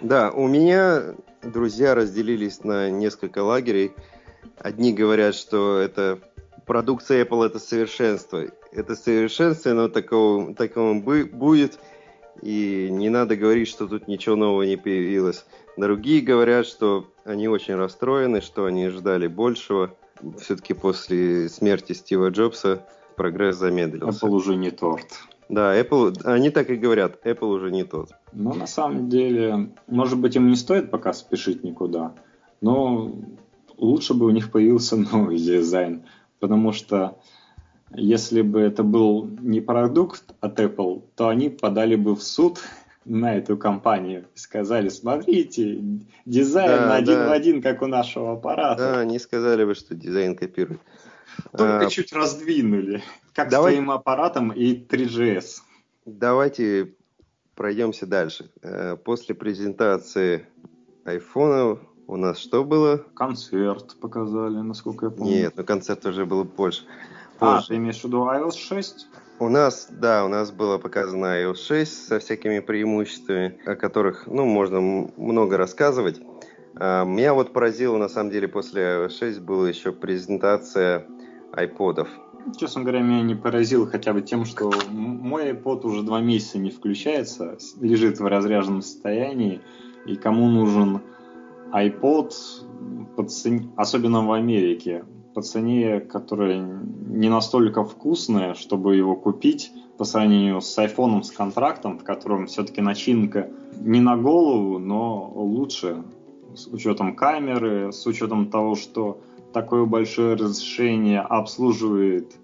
Да, 0.00 0.32
у 0.32 0.48
меня 0.48 1.14
друзья 1.44 1.94
разделились 1.94 2.64
на 2.64 2.90
несколько 2.90 3.44
лагерей. 3.44 3.92
Одни 4.58 4.92
говорят, 4.92 5.36
что 5.36 5.78
это 5.78 6.18
продукция 6.66 7.24
Apple 7.24 7.46
это 7.46 7.58
совершенство. 7.58 8.46
Это 8.72 8.96
совершенство, 8.96 9.72
но 9.72 9.88
такого, 9.88 10.54
такого 10.54 10.94
будет, 10.94 11.78
и 12.40 12.88
не 12.90 13.10
надо 13.10 13.36
говорить, 13.36 13.68
что 13.68 13.86
тут 13.86 14.08
ничего 14.08 14.36
нового 14.36 14.62
не 14.62 14.76
появилось. 14.76 15.44
Другие 15.76 16.20
говорят, 16.22 16.66
что 16.66 17.06
они 17.24 17.48
очень 17.48 17.74
расстроены, 17.74 18.40
что 18.40 18.64
они 18.64 18.88
ждали 18.88 19.26
большего. 19.26 19.94
Все-таки 20.40 20.74
после 20.74 21.48
смерти 21.48 21.92
Стива 21.92 22.30
Джобса 22.30 22.86
прогресс 23.16 23.56
замедлился. 23.56 24.26
Apple 24.26 24.30
уже 24.30 24.56
не 24.56 24.70
торт. 24.70 25.06
Да, 25.48 25.78
Apple, 25.78 26.22
они 26.24 26.50
так 26.50 26.70
и 26.70 26.76
говорят, 26.76 27.26
Apple 27.26 27.48
уже 27.48 27.70
не 27.70 27.84
тот. 27.84 28.10
Ну, 28.32 28.54
на 28.54 28.66
самом 28.66 29.10
деле, 29.10 29.70
может 29.86 30.18
быть, 30.18 30.34
им 30.36 30.48
не 30.48 30.56
стоит 30.56 30.90
пока 30.90 31.12
спешить 31.12 31.62
никуда, 31.62 32.14
но 32.62 33.12
лучше 33.76 34.14
бы 34.14 34.26
у 34.26 34.30
них 34.30 34.50
появился 34.50 34.96
новый 35.12 35.36
дизайн, 35.36 36.04
потому 36.40 36.72
что 36.72 37.18
если 37.94 38.42
бы 38.42 38.60
это 38.60 38.82
был 38.82 39.26
не 39.40 39.60
продукт 39.60 40.34
от 40.40 40.58
Apple, 40.60 41.04
то 41.14 41.28
они 41.28 41.48
подали 41.48 41.96
бы 41.96 42.14
в 42.14 42.22
суд 42.22 42.60
на 43.04 43.36
эту 43.36 43.56
компанию 43.56 44.26
и 44.34 44.38
сказали, 44.38 44.88
смотрите, 44.88 45.82
дизайн 46.24 46.82
да, 46.82 46.94
один 46.94 47.14
да. 47.14 47.28
в 47.28 47.32
один, 47.32 47.62
как 47.62 47.82
у 47.82 47.86
нашего 47.86 48.32
аппарата. 48.32 48.92
Да, 48.92 49.00
они 49.00 49.18
сказали 49.18 49.64
бы, 49.64 49.74
что 49.74 49.94
дизайн 49.94 50.36
копирует. 50.36 50.80
Только 51.56 51.86
а, 51.86 51.90
чуть 51.90 52.12
раздвинули, 52.12 53.02
как 53.32 53.48
давай... 53.48 53.72
с 53.72 53.76
твоим 53.76 53.90
аппаратом 53.90 54.50
и 54.50 54.74
3GS. 54.74 55.62
Давайте 56.04 56.94
пройдемся 57.54 58.06
дальше. 58.06 58.50
Э, 58.62 58.96
после 58.96 59.34
презентации 59.34 60.46
айфона 61.04 61.78
у 62.06 62.16
нас 62.16 62.38
что 62.38 62.64
было? 62.64 62.98
Концерт 63.14 63.96
показали, 64.00 64.56
насколько 64.58 65.06
я 65.06 65.10
помню. 65.10 65.32
Нет, 65.32 65.54
ну 65.56 65.64
концерт 65.64 66.04
уже 66.06 66.26
был 66.26 66.44
больше. 66.44 66.84
А, 67.42 67.62
ты 67.66 67.76
имеешь 67.76 68.00
в 68.00 68.04
виду 68.04 68.24
iOS 68.24 68.56
6? 68.56 69.08
У 69.38 69.48
нас, 69.48 69.88
да, 69.90 70.24
у 70.24 70.28
нас 70.28 70.52
было 70.52 70.78
показано 70.78 71.26
iOS 71.42 71.56
6 71.56 72.06
со 72.08 72.18
всякими 72.20 72.60
преимуществами, 72.60 73.58
о 73.66 73.74
которых, 73.74 74.26
ну, 74.26 74.44
можно 74.44 74.80
много 75.16 75.56
рассказывать. 75.56 76.20
А, 76.76 77.04
меня 77.04 77.34
вот 77.34 77.52
поразило, 77.52 77.96
на 77.96 78.08
самом 78.08 78.30
деле, 78.30 78.46
после 78.48 78.82
iOS 78.82 79.18
6 79.18 79.40
была 79.40 79.68
еще 79.68 79.92
презентация 79.92 81.06
айподов. 81.52 82.08
честно 82.56 82.82
говоря, 82.82 83.00
меня 83.00 83.22
не 83.22 83.34
поразило 83.34 83.86
хотя 83.86 84.12
бы 84.12 84.22
тем, 84.22 84.44
что 84.44 84.72
мой 84.90 85.50
iPod 85.50 85.84
уже 85.86 86.02
два 86.02 86.20
месяца 86.20 86.58
не 86.58 86.70
включается, 86.70 87.58
лежит 87.80 88.20
в 88.20 88.26
разряженном 88.26 88.82
состоянии, 88.82 89.60
и 90.06 90.16
кому 90.16 90.48
нужен 90.48 91.00
iPod, 91.72 92.32
по 93.16 93.24
цене, 93.24 93.70
особенно 93.76 94.26
в 94.26 94.32
Америке, 94.32 95.04
по 95.34 95.42
цене, 95.42 96.00
которая 96.00 96.58
не 97.06 97.28
настолько 97.28 97.84
вкусная, 97.84 98.54
чтобы 98.54 98.96
его 98.96 99.16
купить 99.16 99.72
по 99.98 100.04
сравнению 100.04 100.60
с 100.60 100.78
iPhone 100.78 101.22
с 101.22 101.30
контрактом, 101.30 101.98
в 101.98 102.04
котором 102.04 102.46
все-таки 102.46 102.80
начинка 102.80 103.48
не 103.80 104.00
на 104.00 104.16
голову, 104.16 104.78
но 104.78 105.32
лучше 105.34 106.02
с 106.54 106.66
учетом 106.66 107.14
камеры, 107.14 107.92
с 107.92 108.06
учетом 108.06 108.50
того, 108.50 108.74
что 108.74 109.20
такое 109.52 109.84
большое 109.84 110.34
разрешение 110.34 111.20
обслуживает 111.20 112.34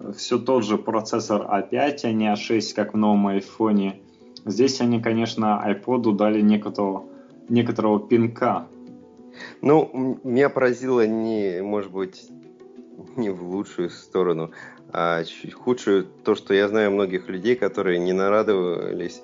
э, 0.00 0.12
все 0.16 0.38
тот 0.38 0.64
же 0.64 0.78
процессор 0.78 1.42
A5, 1.42 2.00
а 2.04 2.12
не 2.12 2.32
A6, 2.32 2.74
как 2.74 2.94
в 2.94 2.96
новом 2.96 3.28
айфоне. 3.28 4.00
Здесь 4.44 4.80
они, 4.80 5.00
конечно, 5.00 5.62
iPod 5.66 6.12
дали 6.16 6.40
некоторого, 6.40 7.04
некоторого 7.48 8.00
пинка. 8.00 8.66
Ну, 9.60 10.18
меня 10.24 10.48
поразило 10.48 11.06
не, 11.06 11.60
может 11.62 11.90
быть, 11.90 12.30
не 13.16 13.30
в 13.30 13.42
лучшую 13.42 13.90
сторону, 13.90 14.52
а 14.92 15.24
чуть 15.24 15.54
худшую 15.54 16.04
то, 16.24 16.34
что 16.34 16.54
я 16.54 16.68
знаю 16.68 16.90
многих 16.90 17.28
людей, 17.28 17.56
которые 17.56 17.98
не 17.98 18.12
нарадовались, 18.12 19.22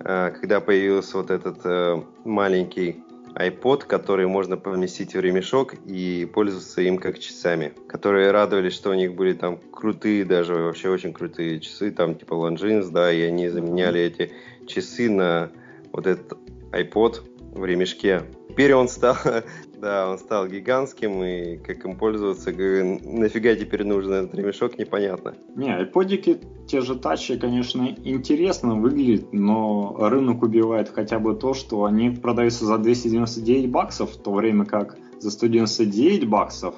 а, 0.00 0.30
когда 0.30 0.60
появился 0.60 1.18
вот 1.18 1.30
этот 1.30 1.60
э, 1.64 2.02
маленький 2.24 3.02
iPod, 3.34 3.86
который 3.86 4.26
можно 4.26 4.56
поместить 4.56 5.14
в 5.14 5.20
ремешок 5.20 5.74
и 5.86 6.28
пользоваться 6.32 6.82
им 6.82 6.98
как 6.98 7.18
часами. 7.18 7.72
Которые 7.88 8.30
радовались, 8.30 8.74
что 8.74 8.90
у 8.90 8.94
них 8.94 9.14
были 9.14 9.32
там 9.32 9.58
крутые, 9.58 10.24
даже 10.24 10.54
вообще 10.54 10.90
очень 10.90 11.12
крутые 11.12 11.60
часы, 11.60 11.90
там 11.90 12.14
типа 12.14 12.34
Longines, 12.34 12.90
да, 12.90 13.12
и 13.12 13.22
они 13.22 13.48
заменяли 13.48 14.00
эти 14.00 14.32
часы 14.66 15.10
на 15.10 15.50
вот 15.92 16.06
этот 16.06 16.38
iPod 16.72 17.22
в 17.52 17.64
ремешке. 17.64 18.22
Теперь 18.48 18.74
он 18.74 18.88
стал, 18.88 19.16
да, 19.80 20.10
он 20.10 20.18
стал 20.18 20.46
гигантским, 20.48 21.22
и 21.22 21.56
как 21.56 21.84
им 21.84 21.96
пользоваться, 21.96 22.50
нафига 22.50 23.54
теперь 23.54 23.84
нужен 23.84 24.12
этот 24.12 24.34
ремешок, 24.34 24.78
непонятно. 24.78 25.34
Не, 25.54 25.74
айподики, 25.74 26.40
те 26.66 26.80
же 26.80 26.96
тачи, 26.98 27.38
конечно, 27.38 27.94
интересно 28.04 28.74
выглядят, 28.74 29.32
но 29.32 29.96
рынок 29.98 30.42
убивает 30.42 30.88
хотя 30.88 31.18
бы 31.18 31.34
то, 31.34 31.54
что 31.54 31.84
они 31.84 32.10
продаются 32.10 32.64
за 32.64 32.78
299 32.78 33.70
баксов, 33.70 34.10
в 34.10 34.22
то 34.22 34.32
время 34.32 34.64
как 34.64 34.96
за 35.18 35.30
199 35.30 36.28
баксов 36.28 36.74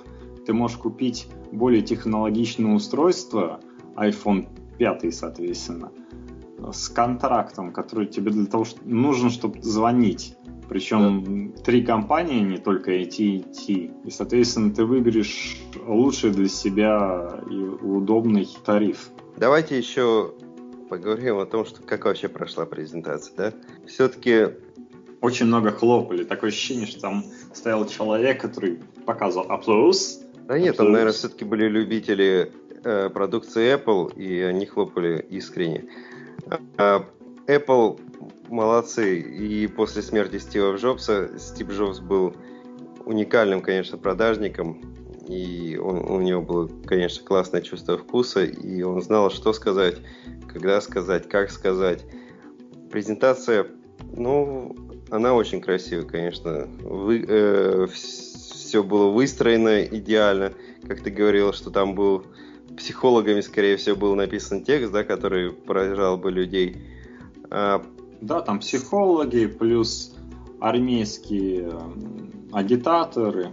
ты 0.46 0.52
можешь 0.52 0.76
купить 0.76 1.26
более 1.52 1.82
технологичное 1.82 2.74
устройство, 2.74 3.60
iPhone 3.96 4.46
5, 4.78 5.14
соответственно, 5.14 5.90
с 6.72 6.88
контрактом, 6.88 7.72
который 7.72 8.06
тебе 8.06 8.30
для 8.30 8.46
того 8.46 8.64
что 8.64 8.80
нужен, 8.84 9.30
чтобы 9.30 9.60
звонить. 9.62 10.36
Причем 10.68 11.52
да. 11.52 11.62
три 11.62 11.82
компании, 11.82 12.40
не 12.40 12.58
только 12.58 12.92
AT&T. 12.92 13.72
И, 13.72 14.10
соответственно, 14.10 14.72
ты 14.74 14.84
выберешь 14.84 15.58
лучший 15.86 16.30
для 16.30 16.48
себя 16.48 17.40
и 17.50 17.54
удобный 17.54 18.48
тариф. 18.64 19.10
Давайте 19.36 19.76
еще 19.76 20.32
поговорим 20.88 21.38
о 21.38 21.46
том, 21.46 21.66
что 21.66 21.82
как 21.82 22.04
вообще 22.06 22.28
прошла 22.28 22.66
презентация, 22.66 23.36
да? 23.36 23.52
Все-таки 23.86 24.48
очень 25.20 25.46
много 25.46 25.70
хлопали. 25.70 26.24
Такое 26.24 26.50
ощущение, 26.50 26.86
что 26.86 27.00
там 27.00 27.24
стоял 27.52 27.86
человек, 27.86 28.40
который 28.40 28.80
показывал 29.06 29.50
аплодис. 29.50 30.22
Да 30.46 30.58
нет, 30.58 30.76
там, 30.76 30.92
наверное, 30.92 31.14
все-таки 31.14 31.44
были 31.44 31.66
любители 31.68 32.52
э, 32.84 33.08
продукции 33.08 33.74
Apple, 33.74 34.14
и 34.14 34.40
они 34.42 34.66
хлопали 34.66 35.24
искренне. 35.30 35.88
А, 36.78 37.06
Apple 37.46 38.00
молодцы. 38.48 39.20
И 39.20 39.66
после 39.66 40.02
смерти 40.02 40.38
Стива 40.38 40.76
Джобса 40.76 41.38
Стив 41.38 41.70
Джобс 41.70 42.00
был 42.00 42.34
уникальным, 43.04 43.60
конечно, 43.60 43.98
продажником. 43.98 44.80
И 45.28 45.78
он, 45.82 45.98
у 46.10 46.20
него 46.20 46.42
было, 46.42 46.70
конечно, 46.86 47.24
классное 47.24 47.62
чувство 47.62 47.96
вкуса. 47.96 48.44
И 48.44 48.82
он 48.82 49.02
знал, 49.02 49.30
что 49.30 49.52
сказать, 49.52 49.96
когда 50.48 50.80
сказать, 50.80 51.28
как 51.28 51.50
сказать. 51.50 52.04
Презентация, 52.90 53.66
ну, 54.16 54.76
она 55.10 55.34
очень 55.34 55.60
красивая, 55.60 56.04
конечно. 56.04 56.68
Вы, 56.80 57.24
э, 57.26 57.86
все 57.90 58.82
было 58.82 59.10
выстроено 59.10 59.84
идеально. 59.84 60.52
Как 60.86 61.02
ты 61.02 61.10
говорил, 61.10 61.52
что 61.52 61.70
там 61.70 61.94
был 61.94 62.26
психологами, 62.76 63.40
скорее 63.40 63.76
всего, 63.76 63.96
был 63.96 64.14
написан 64.14 64.64
текст, 64.64 64.92
да, 64.92 65.04
который 65.04 65.52
поражал 65.52 66.16
бы 66.16 66.30
людей. 66.30 66.76
А 67.50 67.84
да, 68.20 68.40
там 68.40 68.60
психологи, 68.60 69.46
плюс 69.46 70.16
армейские 70.60 71.70
агитаторы, 72.52 73.50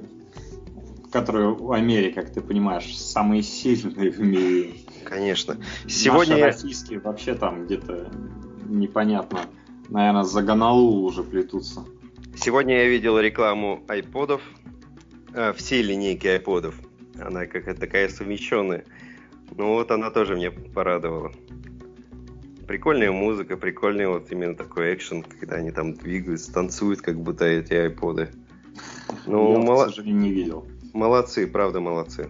которые 1.11 1.53
в 1.53 1.71
Америке, 1.73 2.21
как 2.21 2.31
ты 2.31 2.41
понимаешь, 2.41 2.97
самые 2.97 3.43
сильные 3.43 4.11
в 4.11 4.19
мире. 4.19 4.73
Конечно. 5.03 5.57
Сегодня... 5.87 6.35
Наши 6.35 6.45
российские 6.45 6.99
вообще 6.99 7.35
там 7.35 7.65
где-то 7.65 8.09
непонятно, 8.69 9.41
наверное, 9.89 10.23
за 10.23 10.41
Гонолулу 10.41 11.05
уже 11.05 11.23
плетутся. 11.23 11.83
Сегодня 12.35 12.77
я 12.77 12.87
видел 12.87 13.19
рекламу 13.19 13.83
айподов, 13.89 14.41
э, 15.33 15.51
всей 15.53 15.81
линейки 15.81 16.27
айподов. 16.27 16.75
Она 17.19 17.45
какая-то 17.45 17.81
такая 17.81 18.07
совмещенная. 18.07 18.85
Ну 19.57 19.73
вот 19.73 19.91
она 19.91 20.09
тоже 20.11 20.35
мне 20.35 20.51
порадовала 20.51 21.31
прикольная 22.71 23.11
музыка, 23.11 23.57
прикольный 23.57 24.07
вот 24.07 24.31
именно 24.31 24.55
такой 24.55 24.93
экшен, 24.93 25.23
когда 25.23 25.57
они 25.57 25.71
там 25.71 25.93
двигаются, 25.93 26.53
танцуют, 26.53 27.01
как 27.01 27.19
будто 27.19 27.43
эти 27.43 27.73
айподы. 27.73 28.29
Ну, 29.25 29.59
Я, 29.59 29.59
мало... 29.59 29.85
к 29.87 29.89
сожалению, 29.89 30.21
не 30.21 30.31
видел. 30.31 30.65
Молодцы, 30.93 31.47
правда 31.47 31.81
молодцы. 31.81 32.29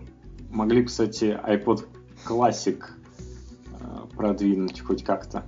Могли, 0.49 0.84
кстати, 0.84 1.39
iPod 1.47 1.86
Classic 2.28 2.84
э, 2.84 4.15
продвинуть 4.15 4.82
хоть 4.82 5.03
как-то. 5.03 5.45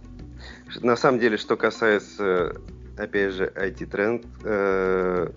На 0.82 0.96
самом 0.96 1.20
деле, 1.20 1.38
что 1.38 1.58
касается, 1.58 2.62
опять 2.96 3.34
же, 3.34 3.52
IT-тренд, 3.56 4.28
э, 4.44 5.30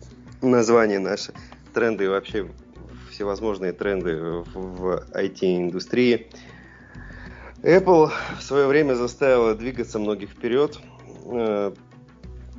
название 0.43 0.99
наше, 0.99 1.33
тренды 1.73 2.11
вообще 2.11 2.47
всевозможные 3.17 3.73
тренды 3.73 4.45
в, 4.55 5.05
IT-индустрии– 5.13 6.31
Apple 7.63 8.11
в 8.39 8.43
свое 8.43 8.67
время 8.67 8.95
заставила 8.95 9.55
двигаться 9.55 9.99
многих 9.99 10.31
вперед. 10.31 10.79
Э, 11.25 11.73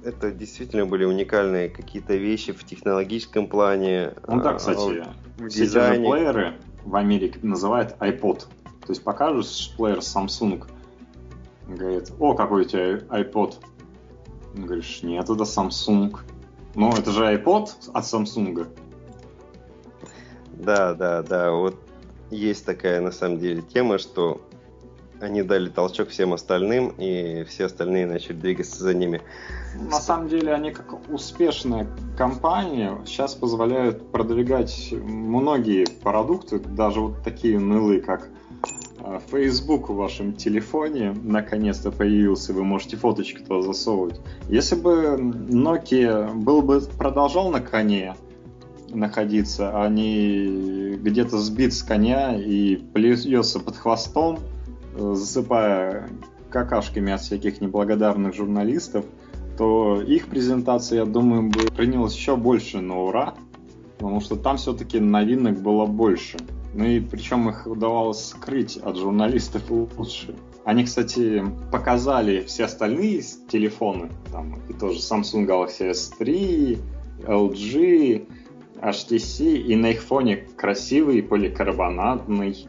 это 0.04 0.32
действительно 0.32 0.86
были 0.86 1.06
уникальные 1.06 1.70
какие-то 1.70 2.16
вещи 2.16 2.52
в 2.52 2.64
технологическом 2.66 3.48
плане. 3.48 4.14
Ну 4.28 4.42
да, 4.42 4.56
кстати, 4.56 5.06
в 5.38 5.50
же 5.50 5.94
плееры 5.94 6.56
в 6.84 6.96
Америке 6.96 7.40
называют 7.42 7.96
iPod. 8.00 8.40
То 8.86 8.90
есть 8.90 9.04
покажешь 9.04 9.74
плеер 9.78 10.00
Samsung, 10.00 10.66
говорит, 11.68 12.12
о, 12.20 12.34
какой 12.34 12.62
у 12.62 12.66
тебя 12.66 12.98
iPod. 12.98 13.56
Говоришь, 14.56 15.04
нет, 15.04 15.24
это 15.24 15.44
Samsung. 15.44 16.18
Ну, 16.76 16.90
это 16.92 17.12
же 17.12 17.24
iPod 17.24 17.70
от 17.94 18.04
Samsung. 18.04 18.68
Да, 20.60 20.94
да, 20.94 21.22
да. 21.22 21.52
Вот 21.52 21.76
есть 22.32 22.66
такая 22.66 23.02
на 23.02 23.12
самом 23.12 23.40
деле 23.40 23.62
тема, 23.62 23.98
что 23.98 24.42
они 25.20 25.42
дали 25.44 25.70
толчок 25.70 26.10
всем 26.10 26.34
остальным, 26.34 26.90
и 26.98 27.44
все 27.46 27.66
остальные 27.66 28.06
начали 28.06 28.34
двигаться 28.34 28.84
за 28.84 28.94
ними. 28.94 29.22
На 29.76 30.00
самом 30.00 30.28
деле 30.28 30.54
они 30.54 30.72
как 30.72 31.10
успешная 31.10 31.88
компания 32.18 32.98
сейчас 33.06 33.34
позволяют 33.34 34.12
продвигать 34.12 34.92
многие 34.92 35.86
продукты, 36.04 36.60
даже 36.60 37.02
вот 37.02 37.24
такие 37.24 37.60
нылы, 37.60 38.00
как 38.00 38.30
э, 39.00 39.20
Facebook 39.32 39.90
в 39.90 39.96
вашем 39.96 40.34
телефоне 40.34 41.16
наконец-то 41.24 41.92
появился, 41.92 42.54
вы 42.54 42.64
можете 42.64 42.98
фоточки 42.98 43.40
туда 43.40 43.62
засовывать. 43.62 44.20
Если 44.50 44.76
бы 44.76 45.18
Nokia 45.18 46.34
был 46.34 46.62
бы 46.62 46.82
продолжал 46.98 47.50
на 47.50 47.62
коне 47.62 48.16
находиться, 48.90 49.88
не 49.90 50.96
где-то 50.96 51.38
сбит 51.40 51.74
с 51.74 51.84
коня 51.84 52.36
и 52.38 52.76
плюется 52.76 53.60
под 53.60 53.76
хвостом, 53.76 54.40
засыпая 54.98 56.10
какашками 56.50 57.12
от 57.12 57.22
всяких 57.22 57.62
неблагодарных 57.62 58.34
журналистов, 58.34 59.06
то 59.58 60.02
их 60.02 60.28
презентация, 60.28 61.00
я 61.00 61.06
думаю, 61.06 61.50
бы 61.50 61.60
принялась 61.76 62.16
еще 62.16 62.36
больше 62.36 62.80
на 62.80 63.02
ура, 63.02 63.34
потому 63.98 64.22
что 64.22 64.36
там 64.36 64.58
все-таки 64.58 65.00
новинок 65.00 65.60
было 65.60 65.86
больше. 65.86 66.38
Ну 66.74 66.86
и 66.86 67.00
причем 67.00 67.50
их 67.50 67.66
удавалось 67.66 68.24
скрыть 68.24 68.78
от 68.78 68.98
журналистов 68.98 69.64
лучше. 69.70 70.36
Они, 70.64 70.84
кстати, 70.84 71.44
показали 71.72 72.44
все 72.44 72.66
остальные 72.66 73.24
телефоны, 73.50 74.10
там, 74.32 74.60
и 74.70 74.74
тоже 74.74 75.00
Samsung 75.00 75.48
Galaxy 75.48 75.92
S3, 75.92 76.78
LG, 77.24 78.28
HTC, 78.82 79.58
и 79.58 79.76
на 79.76 79.92
их 79.92 80.02
фоне 80.02 80.38
красивый 80.56 81.22
поликарбонатный 81.24 82.68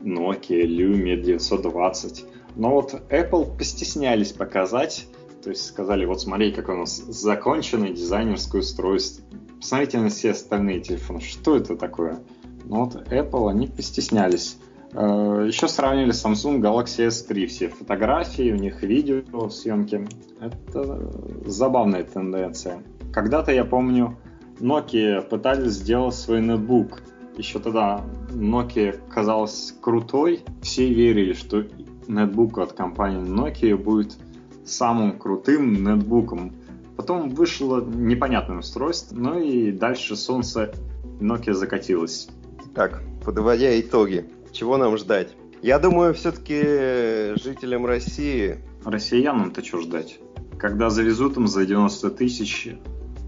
Nokia 0.00 0.64
Lumia 0.64 1.20
920. 1.20 2.24
Но 2.56 2.70
вот 2.70 2.94
Apple 3.10 3.56
постеснялись 3.56 4.32
показать, 4.32 5.06
то 5.42 5.50
есть 5.50 5.64
сказали, 5.66 6.04
вот 6.04 6.20
смотри, 6.20 6.52
как 6.52 6.68
у 6.68 6.74
нас 6.74 6.96
законченное 6.96 7.90
дизайнерское 7.90 8.60
устройство. 8.60 9.24
Посмотрите 9.58 9.98
на 9.98 10.08
все 10.08 10.30
остальные 10.30 10.80
телефоны, 10.80 11.20
что 11.20 11.56
это 11.56 11.76
такое? 11.76 12.18
Но 12.64 12.84
вот 12.84 12.94
Apple, 13.10 13.50
они 13.50 13.66
постеснялись. 13.66 14.56
Э, 14.92 15.44
Еще 15.46 15.68
сравнили 15.68 16.12
Samsung 16.12 16.60
Galaxy 16.60 17.06
S3. 17.06 17.46
Все 17.46 17.68
фотографии, 17.68 18.52
у 18.52 18.56
них 18.56 18.82
видео, 18.82 19.48
съемки. 19.48 20.06
Это 20.40 21.10
забавная 21.44 22.04
тенденция. 22.04 22.82
Когда-то, 23.12 23.52
я 23.52 23.64
помню, 23.64 24.16
Nokia 24.60 25.22
пытались 25.22 25.72
сделать 25.72 26.14
свой 26.14 26.40
ноутбук. 26.40 27.02
Еще 27.36 27.58
тогда 27.58 28.04
Nokia 28.30 29.00
казалась 29.08 29.74
крутой. 29.80 30.40
Все 30.62 30.92
верили, 30.92 31.32
что 31.32 31.64
ноутбук 32.06 32.58
от 32.58 32.72
компании 32.72 33.22
Nokia 33.22 33.76
будет 33.76 34.16
самым 34.64 35.18
крутым 35.18 35.82
ноутбуком. 35.82 36.52
Потом 36.96 37.30
вышло 37.30 37.80
непонятное 37.80 38.58
устройство, 38.58 39.16
ну 39.16 39.38
и 39.40 39.72
дальше 39.72 40.16
солнце 40.16 40.74
Nokia 41.20 41.54
закатилось. 41.54 42.28
Так, 42.74 43.02
подводя 43.24 43.78
итоги, 43.80 44.28
чего 44.52 44.76
нам 44.76 44.96
ждать? 44.98 45.34
Я 45.62 45.78
думаю, 45.78 46.14
все-таки 46.14 47.40
жителям 47.42 47.86
России... 47.86 48.58
Россиянам-то 48.84 49.64
что 49.64 49.80
ждать? 49.80 50.18
Когда 50.58 50.90
завезут 50.90 51.36
им 51.36 51.46
за 51.46 51.66
90 51.66 52.10
тысяч 52.10 52.74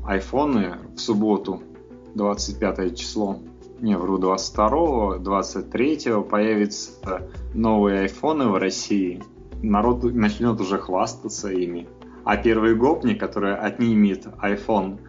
айфоны 0.05 0.77
в 0.95 0.99
субботу, 0.99 1.63
25 2.15 2.97
число, 2.99 3.39
не 3.81 3.97
вру, 3.97 4.19
22 4.19 5.19
23 5.19 5.99
появятся 6.29 7.29
новые 7.55 8.01
айфоны 8.01 8.49
в 8.49 8.57
России, 8.57 9.23
народ 9.63 10.05
начнет 10.05 10.61
уже 10.61 10.79
хвастаться 10.79 11.51
ими. 11.51 11.89
А 12.25 12.37
первый 12.37 12.77
гопник, 12.77 13.19
который 13.19 13.57
отнимет 13.57 14.27
iPhone, 14.41 15.01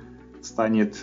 станет 0.41 0.95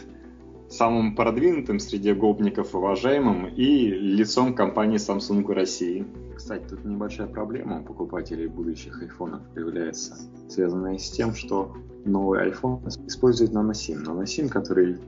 самым 0.68 1.16
продвинутым 1.16 1.80
среди 1.80 2.12
гопников 2.12 2.74
уважаемым 2.74 3.46
и 3.46 3.86
лицом 3.86 4.54
компании 4.54 4.98
Samsung 4.98 5.52
России. 5.52 6.06
Кстати, 6.36 6.64
тут 6.68 6.84
небольшая 6.84 7.26
проблема 7.26 7.80
у 7.80 7.84
покупателей 7.84 8.46
будущих 8.46 9.02
айфонов 9.02 9.42
появляется, 9.54 10.16
связанная 10.48 10.96
с 10.96 11.10
тем, 11.10 11.34
что 11.34 11.74
новый 12.04 12.50
iPhone 12.50 12.80
использует 13.06 13.52
наносим. 13.52 14.02
Наносим, 14.02 14.48
который 14.48 14.98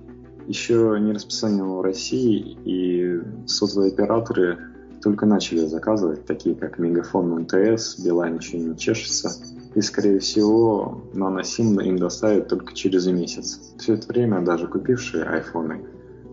еще 0.47 0.97
не 1.01 1.13
распространен 1.13 1.65
в 1.65 1.81
России, 1.81 2.59
и 2.65 3.21
сотовые 3.47 3.93
операторы 3.93 4.59
только 5.03 5.27
начали 5.27 5.67
заказывать, 5.67 6.27
такие 6.27 6.55
как 6.55 6.79
Мегафон 6.79 7.43
МТС, 7.43 7.99
Билайн 7.99 8.37
еще 8.37 8.59
не 8.59 8.77
чешется. 8.77 9.31
И, 9.75 9.81
скорее 9.81 10.19
всего, 10.19 11.03
наносим 11.15 11.81
им 11.81 11.99
доставят 11.99 12.49
только 12.49 12.75
через 12.75 13.07
месяц. 13.07 13.75
Все 13.79 13.95
это 13.95 14.07
время 14.09 14.43
даже 14.43 14.69
купившие 14.69 15.25
айфоны 15.25 15.81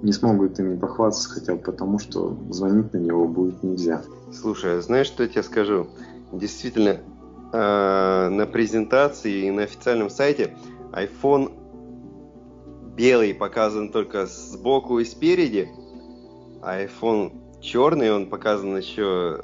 не 0.01 0.13
смогут 0.13 0.59
ими 0.59 0.77
похвастаться, 0.77 1.29
хотя 1.29 1.55
бы 1.55 1.61
потому, 1.61 1.99
что 1.99 2.37
звонить 2.49 2.93
на 2.93 2.97
него 2.97 3.27
будет 3.27 3.63
нельзя. 3.63 4.01
Слушай, 4.31 4.77
а 4.77 4.81
знаешь, 4.81 5.07
что 5.07 5.23
я 5.23 5.29
тебе 5.29 5.43
скажу? 5.43 5.87
Действительно, 6.31 6.97
э, 7.51 8.29
на 8.29 8.45
презентации 8.45 9.47
и 9.47 9.51
на 9.51 9.63
официальном 9.63 10.09
сайте 10.09 10.55
iPhone 10.91 11.53
белый 12.95 13.33
показан 13.33 13.91
только 13.91 14.25
сбоку 14.25 14.99
и 14.99 15.05
спереди, 15.05 15.69
а 16.61 16.83
iPhone 16.83 17.61
черный 17.61 18.13
он 18.13 18.27
показан 18.27 18.77
еще 18.77 19.41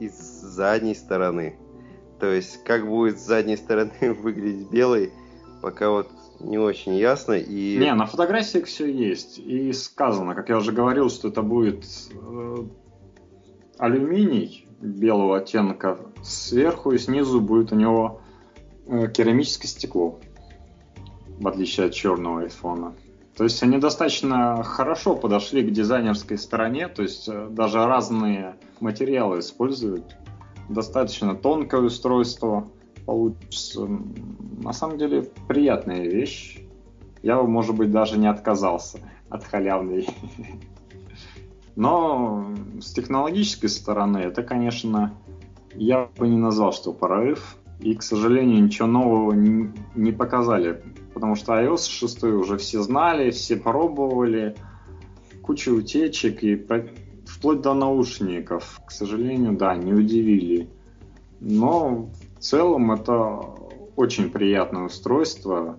и 0.00 0.08
с 0.08 0.40
задней 0.40 0.94
стороны. 0.94 1.56
То 2.18 2.26
есть, 2.26 2.64
как 2.64 2.86
будет 2.86 3.18
с 3.18 3.26
задней 3.26 3.56
стороны 3.56 3.92
выглядеть 4.00 4.70
белый, 4.70 5.12
пока 5.62 5.90
вот 5.90 6.08
не 6.40 6.58
очень 6.58 6.96
ясно. 6.96 7.34
И... 7.34 7.76
Не, 7.78 7.94
на 7.94 8.06
фотографиях 8.06 8.66
все 8.66 8.90
есть. 8.90 9.38
И 9.38 9.72
сказано, 9.72 10.34
как 10.34 10.48
я 10.48 10.56
уже 10.56 10.72
говорил, 10.72 11.10
что 11.10 11.28
это 11.28 11.42
будет 11.42 11.84
э, 12.12 12.56
алюминий 13.78 14.66
белого 14.80 15.38
оттенка 15.38 15.98
сверху, 16.22 16.92
и 16.92 16.98
снизу 16.98 17.40
будет 17.40 17.72
у 17.72 17.76
него 17.76 18.20
э, 18.86 19.08
керамическое 19.08 19.68
стекло, 19.68 20.18
в 21.38 21.46
отличие 21.46 21.86
от 21.86 21.92
черного 21.92 22.42
айфона. 22.42 22.94
То 23.36 23.44
есть 23.44 23.62
они 23.62 23.78
достаточно 23.78 24.62
хорошо 24.62 25.16
подошли 25.16 25.62
к 25.62 25.70
дизайнерской 25.70 26.36
стороне, 26.38 26.88
то 26.88 27.02
есть 27.02 27.28
э, 27.28 27.48
даже 27.50 27.84
разные 27.84 28.56
материалы 28.80 29.38
используют. 29.40 30.16
Достаточно 30.68 31.34
тонкое 31.34 31.80
устройство 31.80 32.68
получится. 33.06 33.88
На 34.62 34.72
самом 34.72 34.98
деле 34.98 35.30
приятная 35.48 36.04
вещь. 36.04 36.58
Я 37.22 37.36
бы, 37.36 37.48
может 37.48 37.74
быть, 37.74 37.90
даже 37.90 38.18
не 38.18 38.28
отказался 38.28 38.98
от 39.28 39.44
халявной. 39.44 40.06
Но 41.80 42.46
с 42.80 42.92
технологической 42.92 43.68
стороны 43.68 44.18
это, 44.18 44.42
конечно, 44.42 45.14
я 45.74 46.08
бы 46.18 46.28
не 46.28 46.36
назвал, 46.36 46.72
что 46.72 46.92
прорыв. 46.92 47.56
И, 47.80 47.94
к 47.94 48.02
сожалению, 48.02 48.62
ничего 48.62 48.86
нового 48.86 49.32
не 49.32 50.12
показали 50.12 50.82
потому 51.20 51.34
что 51.34 51.52
iOS 51.52 51.88
6 51.90 52.24
уже 52.24 52.56
все 52.56 52.82
знали, 52.82 53.30
все 53.30 53.56
пробовали, 53.56 54.56
куча 55.42 55.70
утечек 55.70 56.42
и 56.42 56.56
вплоть 57.26 57.60
до 57.60 57.74
наушников, 57.74 58.80
к 58.86 58.90
сожалению, 58.90 59.56
да, 59.56 59.76
не 59.76 59.92
удивили. 59.92 60.70
Но 61.40 62.10
в 62.38 62.40
целом 62.40 62.92
это 62.92 63.40
очень 63.96 64.30
приятное 64.30 64.84
устройство. 64.84 65.78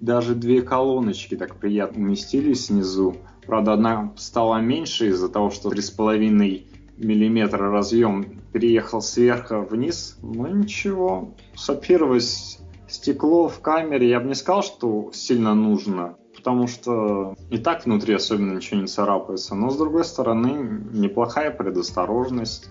Даже 0.00 0.34
две 0.34 0.62
колоночки 0.62 1.36
так 1.36 1.56
приятно 1.56 2.02
уместились 2.02 2.66
снизу. 2.66 3.16
Правда, 3.46 3.72
одна 3.72 4.12
стала 4.16 4.58
меньше 4.60 5.08
из-за 5.08 5.28
того, 5.28 5.50
что 5.50 5.70
3,5 5.70 6.64
миллиметра 6.96 7.70
разъем 7.70 8.40
переехал 8.52 9.02
сверху 9.02 9.60
вниз. 9.62 10.18
Но 10.22 10.48
ничего, 10.48 11.34
сапировать 11.54 12.58
стекло 12.88 13.48
в 13.48 13.60
камере, 13.60 14.08
я 14.08 14.20
бы 14.20 14.28
не 14.28 14.34
сказал, 14.34 14.62
что 14.62 15.10
сильно 15.12 15.54
нужно, 15.54 16.16
потому 16.36 16.66
что 16.66 17.34
и 17.50 17.58
так 17.58 17.84
внутри 17.84 18.14
особенно 18.14 18.54
ничего 18.54 18.80
не 18.80 18.86
царапается. 18.86 19.54
Но 19.54 19.70
с 19.70 19.76
другой 19.76 20.04
стороны, 20.04 20.84
неплохая 20.92 21.50
предосторожность. 21.50 22.70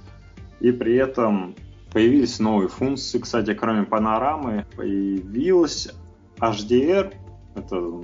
И 0.59 0.71
при 0.71 0.95
этом 0.95 1.55
появились 1.91 2.39
новые 2.39 2.69
функции. 2.69 3.19
Кстати, 3.19 3.53
кроме 3.53 3.83
панорамы, 3.83 4.65
появилась 4.75 5.89
HDR. 6.39 7.13
Это 7.55 8.01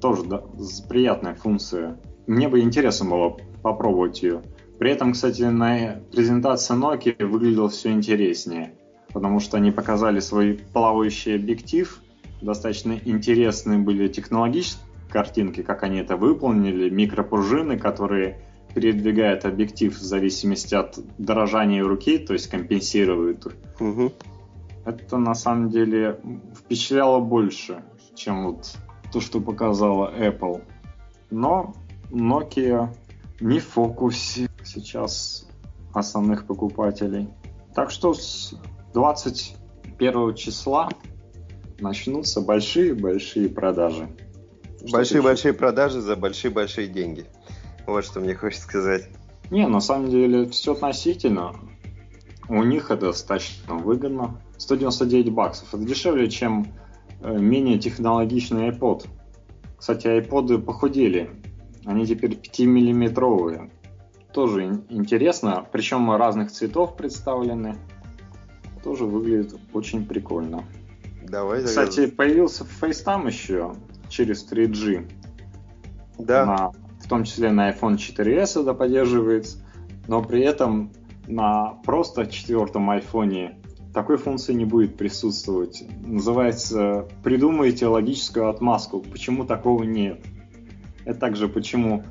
тоже 0.00 0.24
да, 0.24 0.42
приятная 0.88 1.34
функция. 1.34 1.98
Мне 2.28 2.48
бы 2.48 2.60
интересно 2.60 3.10
было 3.10 3.36
попробовать 3.62 4.22
ее. 4.22 4.42
При 4.78 4.92
этом, 4.92 5.12
кстати, 5.12 5.42
на 5.42 6.00
презентации 6.12 6.76
Nokia 6.76 7.26
выглядело 7.26 7.68
все 7.68 7.90
интереснее 7.90 8.78
потому 9.12 9.40
что 9.40 9.56
они 9.56 9.70
показали 9.70 10.20
свой 10.20 10.60
плавающий 10.72 11.34
объектив. 11.34 12.00
Достаточно 12.40 12.98
интересные 13.04 13.78
были 13.78 14.08
технологические 14.08 14.84
картинки, 15.10 15.62
как 15.62 15.82
они 15.82 15.98
это 15.98 16.16
выполнили, 16.16 16.90
микропружины, 16.90 17.78
которые 17.78 18.40
передвигают 18.74 19.44
объектив 19.44 19.96
в 19.96 20.00
зависимости 20.00 20.74
от 20.74 20.98
дорожания 21.16 21.82
руки, 21.82 22.18
то 22.18 22.34
есть 22.34 22.48
компенсируют. 22.48 23.46
Угу. 23.80 24.12
Это 24.84 25.16
на 25.16 25.34
самом 25.34 25.70
деле 25.70 26.20
впечатляло 26.54 27.20
больше, 27.20 27.82
чем 28.14 28.44
вот 28.46 28.76
то, 29.12 29.20
что 29.20 29.40
показала 29.40 30.12
Apple. 30.14 30.62
Но 31.30 31.74
Nokia 32.10 32.88
не 33.40 33.60
в 33.60 33.66
фокусе 33.66 34.48
сейчас 34.64 35.48
основных 35.92 36.46
покупателей. 36.46 37.28
Так 37.74 37.90
что 37.90 38.14
с 38.14 38.54
21 38.94 40.34
числа 40.34 40.88
начнутся 41.80 42.40
большие-большие 42.40 43.48
продажи. 43.48 44.08
Большие-большие 44.90 45.52
продажи 45.54 46.00
за 46.00 46.16
большие-большие 46.16 46.88
деньги. 46.88 47.26
Вот 47.86 48.04
что 48.04 48.20
мне 48.20 48.34
хочется 48.34 48.64
сказать. 48.64 49.08
Не, 49.50 49.66
на 49.66 49.80
самом 49.80 50.10
деле 50.10 50.48
все 50.48 50.72
относительно. 50.72 51.54
У 52.48 52.62
них 52.62 52.90
это 52.90 53.06
достаточно 53.06 53.74
выгодно. 53.74 54.40
199 54.56 55.32
баксов. 55.32 55.72
Это 55.72 55.84
дешевле, 55.84 56.28
чем 56.28 56.66
э, 57.20 57.38
менее 57.38 57.78
технологичный 57.78 58.70
iPod. 58.70 59.06
Кстати, 59.78 60.06
iPod 60.06 60.58
похудели. 60.58 61.30
Они 61.88 62.04
теперь 62.04 62.32
5-миллиметровые. 62.32 63.70
Тоже 64.34 64.66
интересно. 64.90 65.66
Причем 65.72 66.10
разных 66.12 66.52
цветов 66.52 66.96
представлены 66.96 67.76
тоже 68.84 69.06
выглядит 69.06 69.58
очень 69.72 70.04
прикольно. 70.04 70.64
Давай 71.22 71.64
Кстати, 71.64 71.94
завязывай. 71.94 72.16
появился 72.16 72.66
FaceTime 72.80 73.26
еще 73.26 73.74
через 74.10 74.46
3G. 74.46 75.10
Да. 76.18 76.44
На, 76.44 76.72
в 77.00 77.08
том 77.08 77.24
числе 77.24 77.52
на 77.52 77.70
iPhone 77.70 77.96
4s 77.96 78.60
это 78.60 78.74
поддерживается. 78.74 79.64
Но 80.08 80.22
при 80.22 80.42
этом 80.42 80.92
на 81.26 81.78
просто 81.84 82.26
четвертом 82.26 82.90
айфоне 82.90 83.56
такой 83.94 84.18
функции 84.18 84.52
не 84.52 84.66
будет 84.66 84.98
присутствовать. 84.98 85.82
Называется 86.04 87.08
«Придумайте 87.24 87.86
логическую 87.86 88.50
отмазку». 88.50 89.00
Почему 89.00 89.46
такого 89.46 89.84
нет? 89.84 90.22
Это 91.08 91.20
также 91.20 91.48
почему 91.48 92.04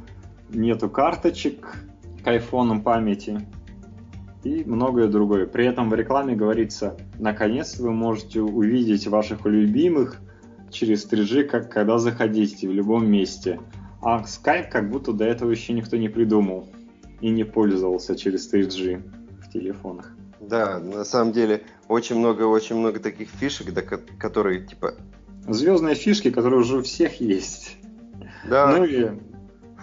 нету 0.49 0.89
карточек 0.89 1.77
к 2.23 2.27
айфонам 2.27 2.81
памяти 2.81 3.47
и 4.43 4.63
многое 4.63 5.07
другое. 5.07 5.45
При 5.45 5.67
этом 5.67 5.91
в 5.91 5.93
рекламе 5.93 6.35
говорится, 6.35 6.97
наконец 7.19 7.77
вы 7.77 7.91
можете 7.91 8.41
увидеть 8.41 9.05
ваших 9.05 9.45
любимых 9.45 10.19
через 10.71 11.07
3G, 11.07 11.43
как 11.43 11.71
когда 11.71 11.99
заходите 11.99 12.67
в 12.67 12.71
любом 12.71 13.07
месте. 13.07 13.59
А 14.01 14.23
Skype 14.23 14.71
как 14.71 14.89
будто 14.89 15.13
до 15.13 15.25
этого 15.25 15.51
еще 15.51 15.73
никто 15.73 15.95
не 15.95 16.09
придумал 16.09 16.67
и 17.21 17.29
не 17.29 17.43
пользовался 17.43 18.15
через 18.15 18.51
3G 18.51 19.03
в 19.43 19.51
телефонах. 19.51 20.11
Да, 20.39 20.79
на 20.79 21.05
самом 21.05 21.33
деле 21.33 21.61
очень 21.87 22.17
много, 22.17 22.43
очень 22.43 22.77
много 22.77 22.99
таких 22.99 23.29
фишек, 23.29 23.71
да, 23.73 23.83
которые 23.83 24.65
типа 24.65 24.95
звездные 25.47 25.93
фишки, 25.93 26.31
которые 26.31 26.61
уже 26.61 26.77
у 26.77 26.81
всех 26.81 27.21
есть. 27.21 27.66
Да. 28.45 28.67
Ну 28.67 28.85
и 28.85 29.09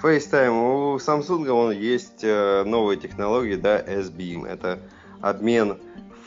FaceTime. 0.02 0.94
У 0.94 0.96
Samsung 0.96 1.48
он 1.48 1.72
есть 1.72 2.22
э, 2.22 2.64
новые 2.64 2.98
технологии, 2.98 3.56
да, 3.56 3.78
S-Beam. 3.78 4.46
Это 4.46 4.80
обмен 5.20 5.78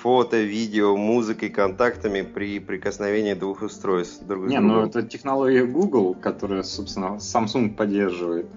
фото, 0.01 0.41
видео, 0.41 0.95
музыкой, 0.95 1.49
контактами 1.49 2.21
при 2.21 2.59
прикосновении 2.59 3.33
двух 3.33 3.61
устройств 3.61 4.25
друг 4.25 4.45
к 4.45 4.47
Не, 4.47 4.59
ну 4.59 4.81
это 4.81 5.03
технология 5.03 5.65
Google, 5.65 6.15
которая, 6.15 6.63
собственно, 6.63 7.17
Samsung 7.17 7.75
поддерживает. 7.75 8.47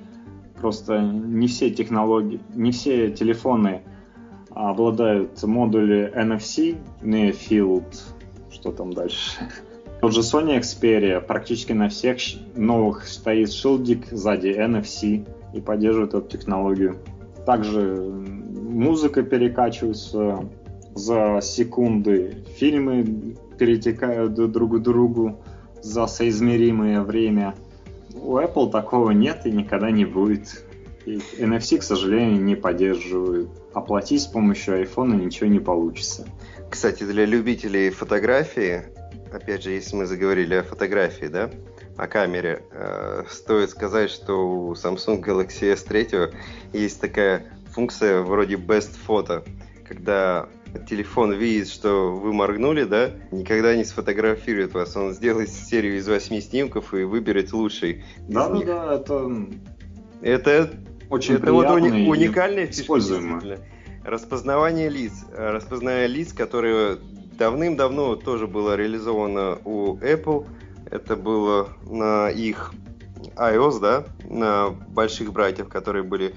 Просто 0.61 1.01
не 1.01 1.47
все 1.47 1.71
технологии, 1.71 2.41
не 2.55 2.71
все 2.73 3.11
телефоны 3.11 3.83
обладают 4.51 5.43
модули 5.43 6.13
NFC, 6.15 6.77
Near 7.03 7.33
Field, 7.33 7.85
что 8.51 8.73
там 8.73 8.93
дальше. 8.93 9.41
Тот 10.01 10.15
же 10.15 10.21
Sony 10.21 10.59
Xperia 10.59 11.21
практически 11.21 11.73
на 11.73 11.91
всех 11.91 12.17
новых 12.57 13.07
стоит 13.07 13.53
шилдик 13.53 14.07
сзади 14.11 14.49
NFC 14.49 15.29
и 15.53 15.61
поддерживает 15.61 16.15
эту 16.15 16.27
технологию. 16.27 16.97
Также 17.45 17.97
музыка 18.01 19.23
перекачивается 19.23 20.49
за 20.95 21.41
секунды, 21.43 22.45
фильмы 22.57 23.37
перетекают 23.59 24.35
друг 24.35 24.79
к 24.79 24.83
другу 24.83 25.39
за 25.83 26.07
соизмеримое 26.07 27.03
время. 27.03 27.55
У 28.15 28.39
Apple 28.39 28.71
такого 28.71 29.11
нет 29.11 29.45
и 29.45 29.53
никогда 29.53 29.91
не 29.91 30.07
будет. 30.07 30.65
И 31.05 31.19
NFC, 31.39 31.79
к 31.79 31.83
сожалению, 31.83 32.43
не 32.43 32.55
поддерживают. 32.55 33.51
Оплатить 33.75 34.23
с 34.23 34.27
помощью 34.27 34.83
iPhone 34.83 35.23
ничего 35.23 35.49
не 35.49 35.61
получится. 35.61 36.27
Кстати, 36.71 37.05
для 37.05 37.25
любителей 37.25 37.91
фотографии 37.91 38.83
опять 39.33 39.63
же, 39.63 39.71
если 39.71 39.97
мы 39.97 40.07
заговорили 40.07 40.55
о 40.55 40.63
фотографии, 40.63 41.27
да, 41.27 41.51
о 41.97 42.07
камере, 42.07 42.63
э, 42.73 43.25
стоит 43.29 43.71
сказать, 43.71 44.11
что 44.11 44.49
у 44.49 44.73
Samsung 44.75 45.23
Galaxy 45.23 45.73
S3 45.75 46.35
есть 46.73 47.01
такая 47.01 47.47
функция 47.73 48.23
вроде 48.23 48.57
Best 48.57 48.97
Photo, 49.07 49.47
когда 49.87 50.49
телефон 50.89 51.33
видит, 51.33 51.69
что 51.69 52.13
вы 52.13 52.33
моргнули, 52.33 52.85
да, 52.85 53.11
никогда 53.31 53.77
не 53.77 53.85
сфотографирует 53.85 54.75
вас. 54.75 54.97
Он 54.97 55.13
сделает 55.13 55.51
серию 55.51 55.97
из 55.97 56.09
восьми 56.09 56.41
снимков 56.41 56.95
и 56.95 57.03
выберет 57.03 57.53
лучший. 57.53 58.05
Да, 58.29 58.49
да, 58.49 58.65
да, 58.65 58.95
это... 58.95 59.47
Это 60.23 60.71
очень 61.09 61.37
это 61.37 61.53
вот 61.53 61.67
уни- 61.67 62.09
уникальная 62.09 62.67
фишка. 62.67 63.01
Распознавание 64.05 64.89
лиц. 64.89 65.13
Распознавание 65.37 66.07
лиц, 66.07 66.33
которые 66.33 66.99
давным-давно 67.41 68.17
тоже 68.17 68.47
было 68.47 68.77
реализовано 68.77 69.59
у 69.65 69.97
Apple. 69.97 70.47
Это 70.91 71.17
было 71.17 71.69
на 71.87 72.29
их 72.29 72.73
iOS, 73.37 73.81
да, 73.81 74.05
на 74.29 74.71
больших 74.71 75.33
братьев, 75.33 75.69
которые 75.69 76.03
были 76.03 76.35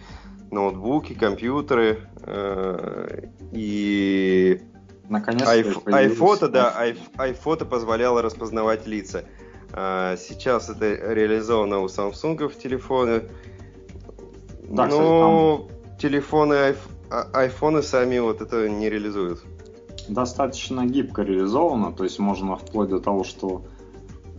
ноутбуки, 0.49 1.13
компьютеры 1.13 1.99
э, 2.25 3.27
и 3.51 4.61
Наконец 5.09 5.45
iPhoto, 5.45 6.47
да, 6.47 6.73
iPhoto 7.17 7.65
позволяло 7.65 8.21
распознавать 8.21 8.87
лица. 8.87 9.25
А 9.73 10.15
сейчас 10.15 10.69
это 10.69 10.85
реализовано 11.13 11.79
у 11.79 11.87
Samsung 11.87 12.47
в 12.47 12.57
телефоны. 12.57 13.23
Да, 14.69 14.87
но 14.87 15.67
кстати, 15.67 15.89
там... 15.89 15.97
телефоны, 15.97 16.75
айфоны 17.33 17.81
сами 17.81 18.19
вот 18.19 18.41
это 18.41 18.69
не 18.69 18.89
реализуют 18.89 19.43
достаточно 20.07 20.85
гибко 20.85 21.23
реализовано, 21.23 21.91
то 21.91 22.03
есть 22.03 22.19
можно 22.19 22.55
вплоть 22.55 22.89
до 22.89 22.99
того, 22.99 23.23
что 23.23 23.63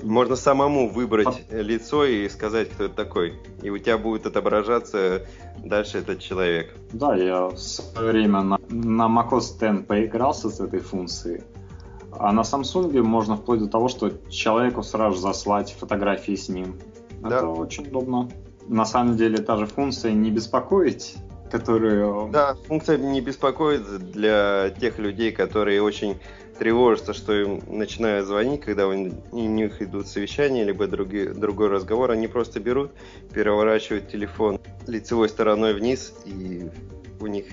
можно 0.03 0.37
самому 0.37 0.91
выбрать 0.91 1.47
По... 1.49 1.55
лицо 1.55 2.05
и 2.05 2.29
сказать, 2.29 2.71
кто 2.71 2.85
это 2.85 2.95
такой. 2.95 3.35
И 3.63 3.71
у 3.71 3.79
тебя 3.79 3.97
будет 3.97 4.27
отображаться 4.27 5.27
дальше 5.59 5.99
этот 5.99 6.21
человек. 6.21 6.75
Да, 6.93 7.17
я 7.17 7.47
в 7.47 7.59
свое 7.59 8.13
время 8.13 8.43
на, 8.43 8.59
на 8.69 9.07
macOS 9.07 9.59
10 9.59 9.87
поигрался 9.87 10.51
с 10.51 10.61
этой 10.61 10.81
функцией. 10.81 11.43
А 12.13 12.33
на 12.33 12.43
Samsung 12.43 13.03
можно 13.03 13.37
вплоть 13.37 13.61
до 13.61 13.67
того, 13.67 13.89
что 13.89 14.13
человеку 14.29 14.83
сразу 14.83 15.19
заслать 15.19 15.73
фотографии 15.73 16.37
с 16.37 16.49
ним. 16.49 16.79
Да. 17.21 17.39
Это 17.39 17.49
очень 17.49 17.89
удобно. 17.89 18.29
На 18.69 18.85
самом 18.85 19.17
деле 19.17 19.39
та 19.39 19.57
же 19.57 19.67
функция 19.67 20.13
не 20.13 20.31
беспокоить 20.31 21.17
которые... 21.55 22.29
Да, 22.33 22.57
функция 22.67 22.99
не 22.99 23.21
беспокоит 23.21 24.11
для 24.11 24.71
тех 24.71 24.99
людей, 24.99 25.31
которые 25.31 25.81
очень 25.83 26.19
тревожатся, 26.59 27.15
что 27.15 27.33
им 27.33 27.63
начинают 27.69 28.27
звонить, 28.27 28.61
когда 28.63 28.89
у 28.89 28.93
них 28.93 29.81
идут 29.81 30.09
совещания, 30.09 30.65
либо 30.65 30.89
другие, 30.89 31.33
другой 31.33 31.69
разговор, 31.69 32.11
они 32.11 32.27
просто 32.27 32.59
берут, 32.59 32.91
переворачивают 33.33 34.09
телефон 34.09 34.59
лицевой 34.89 35.29
стороной 35.29 35.75
вниз, 35.75 36.13
и 36.25 36.71
у 37.21 37.27
них 37.29 37.45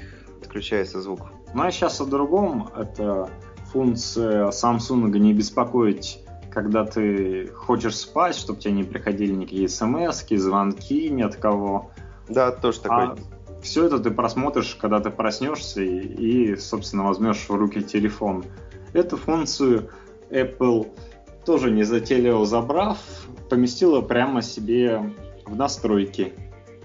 отключается 0.41 0.99
звук. 0.99 1.31
Ну 1.53 1.61
а 1.61 1.71
сейчас 1.71 2.01
о 2.01 2.05
другом. 2.05 2.69
Это 2.75 3.29
функция 3.71 4.47
Samsung 4.47 5.15
не 5.19 5.33
беспокоить 5.33 6.25
когда 6.49 6.83
ты 6.83 7.47
хочешь 7.55 7.95
спать, 7.95 8.35
чтобы 8.35 8.59
тебе 8.59 8.73
не 8.73 8.83
приходили 8.83 9.31
никакие 9.31 9.69
смс, 9.69 10.25
звонки 10.29 11.09
ни 11.09 11.21
от 11.21 11.37
кого. 11.37 11.91
Да, 12.27 12.51
тоже 12.51 12.81
такой. 12.81 13.05
А 13.05 13.15
все 13.61 13.85
это 13.85 13.99
ты 13.99 14.11
просмотришь, 14.11 14.75
когда 14.75 14.99
ты 14.99 15.09
проснешься 15.09 15.81
и, 15.81 15.99
и, 15.99 16.55
собственно, 16.55 17.03
возьмешь 17.03 17.45
в 17.47 17.55
руки 17.55 17.81
телефон. 17.81 18.43
Эту 18.93 19.17
функцию 19.17 19.89
Apple 20.29 20.87
тоже 21.45 21.71
не 21.71 21.83
затейливо 21.83 22.45
забрав, 22.45 22.97
поместила 23.49 24.01
прямо 24.01 24.41
себе 24.41 25.13
в 25.45 25.55
настройки. 25.55 26.33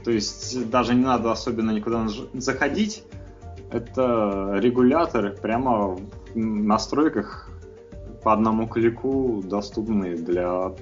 То 0.05 0.11
есть 0.11 0.71
даже 0.71 0.95
не 0.95 1.05
надо 1.05 1.33
особенно 1.33 1.71
никуда 1.73 2.07
заходить. 2.35 3.05
Это 3.71 4.57
регуляторы 4.61 5.33
прямо 5.33 5.97
в 5.97 6.37
настройках 6.37 7.51
по 8.23 8.33
одному 8.33 8.69
клику 8.69 9.43
доступны 9.45 10.17
для 10.17 10.73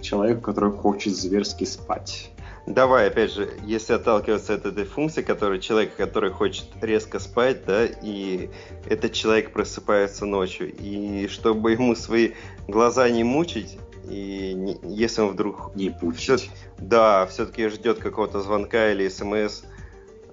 человека, 0.00 0.40
который 0.40 0.72
хочет 0.72 1.14
зверски 1.14 1.64
спать. 1.64 2.30
Давай, 2.66 3.08
опять 3.08 3.32
же, 3.32 3.50
если 3.64 3.94
отталкиваться 3.94 4.54
от 4.54 4.66
этой 4.66 4.84
функции, 4.84 5.22
который 5.22 5.60
человек, 5.60 5.96
который 5.96 6.30
хочет 6.30 6.66
резко 6.80 7.18
спать, 7.18 7.64
да, 7.64 7.86
и 7.86 8.50
этот 8.88 9.12
человек 9.14 9.52
просыпается 9.52 10.26
ночью, 10.26 10.72
и 10.72 11.26
чтобы 11.26 11.72
ему 11.72 11.96
свои 11.96 12.32
глаза 12.68 13.08
не 13.10 13.24
мучить, 13.24 13.78
и 14.08 14.52
не, 14.54 14.78
если 14.84 15.22
он 15.22 15.30
вдруг... 15.30 15.74
Не 15.74 15.90
пучить. 15.90 16.22
Все, 16.22 16.50
да, 16.78 17.26
все-таки 17.26 17.68
ждет 17.68 17.98
какого-то 17.98 18.40
звонка 18.40 18.92
или 18.92 19.08
смс, 19.08 19.62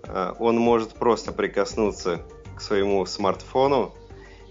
а, 0.03 0.35
он 0.39 0.57
может 0.57 0.93
просто 0.93 1.31
прикоснуться 1.31 2.21
к 2.55 2.61
своему 2.61 3.05
смартфону, 3.07 3.95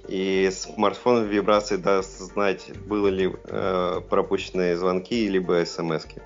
и 0.09 0.51
смартфон 0.53 1.25
в 1.25 1.27
вибрации 1.27 1.77
даст 1.77 2.19
знать, 2.19 2.73
было 2.87 3.09
ли 3.09 3.31
э, 3.45 4.01
пропущенные 4.09 4.75
звонки, 4.77 5.29
либо 5.29 5.63
смс 5.67 6.07
-ки. 6.07 6.23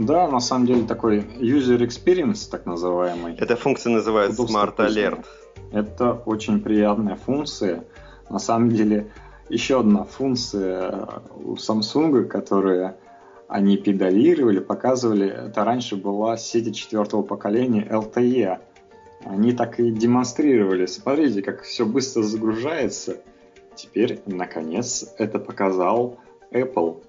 Да, 0.00 0.28
на 0.28 0.40
самом 0.40 0.64
деле 0.64 0.86
такой 0.86 1.18
user 1.18 1.78
experience, 1.80 2.48
так 2.50 2.64
называемый. 2.64 3.36
Эта 3.36 3.54
функция 3.54 3.92
называется 3.92 4.42
Smart 4.44 4.76
Alert. 4.76 5.26
Это 5.72 6.14
очень 6.24 6.62
приятная 6.62 7.16
функция. 7.16 7.84
На 8.30 8.38
самом 8.38 8.70
деле, 8.70 9.10
еще 9.50 9.80
одна 9.80 10.04
функция 10.04 11.06
у 11.44 11.54
Samsung, 11.56 12.24
которую 12.24 12.94
они 13.46 13.76
педалировали, 13.76 14.60
показывали, 14.60 15.28
это 15.28 15.64
раньше 15.64 15.96
была 15.96 16.38
сеть 16.38 16.74
четвертого 16.74 17.20
поколения 17.20 17.86
LTE. 17.86 18.58
Они 19.26 19.52
так 19.52 19.80
и 19.80 19.90
демонстрировали. 19.90 20.86
Смотрите, 20.86 21.42
как 21.42 21.60
все 21.60 21.84
быстро 21.84 22.22
загружается. 22.22 23.18
Теперь, 23.74 24.22
наконец, 24.24 25.12
это 25.18 25.38
показал 25.38 26.16
Apple 26.52 27.02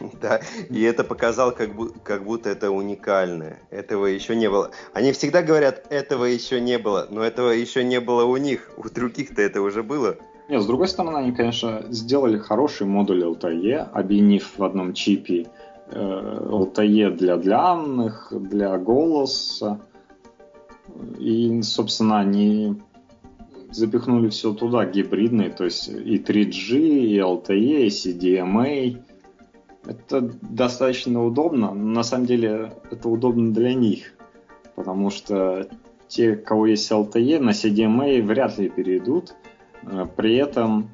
Да, 0.20 0.40
и 0.70 0.82
это 0.82 1.04
показал, 1.04 1.52
как, 1.52 1.70
бу- 1.70 1.94
как 2.02 2.24
будто 2.24 2.48
это 2.48 2.70
уникальное. 2.70 3.60
Этого 3.70 4.06
еще 4.06 4.36
не 4.36 4.48
было. 4.48 4.70
Они 4.92 5.12
всегда 5.12 5.42
говорят, 5.42 5.86
этого 5.90 6.24
еще 6.24 6.60
не 6.60 6.78
было, 6.78 7.06
но 7.10 7.22
этого 7.22 7.50
еще 7.50 7.84
не 7.84 8.00
было 8.00 8.24
у 8.24 8.36
них. 8.36 8.70
У 8.76 8.88
других-то 8.88 9.42
это 9.42 9.60
уже 9.60 9.82
было. 9.82 10.16
Нет, 10.48 10.62
с 10.62 10.66
другой 10.66 10.88
стороны, 10.88 11.18
они, 11.18 11.32
конечно, 11.32 11.84
сделали 11.90 12.38
хороший 12.38 12.86
модуль 12.86 13.22
LTE, 13.22 13.90
объединив 13.92 14.58
в 14.58 14.64
одном 14.64 14.94
чипе 14.94 15.46
э, 15.90 16.46
LTE 16.50 17.10
для 17.16 17.36
данных, 17.36 18.32
для 18.32 18.78
голоса. 18.78 19.80
И, 21.18 21.60
собственно, 21.62 22.20
они 22.20 22.80
запихнули 23.70 24.30
все 24.30 24.54
туда, 24.54 24.86
гибридный, 24.86 25.50
то 25.50 25.64
есть 25.64 25.88
и 25.88 26.18
3G, 26.18 26.78
и 26.78 27.18
LTE, 27.18 27.86
и 27.86 27.88
CDMA. 27.88 29.02
Это 29.86 30.20
достаточно 30.20 31.24
удобно, 31.24 31.72
но 31.72 31.88
на 31.88 32.02
самом 32.02 32.26
деле 32.26 32.72
это 32.90 33.08
удобно 33.08 33.52
для 33.52 33.74
них, 33.74 34.14
потому 34.74 35.10
что 35.10 35.68
те, 36.08 36.32
у 36.32 36.42
кого 36.42 36.66
есть 36.66 36.90
LTE, 36.90 37.38
на 37.38 37.50
CDMA 37.50 38.22
вряд 38.22 38.58
ли 38.58 38.68
перейдут. 38.68 39.34
Э, 39.82 40.06
при 40.16 40.36
этом, 40.36 40.90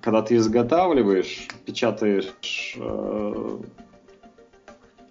когда 0.00 0.22
ты 0.22 0.36
изготавливаешь, 0.36 1.48
печатаешь 1.64 2.76
э, 2.78 3.58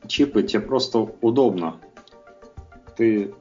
чипы, 0.07 0.43
тебе 0.43 0.61
просто 0.61 0.99
удобно. 0.99 1.77
Ты 2.95 3.33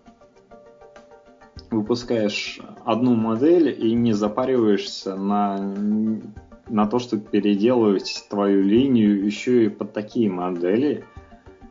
выпускаешь 1.70 2.60
одну 2.84 3.14
модель 3.14 3.68
и 3.68 3.94
не 3.94 4.12
запариваешься 4.12 5.14
на, 5.14 5.58
на 6.70 6.86
то, 6.86 6.98
чтобы 6.98 7.24
переделывать 7.24 8.26
твою 8.30 8.62
линию 8.62 9.24
еще 9.24 9.64
и 9.64 9.68
под 9.68 9.92
такие 9.92 10.30
модели. 10.30 11.04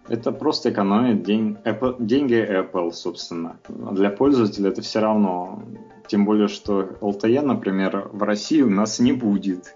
Это 0.07 0.31
просто 0.31 0.71
экономит 0.71 1.23
день, 1.23 1.57
Apple, 1.63 1.97
деньги 1.99 2.35
Apple, 2.35 2.91
собственно. 2.91 3.59
Для 3.67 4.09
пользователя 4.09 4.69
это 4.69 4.81
все 4.81 4.99
равно. 4.99 5.63
Тем 6.07 6.25
более, 6.25 6.47
что 6.47 6.81
LTE, 7.01 7.41
например, 7.41 8.09
в 8.11 8.23
России 8.23 8.61
у 8.61 8.69
нас 8.69 8.99
не 8.99 9.13
будет. 9.13 9.75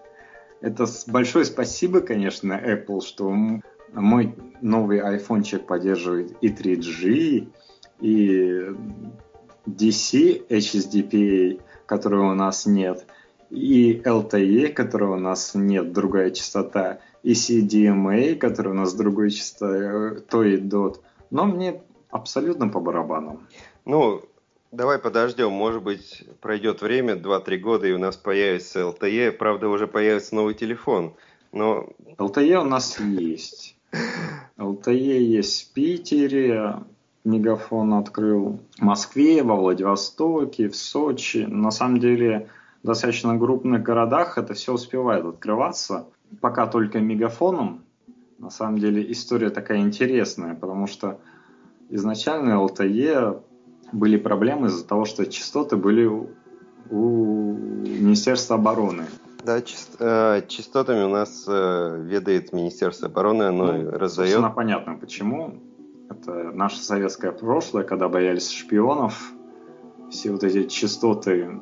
Это 0.61 0.85
большое 1.07 1.45
спасибо, 1.45 2.01
конечно, 2.01 2.53
Apple, 2.53 3.01
что 3.01 3.31
мой 3.93 4.35
новый 4.61 4.99
айфончик 4.99 5.65
поддерживает 5.67 6.35
и 6.41 6.47
3G, 6.49 7.47
и 8.01 8.61
DC 9.67 10.47
HSDPA, 10.49 11.61
которого 11.85 12.31
у 12.31 12.35
нас 12.35 12.65
нет, 12.65 13.05
и 13.53 14.01
LTE, 14.03 14.69
которого 14.69 15.15
у 15.15 15.19
нас 15.19 15.51
нет, 15.53 15.93
другая 15.93 16.31
частота, 16.31 16.99
и 17.21 17.33
CDMA, 17.33 18.35
который 18.35 18.71
у 18.71 18.75
нас 18.75 18.93
другой 18.93 19.29
частотой 19.29 20.59
DOT. 20.59 20.99
Но 21.29 21.45
мне 21.45 21.81
абсолютно 22.09 22.67
по 22.67 22.79
барабану. 22.79 23.41
Ну, 23.85 24.21
давай 24.71 24.97
подождем, 24.97 25.51
может 25.51 25.83
быть, 25.83 26.23
пройдет 26.41 26.81
время, 26.81 27.13
2-3 27.13 27.57
года, 27.57 27.87
и 27.87 27.93
у 27.93 27.99
нас 27.99 28.17
появится 28.17 28.81
LTE, 28.81 29.31
правда, 29.33 29.69
уже 29.69 29.87
появится 29.87 30.35
новый 30.35 30.55
телефон, 30.55 31.13
но... 31.51 31.89
LTE 32.17 32.55
у 32.55 32.65
нас 32.65 32.99
есть. 32.99 33.75
LTE 34.57 35.19
есть 35.19 35.69
в 35.69 35.73
Питере, 35.73 36.77
Мегафон 37.23 37.93
открыл 37.93 38.59
в 38.77 38.81
Москве, 38.81 39.43
во 39.43 39.55
Владивостоке, 39.55 40.69
в 40.69 40.75
Сочи. 40.75 41.45
На 41.47 41.71
самом 41.71 41.99
деле, 41.99 42.49
достаточно 42.83 43.37
крупных 43.39 43.81
городах 43.81 44.37
это 44.37 44.53
все 44.53 44.73
успевает 44.73 45.25
открываться. 45.25 46.05
Пока 46.41 46.67
только 46.67 46.99
мегафоном. 46.99 47.83
На 48.37 48.49
самом 48.49 48.77
деле 48.79 49.09
история 49.11 49.49
такая 49.49 49.79
интересная, 49.79 50.53
потому 50.55 50.87
что 50.87 51.19
изначально 51.89 52.53
LTE 52.53 53.41
были 53.93 54.17
проблемы 54.17 54.67
из-за 54.67 54.85
того, 54.85 55.05
что 55.05 55.25
частоты 55.25 55.77
были 55.77 56.05
у 56.89 57.53
Министерства 57.53 58.55
обороны. 58.57 59.05
Да, 59.45 59.61
част, 59.61 59.97
э, 59.99 60.41
частотами 60.47 61.03
у 61.03 61.09
нас 61.09 61.45
э, 61.47 62.01
ведает 62.05 62.53
Министерство 62.53 63.07
обороны, 63.07 63.43
оно 63.43 63.73
ну, 63.73 63.91
раздает. 63.91 64.55
понятно, 64.55 64.95
почему 64.95 65.61
это 66.09 66.51
наше 66.53 66.77
советское 66.77 67.31
прошлое, 67.31 67.83
когда 67.83 68.07
боялись 68.09 68.49
шпионов. 68.49 69.31
Все 70.09 70.31
вот 70.31 70.43
эти 70.43 70.67
частоты 70.67 71.59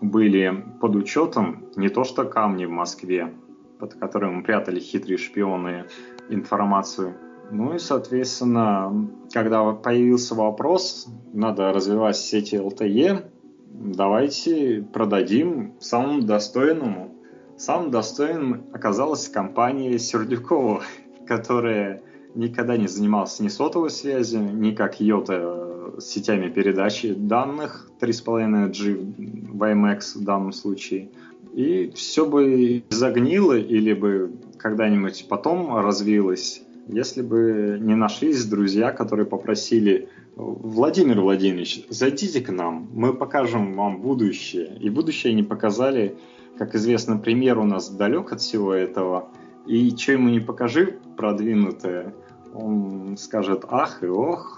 были 0.00 0.64
под 0.80 0.96
учетом 0.96 1.66
не 1.76 1.88
то 1.88 2.04
что 2.04 2.24
камни 2.24 2.64
в 2.64 2.70
Москве, 2.70 3.34
под 3.78 3.94
которыми 3.94 4.42
прятали 4.42 4.80
хитрые 4.80 5.18
шпионы 5.18 5.86
информацию. 6.28 7.14
Ну 7.50 7.74
и, 7.74 7.78
соответственно, 7.78 9.08
когда 9.32 9.72
появился 9.72 10.34
вопрос, 10.34 11.06
надо 11.32 11.72
развивать 11.72 12.16
сети 12.16 12.56
LTE, 12.56 13.24
давайте 13.70 14.86
продадим 14.92 15.74
самому 15.80 16.22
достойному. 16.22 17.14
Самым 17.56 17.90
достойным 17.90 18.66
оказалась 18.72 19.28
компания 19.28 19.98
Сердюкова, 19.98 20.82
которая 21.26 22.02
никогда 22.34 22.76
не 22.76 22.86
занимался 22.86 23.42
ни 23.42 23.48
сотовой 23.48 23.90
связью, 23.90 24.42
ни 24.54 24.72
как 24.72 25.00
Йота 25.00 25.67
сетями 26.00 26.48
передачи 26.48 27.14
данных 27.14 27.90
3.5G 28.00 29.52
WiMAX 29.52 30.18
в 30.18 30.24
данном 30.24 30.52
случае. 30.52 31.10
И 31.54 31.90
все 31.94 32.26
бы 32.26 32.84
загнило 32.90 33.58
или 33.58 33.92
бы 33.92 34.32
когда-нибудь 34.58 35.26
потом 35.28 35.76
развилось, 35.76 36.62
если 36.88 37.20
бы 37.20 37.78
не 37.80 37.94
нашлись 37.94 38.44
друзья, 38.46 38.92
которые 38.92 39.26
попросили 39.26 40.08
Владимир 40.36 41.20
Владимирович, 41.20 41.84
зайдите 41.90 42.40
к 42.40 42.50
нам, 42.50 42.88
мы 42.94 43.12
покажем 43.12 43.74
вам 43.74 44.00
будущее. 44.00 44.74
И 44.80 44.88
будущее 44.88 45.32
они 45.32 45.42
показали, 45.42 46.16
как 46.56 46.74
известно, 46.74 47.18
пример 47.18 47.58
у 47.58 47.64
нас 47.64 47.90
далек 47.90 48.32
от 48.32 48.40
всего 48.40 48.72
этого. 48.72 49.28
И 49.66 49.90
что 49.90 50.12
ему 50.12 50.30
не 50.30 50.40
покажи 50.40 50.98
продвинутое, 51.16 52.14
он 52.54 53.16
скажет 53.18 53.64
ах 53.68 54.02
и 54.02 54.06
ох. 54.06 54.57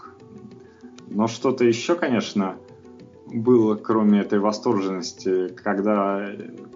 Но 1.10 1.26
что-то 1.26 1.64
еще, 1.64 1.96
конечно, 1.96 2.56
было, 3.26 3.74
кроме 3.74 4.20
этой 4.20 4.38
восторженности, 4.38 5.48
когда 5.48 6.30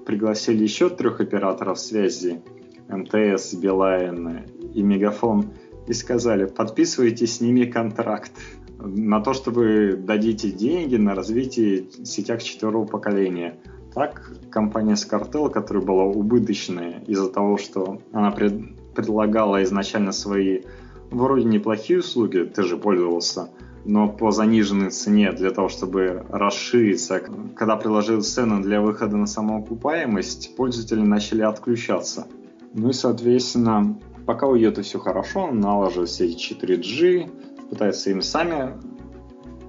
пригласили 0.05 0.62
еще 0.62 0.91
трех 0.91 1.20
операторов 1.20 1.78
связи, 1.78 2.43
МТС, 2.89 3.55
Билайн 3.55 4.45
и 4.74 4.82
Мегафон, 4.82 5.47
и 5.87 5.93
сказали, 5.93 6.47
подписывайте 6.47 7.26
с 7.26 7.41
ними 7.41 7.64
контракт 7.64 8.32
на 8.78 9.20
то, 9.20 9.32
чтобы 9.32 9.99
дадите 9.99 10.51
деньги 10.51 10.97
на 10.97 11.14
развитие 11.14 11.87
сетях 12.05 12.43
четвертого 12.43 12.85
поколения. 12.85 13.59
Так 13.95 14.32
компания 14.51 14.95
Scartel, 14.95 15.51
которая 15.51 15.85
была 15.85 16.05
убыточная 16.05 17.03
из-за 17.07 17.30
того, 17.30 17.59
что 17.59 18.01
она 18.12 18.30
пред, 18.32 18.95
предлагала 18.95 19.62
изначально 19.62 20.12
свои 20.12 20.62
вроде 21.11 21.45
неплохие 21.45 22.01
услуги, 22.01 22.51
ты 22.53 22.62
же 22.62 22.76
пользовался, 22.76 23.51
но 23.85 24.09
по 24.09 24.30
заниженной 24.30 24.91
цене 24.91 25.32
для 25.32 25.51
того, 25.51 25.68
чтобы 25.68 26.24
расшириться. 26.30 27.22
Когда 27.55 27.76
приложил 27.76 28.22
цену 28.22 28.62
для 28.62 28.80
выхода 28.80 29.16
на 29.16 29.26
самоокупаемость, 29.26 30.57
пользователи 30.57 31.01
начали 31.01 31.43
отключаться. 31.43 32.26
Ну 32.72 32.91
и, 32.91 32.93
соответственно, 32.93 33.99
пока 34.26 34.47
у 34.47 34.57
это 34.57 34.82
все 34.82 34.99
хорошо, 34.99 35.51
налаживает 35.51 36.11
сеть 36.11 36.53
4G, 36.53 37.68
пытается 37.70 38.11
им 38.11 38.22
сами 38.22 38.72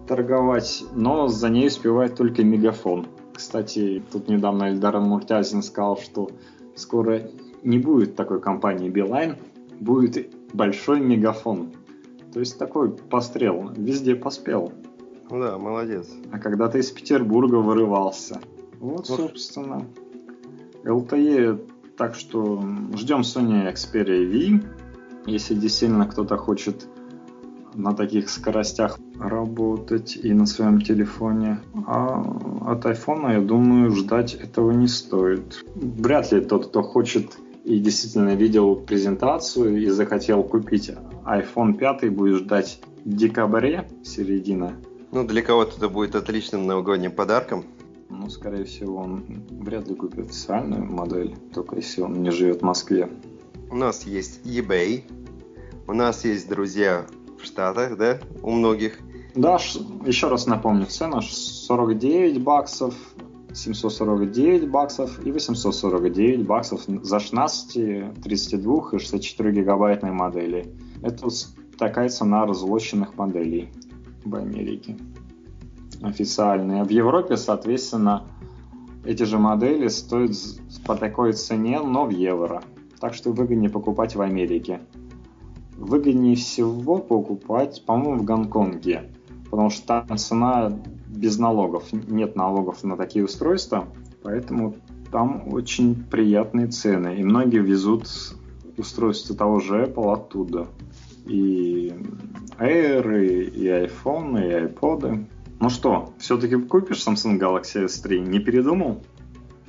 торговать, 0.08 0.84
но 0.94 1.28
за 1.28 1.50
ней 1.50 1.68
успевает 1.68 2.16
только 2.16 2.44
Мегафон. 2.44 3.08
Кстати, 3.34 4.02
тут 4.12 4.30
недавно 4.30 4.70
Эльдар 4.70 5.00
Муртязин 5.00 5.62
сказал, 5.62 5.98
что 5.98 6.30
скоро 6.76 7.24
не 7.64 7.80
будет 7.80 8.16
такой 8.16 8.40
компании 8.40 8.90
Билайн, 8.90 9.38
будет 9.80 10.34
большой 10.54 11.02
мегафон. 11.02 11.74
То 12.36 12.42
есть 12.42 12.60
такой 12.60 12.92
пострел, 12.92 13.72
везде 13.78 14.14
поспел. 14.14 14.74
Ну 15.30 15.40
да, 15.40 15.58
молодец. 15.58 16.10
А 16.34 16.40
когда 16.40 16.68
ты 16.68 16.80
из 16.80 16.92
Петербурга 16.92 17.56
вырывался. 17.56 18.42
Вот, 18.82 19.08
собственно. 19.08 19.88
LTE, 20.84 21.66
так 21.96 22.14
что 22.14 22.62
ждем 22.94 23.22
Sony 23.22 23.72
Xperia 23.72 24.26
V. 24.26 24.66
Если 25.26 25.56
действительно 25.56 26.08
кто-то 26.08 26.36
хочет 26.36 26.90
на 27.74 27.94
таких 27.94 28.30
скоростях 28.30 29.00
работать 29.18 30.18
и 30.22 30.34
на 30.34 30.46
своем 30.46 30.82
телефоне. 30.82 31.62
А 31.88 32.20
от 32.68 32.86
iPhone, 32.86 33.32
я 33.32 33.40
думаю, 33.40 33.92
ждать 33.92 34.34
этого 34.34 34.72
не 34.72 34.90
стоит. 34.90 35.64
Вряд 35.74 36.34
ли 36.34 36.42
тот, 36.42 36.68
кто 36.68 36.84
хочет 36.84 37.38
и 37.66 37.80
действительно 37.80 38.36
видел 38.36 38.76
презентацию 38.76 39.82
и 39.82 39.88
захотел 39.88 40.44
купить 40.44 40.92
iPhone 41.26 41.74
5, 41.74 42.14
будет 42.14 42.38
ждать 42.38 42.80
в 43.04 43.10
декабре, 43.10 43.90
середина. 44.04 44.74
Ну, 45.12 45.26
для 45.26 45.42
кого-то 45.42 45.78
это 45.78 45.90
будет 45.90 46.16
отличным 46.16 46.68
новогодним 46.68 47.12
подарком. 47.12 47.66
Ну, 48.10 48.30
скорее 48.30 48.66
всего, 48.66 48.98
он 48.98 49.26
вряд 49.50 49.88
ли 49.88 49.96
купит 49.96 50.26
официальную 50.26 50.86
модель, 50.86 51.36
только 51.54 51.78
если 51.78 52.02
он 52.02 52.22
не 52.22 52.30
живет 52.30 52.62
в 52.62 52.66
Москве. 52.66 53.10
у 53.72 53.76
нас 53.76 54.06
есть 54.06 54.42
eBay, 54.46 55.04
у 55.88 55.94
нас 55.94 56.24
есть 56.24 56.48
друзья 56.48 57.08
в 57.42 57.46
Штатах, 57.46 57.98
да, 57.98 58.20
у 58.44 58.52
многих. 58.52 59.00
Да, 59.34 59.56
еще 60.06 60.30
раз 60.30 60.46
напомню, 60.46 60.86
цена 60.86 61.20
49 61.22 62.42
баксов, 62.44 62.94
749 63.56 64.70
баксов 64.70 65.26
и 65.26 65.32
849 65.32 66.46
баксов 66.46 66.82
за 66.88 67.20
16, 67.20 68.22
32 68.22 68.90
и 68.92 68.98
64 69.00 69.52
гигабайтной 69.52 70.12
модели. 70.12 70.74
Это 71.02 71.28
такая 71.78 72.10
цена 72.10 72.46
разлоченных 72.46 73.18
моделей 73.18 73.70
в 74.26 74.36
Америке. 74.36 74.98
Официальные. 76.02 76.84
В 76.84 76.90
Европе, 76.90 77.38
соответственно, 77.38 78.28
эти 79.06 79.24
же 79.24 79.40
модели 79.40 79.88
стоят 79.88 80.32
по 80.86 80.96
такой 80.96 81.32
цене, 81.34 81.80
но 81.80 82.06
в 82.06 82.10
евро. 82.10 82.62
Так 83.00 83.14
что 83.14 83.32
выгоднее 83.32 83.70
покупать 83.70 84.16
в 84.16 84.22
Америке. 84.22 84.82
Выгоднее 85.78 86.36
всего 86.36 86.98
покупать, 86.98 87.84
по-моему, 87.86 88.20
в 88.20 88.26
Гонконге. 88.26 89.15
Потому 89.56 89.70
что 89.70 90.04
там 90.06 90.18
цена 90.18 90.70
без 91.08 91.38
налогов. 91.38 91.86
Нет 91.94 92.36
налогов 92.36 92.84
на 92.84 92.98
такие 92.98 93.24
устройства. 93.24 93.88
Поэтому 94.22 94.76
там 95.14 95.48
очень 95.54 95.96
приятные 95.96 96.68
цены. 96.68 97.16
И 97.16 97.24
многие 97.24 97.62
везут 97.62 98.06
устройства 98.76 99.34
того 99.34 99.62
же 99.62 99.86
Apple 99.86 100.12
оттуда. 100.12 100.68
И 101.26 101.94
Air, 102.60 103.26
и, 103.26 103.44
и 103.46 103.68
iPhone, 103.68 104.46
и 104.46 104.68
iPod. 104.68 105.26
Ну 105.62 105.70
что, 105.70 106.14
все-таки 106.20 106.58
купишь 106.58 107.08
Samsung 107.08 107.40
Galaxy 107.40 107.86
S3? 107.86 108.28
Не 108.28 108.40
передумал? 108.40 109.06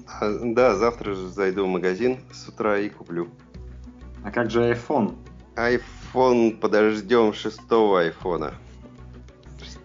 А, 0.09 0.37
да, 0.43 0.75
завтра 0.75 1.15
же 1.15 1.29
зайду 1.29 1.65
в 1.65 1.69
магазин 1.69 2.19
с 2.33 2.49
утра 2.49 2.81
и 2.81 2.89
куплю. 2.89 3.29
А 4.25 4.33
как 4.33 4.51
же 4.51 4.69
iPhone? 4.69 5.15
iPhone 5.55 6.57
подождем 6.59 7.33
шестого 7.33 8.01
айфона. 8.01 8.55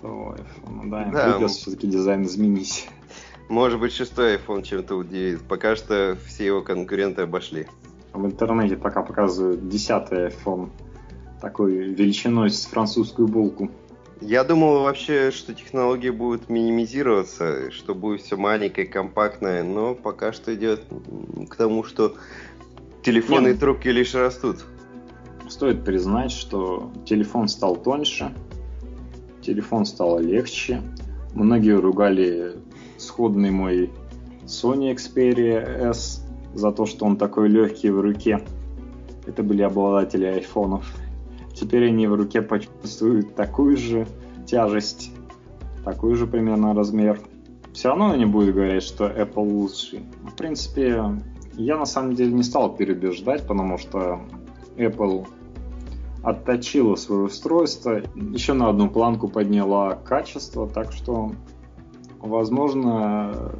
Шестого 0.01 0.33
айфона, 0.33 0.89
да. 0.89 1.11
да 1.11 1.33
Придется 1.33 1.59
все-таки 1.59 1.87
дизайн 1.87 2.23
изменить. 2.23 2.89
Может 3.49 3.79
быть, 3.79 3.93
шестой 3.93 4.37
iPhone 4.37 4.63
чем-то 4.63 4.95
удивит. 4.95 5.41
Пока 5.41 5.75
что 5.75 6.17
все 6.25 6.47
его 6.47 6.61
конкуренты 6.61 7.21
обошли. 7.21 7.67
В 8.13 8.25
интернете 8.25 8.77
пока 8.77 9.03
показывают 9.03 9.69
десятый 9.69 10.29
iPhone 10.29 10.69
такой 11.39 11.73
величиной 11.73 12.49
с 12.49 12.65
французскую 12.65 13.27
булку. 13.27 13.69
Я 14.21 14.43
думал 14.43 14.83
вообще, 14.83 15.31
что 15.31 15.53
технологии 15.53 16.09
будут 16.09 16.49
минимизироваться, 16.49 17.71
что 17.71 17.95
будет 17.95 18.21
все 18.21 18.37
маленькое, 18.37 18.87
компактное, 18.87 19.63
но 19.63 19.95
пока 19.95 20.31
что 20.33 20.53
идет 20.55 20.83
к 21.49 21.55
тому, 21.55 21.83
что 21.83 22.15
телефоны 23.03 23.47
Нет. 23.47 23.57
и 23.57 23.59
трубки 23.59 23.87
лишь 23.87 24.13
растут. 24.13 24.65
Стоит 25.47 25.83
признать, 25.83 26.31
что 26.31 26.91
телефон 27.05 27.47
стал 27.47 27.75
тоньше, 27.75 28.33
телефон 29.41 29.85
стал 29.85 30.19
легче. 30.19 30.81
Многие 31.33 31.79
ругали 31.79 32.55
сходный 32.97 33.51
мой 33.51 33.89
Sony 34.45 34.93
Xperia 34.95 35.89
S 35.89 36.25
за 36.53 36.71
то, 36.71 36.85
что 36.85 37.05
он 37.05 37.17
такой 37.17 37.49
легкий 37.49 37.89
в 37.89 37.99
руке. 37.99 38.41
Это 39.25 39.43
были 39.43 39.61
обладатели 39.61 40.25
айфонов. 40.25 40.93
Теперь 41.53 41.87
они 41.87 42.07
в 42.07 42.15
руке 42.15 42.41
почувствуют 42.41 43.35
такую 43.35 43.77
же 43.77 44.07
тяжесть, 44.45 45.11
такой 45.85 46.15
же 46.15 46.27
примерно 46.27 46.73
размер. 46.73 47.19
Все 47.73 47.89
равно 47.89 48.11
они 48.11 48.25
будут 48.25 48.55
говорить, 48.55 48.83
что 48.83 49.05
Apple 49.05 49.47
лучший. 49.47 50.01
В 50.23 50.35
принципе, 50.35 51.03
я 51.53 51.77
на 51.77 51.85
самом 51.85 52.15
деле 52.15 52.33
не 52.33 52.43
стал 52.43 52.75
переубеждать, 52.75 53.47
потому 53.47 53.77
что 53.77 54.21
Apple 54.75 55.27
отточила 56.23 56.95
свое 56.95 57.23
устройство, 57.23 58.01
еще 58.15 58.53
на 58.53 58.69
одну 58.69 58.89
планку 58.89 59.27
подняла 59.27 59.95
качество, 59.95 60.67
так 60.67 60.91
что, 60.91 61.31
возможно, 62.19 63.53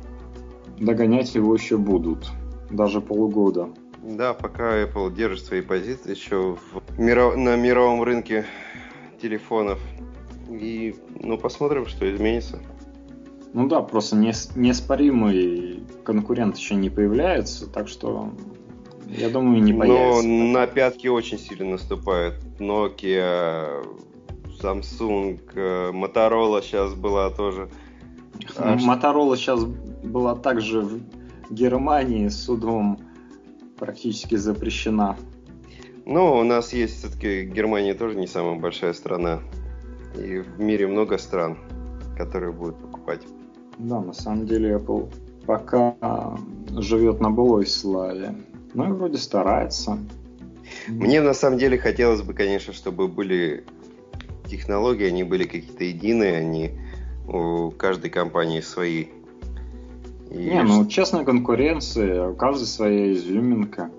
догонять 0.79 1.33
его 1.35 1.53
еще 1.53 1.77
будут, 1.77 2.29
даже 2.69 3.01
полугода. 3.01 3.69
Да, 4.03 4.33
пока 4.33 4.83
Apple 4.83 5.13
держит 5.13 5.45
свои 5.45 5.61
позиции 5.61 6.11
еще 6.11 6.55
в 6.55 6.99
миров... 6.99 7.35
на 7.35 7.55
мировом 7.55 8.01
рынке 8.03 8.45
телефонов. 9.21 9.79
И, 10.49 10.95
ну, 11.19 11.37
посмотрим, 11.37 11.85
что 11.85 12.11
изменится. 12.13 12.59
Ну 13.53 13.67
да, 13.67 13.81
просто 13.81 14.15
неоспоримый 14.15 15.83
конкурент 16.03 16.57
еще 16.57 16.75
не 16.75 16.89
появляется, 16.89 17.69
так 17.69 17.87
что 17.87 18.31
я 19.17 19.29
думаю, 19.29 19.61
не 19.61 19.73
появится. 19.73 20.27
Но 20.27 20.59
на 20.59 20.67
пятки 20.67 21.07
очень 21.07 21.37
сильно 21.37 21.71
наступают. 21.71 22.35
Nokia, 22.59 23.85
Samsung, 24.61 25.39
э, 25.53 25.91
Motorola 25.91 26.61
сейчас 26.61 26.93
была 26.93 27.29
тоже. 27.29 27.69
А 28.57 28.75
Motorola 28.77 29.35
сейчас 29.35 29.63
была 29.63 30.35
также 30.35 30.81
в 30.81 31.01
Германии 31.49 32.29
судом 32.29 32.99
практически 33.77 34.35
запрещена. 34.35 35.17
Ну, 36.05 36.37
у 36.37 36.43
нас 36.43 36.73
есть 36.73 36.99
все-таки 36.99 37.45
Германия 37.45 37.93
тоже 37.93 38.15
не 38.15 38.27
самая 38.27 38.59
большая 38.59 38.93
страна. 38.93 39.39
И 40.15 40.39
в 40.39 40.59
мире 40.59 40.87
много 40.87 41.17
стран, 41.17 41.57
которые 42.17 42.51
будут 42.51 42.77
покупать. 42.77 43.21
Да, 43.77 44.01
на 44.01 44.13
самом 44.13 44.45
деле 44.45 44.75
Apple 44.75 45.11
пока 45.45 45.95
живет 46.69 47.19
на 47.19 47.29
былой 47.29 47.65
славе. 47.65 48.35
Ну 48.73 48.89
и 48.89 48.91
вроде 48.91 49.17
старается. 49.17 49.97
Мне 50.87 51.21
на 51.21 51.33
самом 51.33 51.57
деле 51.57 51.77
хотелось 51.77 52.21
бы, 52.21 52.33
конечно, 52.33 52.73
чтобы 52.73 53.07
были 53.07 53.65
технологии, 54.49 55.07
они 55.07 55.23
были 55.23 55.43
какие-то 55.43 55.83
единые, 55.83 56.37
они 56.37 56.71
у 57.27 57.71
каждой 57.71 58.09
компании 58.09 58.61
свои 58.61 59.07
и... 60.31 60.49
Не, 60.49 60.63
ну 60.63 60.85
честная 60.87 61.25
конкуренция, 61.25 62.29
у 62.29 62.35
каждой 62.35 62.65
своя 62.65 63.13
изюминка. 63.13 63.91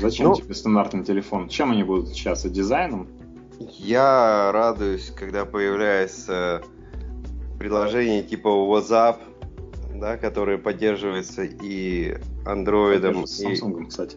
Зачем 0.00 0.28
ну, 0.28 0.34
тебе 0.34 0.54
стандартный 0.54 1.04
телефон? 1.04 1.48
Чем 1.48 1.70
они 1.70 1.84
будут 1.84 2.06
отличаться? 2.06 2.48
Дизайном? 2.50 3.06
Я 3.58 4.50
радуюсь, 4.52 5.12
когда 5.14 5.44
появляется 5.44 6.62
приложение 7.58 8.22
типа 8.22 8.48
WhatsApp, 8.48 9.18
да, 10.00 10.16
которое 10.16 10.58
поддерживается 10.58 11.42
и 11.44 12.16
Android. 12.44 13.26
С 13.26 13.44
Samsung, 13.44 13.82
и... 13.82 13.86
кстати. 13.86 14.16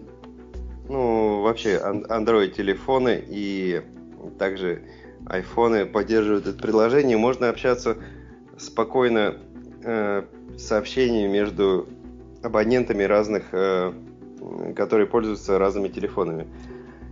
Ну, 0.90 1.42
вообще, 1.42 1.80
Android 1.84 2.50
телефоны 2.50 3.24
и 3.28 3.82
также 4.40 4.84
айфоны 5.26 5.86
поддерживают 5.86 6.48
это 6.48 6.62
приложение. 6.62 7.18
Можно 7.18 7.50
общаться 7.50 7.98
спокойно 8.58 9.38
э, 9.84 10.24
сообщений 10.58 11.28
между 11.28 11.88
абонентами 12.42 13.04
разных, 13.04 13.46
э, 13.54 13.94
которые 14.76 15.08
пользуются 15.08 15.58
разными 15.58 15.88
телефонами. 15.88 16.48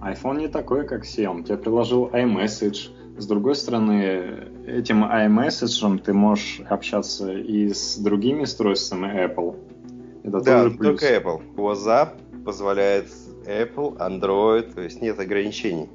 iPhone 0.01 0.39
не 0.39 0.47
такой, 0.47 0.85
как 0.85 1.03
Xiaomi. 1.03 1.43
Тебе 1.43 1.57
приложил 1.57 2.09
iMessage. 2.09 2.89
С 3.17 3.27
другой 3.27 3.55
стороны, 3.55 4.49
этим 4.65 5.03
iMessage 5.03 6.01
ты 6.03 6.13
можешь 6.13 6.61
общаться 6.69 7.31
и 7.33 7.73
с 7.73 7.97
другими 7.97 8.43
устройствами 8.43 9.25
Apple. 9.25 9.55
Это 10.23 10.41
да, 10.41 10.63
тоже 10.63 10.77
плюс. 10.77 10.99
только 11.01 11.15
Apple. 11.15 11.41
WhatsApp 11.55 12.43
позволяет 12.43 13.09
Apple, 13.45 13.97
Android, 13.97 14.73
то 14.73 14.81
есть 14.81 15.01
нет 15.01 15.19
ограничений. 15.19 15.89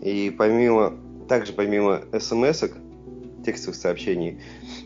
И 0.00 0.34
помимо, 0.36 0.94
также 1.28 1.52
помимо 1.52 2.02
смс 2.18 2.64
текстовых 3.44 3.76
сообщений, 3.76 4.40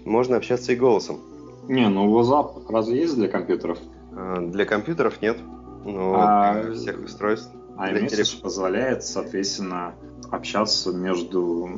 можно 0.04 0.36
общаться 0.36 0.72
и 0.72 0.76
голосом. 0.76 1.20
Не, 1.68 1.88
ну 1.88 2.08
WhatsApp 2.08 2.64
разве 2.68 3.00
есть 3.00 3.16
для 3.16 3.28
компьютеров? 3.28 3.78
А, 4.12 4.40
для 4.40 4.64
компьютеров 4.64 5.20
нет, 5.22 5.38
но 5.84 6.14
а... 6.16 6.62
для 6.62 6.74
всех 6.74 7.02
устройств. 7.04 7.50
А 7.76 7.90
iMessage 7.90 8.40
позволяет, 8.40 9.04
соответственно, 9.04 9.94
общаться 10.30 10.92
между 10.92 11.68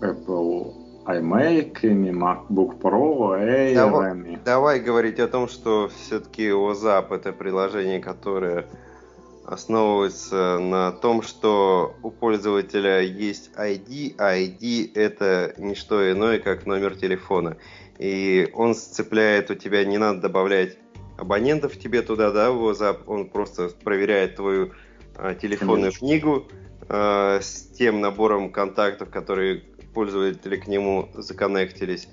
Apple 0.00 0.74
iMac, 1.06 1.80
MacBook 1.82 2.80
Pro, 2.80 3.38
Air. 3.40 3.74
Давай, 3.74 4.38
давай 4.44 4.80
говорить 4.80 5.18
о 5.20 5.28
том, 5.28 5.48
что 5.48 5.88
все-таки 5.88 6.48
WhatsApp 6.48 7.14
это 7.14 7.32
приложение, 7.32 8.00
которое 8.00 8.66
основывается 9.46 10.58
на 10.58 10.92
том, 10.92 11.22
что 11.22 11.94
у 12.02 12.10
пользователя 12.10 13.00
есть 13.00 13.50
ID, 13.56 14.14
а 14.18 14.36
ID 14.36 14.92
это 14.94 15.54
не 15.56 15.74
что 15.74 16.12
иное, 16.12 16.38
как 16.38 16.66
номер 16.66 16.96
телефона 16.96 17.56
и 17.98 18.48
он 18.54 18.74
сцепляет 18.74 19.50
у 19.50 19.54
тебя, 19.54 19.84
не 19.84 19.98
надо 19.98 20.20
добавлять 20.22 20.78
абонентов 21.16 21.76
тебе 21.78 22.02
туда, 22.02 22.30
да, 22.30 22.52
в 22.52 22.62
WhatsApp, 22.62 23.00
он 23.06 23.28
просто 23.28 23.70
проверяет 23.82 24.36
твою 24.36 24.72
телефонную 25.40 25.92
Конечно. 25.92 26.06
книгу 26.06 26.48
а, 26.88 27.38
с 27.40 27.68
тем 27.76 28.00
набором 28.00 28.50
контактов, 28.50 29.10
которые 29.10 29.62
пользователи 29.94 30.56
к 30.56 30.68
нему 30.68 31.08
законнектились. 31.14 32.08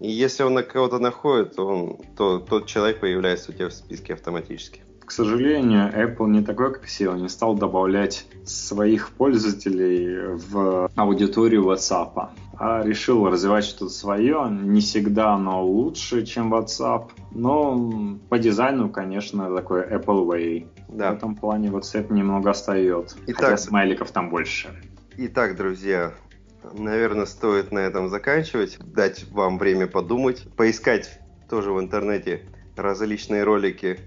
И 0.00 0.10
если 0.10 0.44
он 0.44 0.54
на 0.54 0.62
кого-то 0.62 0.98
находит, 0.98 1.58
он, 1.58 1.98
то 2.16 2.38
тот 2.38 2.66
человек 2.66 3.00
появляется 3.00 3.50
у 3.50 3.54
тебя 3.54 3.68
в 3.68 3.72
списке 3.72 4.14
автоматически. 4.14 4.82
к 5.04 5.10
сожалению, 5.10 5.92
Apple 5.92 6.28
не 6.28 6.42
такой, 6.42 6.72
как 6.72 6.86
SEO, 6.86 7.20
не 7.20 7.28
стал 7.28 7.54
добавлять 7.54 8.26
своих 8.44 9.10
пользователей 9.10 10.36
в 10.36 10.90
аудиторию 10.94 11.64
WhatsApp, 11.64 12.28
а 12.58 12.82
решил 12.84 13.26
развивать 13.26 13.64
что-то 13.64 13.90
свое. 13.90 14.48
Не 14.50 14.80
всегда 14.80 15.34
оно 15.34 15.64
лучше, 15.66 16.24
чем 16.24 16.54
WhatsApp, 16.54 17.10
но 17.32 18.18
по 18.28 18.38
дизайну, 18.38 18.88
конечно, 18.88 19.54
такой 19.54 19.82
Apple 19.82 20.26
Way. 20.26 20.66
Да. 20.92 21.12
В 21.12 21.16
этом 21.16 21.36
плане 21.36 21.68
WhatsApp 21.68 22.12
немного 22.12 22.50
остается. 22.50 23.16
Итак, 23.26 23.36
хотя 23.36 23.56
смайликов 23.56 24.10
там 24.10 24.28
больше. 24.30 24.68
Итак, 25.16 25.56
друзья, 25.56 26.12
наверное, 26.72 27.26
стоит 27.26 27.72
на 27.72 27.78
этом 27.78 28.08
заканчивать, 28.08 28.78
дать 28.80 29.30
вам 29.30 29.58
время 29.58 29.86
подумать, 29.86 30.46
поискать 30.56 31.20
тоже 31.48 31.72
в 31.72 31.80
интернете 31.80 32.42
различные 32.76 33.44
ролики, 33.44 34.00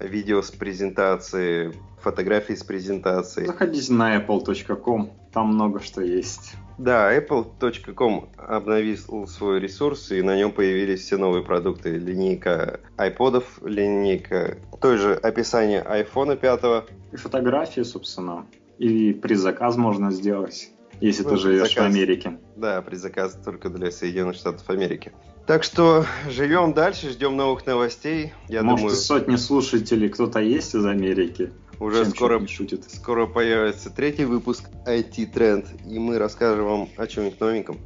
видео 0.00 0.42
с 0.42 0.50
презентации, 0.50 1.72
фотографии 2.00 2.54
с 2.54 2.64
презентации. 2.64 3.46
Заходите 3.46 3.92
на 3.92 4.16
apple.com, 4.16 5.12
там 5.32 5.54
много 5.54 5.80
что 5.80 6.02
есть. 6.02 6.54
Да, 6.78 7.16
apple.com 7.16 8.28
обновил 8.36 9.26
свой 9.26 9.60
ресурс, 9.60 10.10
и 10.12 10.22
на 10.22 10.36
нем 10.36 10.52
появились 10.52 11.00
все 11.00 11.16
новые 11.16 11.42
продукты. 11.42 11.96
Линейка 11.96 12.80
iPodов, 12.98 13.44
линейка 13.66 14.58
той 14.80 14.98
же 14.98 15.14
описание 15.14 15.82
iPhone 15.82 16.36
5. 16.36 16.84
И 17.12 17.16
фотографии, 17.16 17.80
собственно. 17.80 18.46
И 18.78 19.14
предзаказ 19.14 19.76
можно 19.76 20.10
сделать, 20.10 20.70
если 21.00 21.22
ну, 21.22 21.30
ты 21.30 21.36
живешь 21.36 21.70
заказ, 21.70 21.84
в 21.84 21.86
Америке. 21.86 22.38
Да, 22.56 22.82
предзаказ 22.82 23.38
только 23.42 23.70
для 23.70 23.90
Соединенных 23.90 24.36
Штатов 24.36 24.68
Америки. 24.68 25.12
Так 25.46 25.62
что 25.62 26.04
живем 26.28 26.74
дальше, 26.74 27.10
ждем 27.10 27.36
новых 27.36 27.64
новостей. 27.66 28.32
Я 28.48 28.62
Может, 28.62 28.80
думаю... 28.80 28.96
сотни 28.96 29.36
слушателей 29.36 30.08
кто-то 30.08 30.40
есть 30.40 30.74
из 30.74 30.84
Америки? 30.84 31.52
Уже 31.78 32.06
скоро, 32.06 32.46
шутит. 32.46 32.90
скоро 32.90 33.26
появится 33.26 33.90
третий 33.90 34.24
выпуск 34.24 34.64
IT 34.86 35.26
Тренд, 35.26 35.66
и 35.86 35.98
мы 35.98 36.18
расскажем 36.18 36.64
вам 36.64 36.88
о 36.96 37.06
чем-нибудь 37.06 37.40
новеньком. 37.40 37.78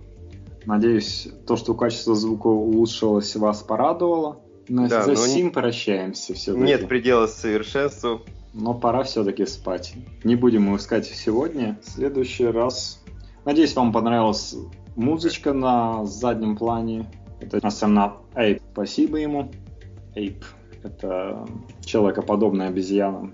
Надеюсь, 0.65 1.29
то, 1.47 1.57
что 1.57 1.75
качество 1.75 2.15
звука 2.15 2.47
улучшилось, 2.47 3.35
вас 3.37 3.63
порадовало. 3.63 4.41
Но 4.69 4.87
да, 4.87 5.03
за 5.03 5.17
сим 5.17 5.47
не... 5.47 5.51
прощаемся 5.51 6.35
все-таки. 6.35 6.65
Нет 6.65 6.87
предела 6.87 7.27
совершенству. 7.27 8.23
Но 8.53 8.75
пора 8.75 9.03
все-таки 9.03 9.47
спать. 9.47 9.95
Не 10.23 10.37
будем 10.37 10.63
мы 10.63 10.77
искать 10.77 11.07
сегодня. 11.07 11.79
В 11.83 11.91
следующий 11.91 12.47
раз. 12.47 13.03
Надеюсь, 13.45 13.75
вам 13.75 13.93
понравилась 13.93 14.55
музычка 14.97 15.53
на 15.53 16.05
заднем 16.05 16.57
плане. 16.57 17.11
Это 17.41 17.59
астронавт 17.67 18.19
Эйп. 18.35 18.63
Спасибо 18.73 19.17
ему. 19.17 19.51
Эйп. 20.15 20.45
Это 20.83 21.47
человекоподобная 21.85 22.69
обезьяна. 22.69 23.33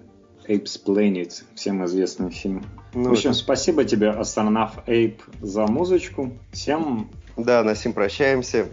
Apes 0.49 0.81
Planet, 0.85 1.33
всем 1.55 1.85
известный 1.85 2.31
фильм. 2.31 2.65
Ну, 2.95 3.11
в 3.11 3.13
общем, 3.13 3.31
это... 3.31 3.39
спасибо 3.39 3.85
тебе, 3.85 4.11
астронавт 4.11 4.89
Эйп, 4.89 5.23
за 5.41 5.67
музычку. 5.67 6.33
Всем... 6.53 7.11
Да, 7.37 7.63
на 7.63 7.75
всем 7.75 7.93
прощаемся. 7.93 8.69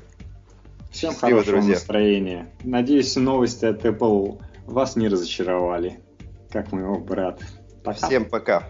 Всем 0.92 1.12
Счастливо, 1.12 1.40
хорошего 1.40 1.58
друзья. 1.58 1.74
настроения. 1.74 2.50
Надеюсь, 2.64 3.16
новости 3.16 3.66
от 3.66 3.84
Apple 3.84 4.40
вас 4.66 4.96
не 4.96 5.08
разочаровали, 5.08 6.00
как 6.52 6.72
моего 6.72 7.00
брата. 7.00 7.44
Пока. 7.84 8.08
Всем 8.08 8.26
пока. 8.26 8.70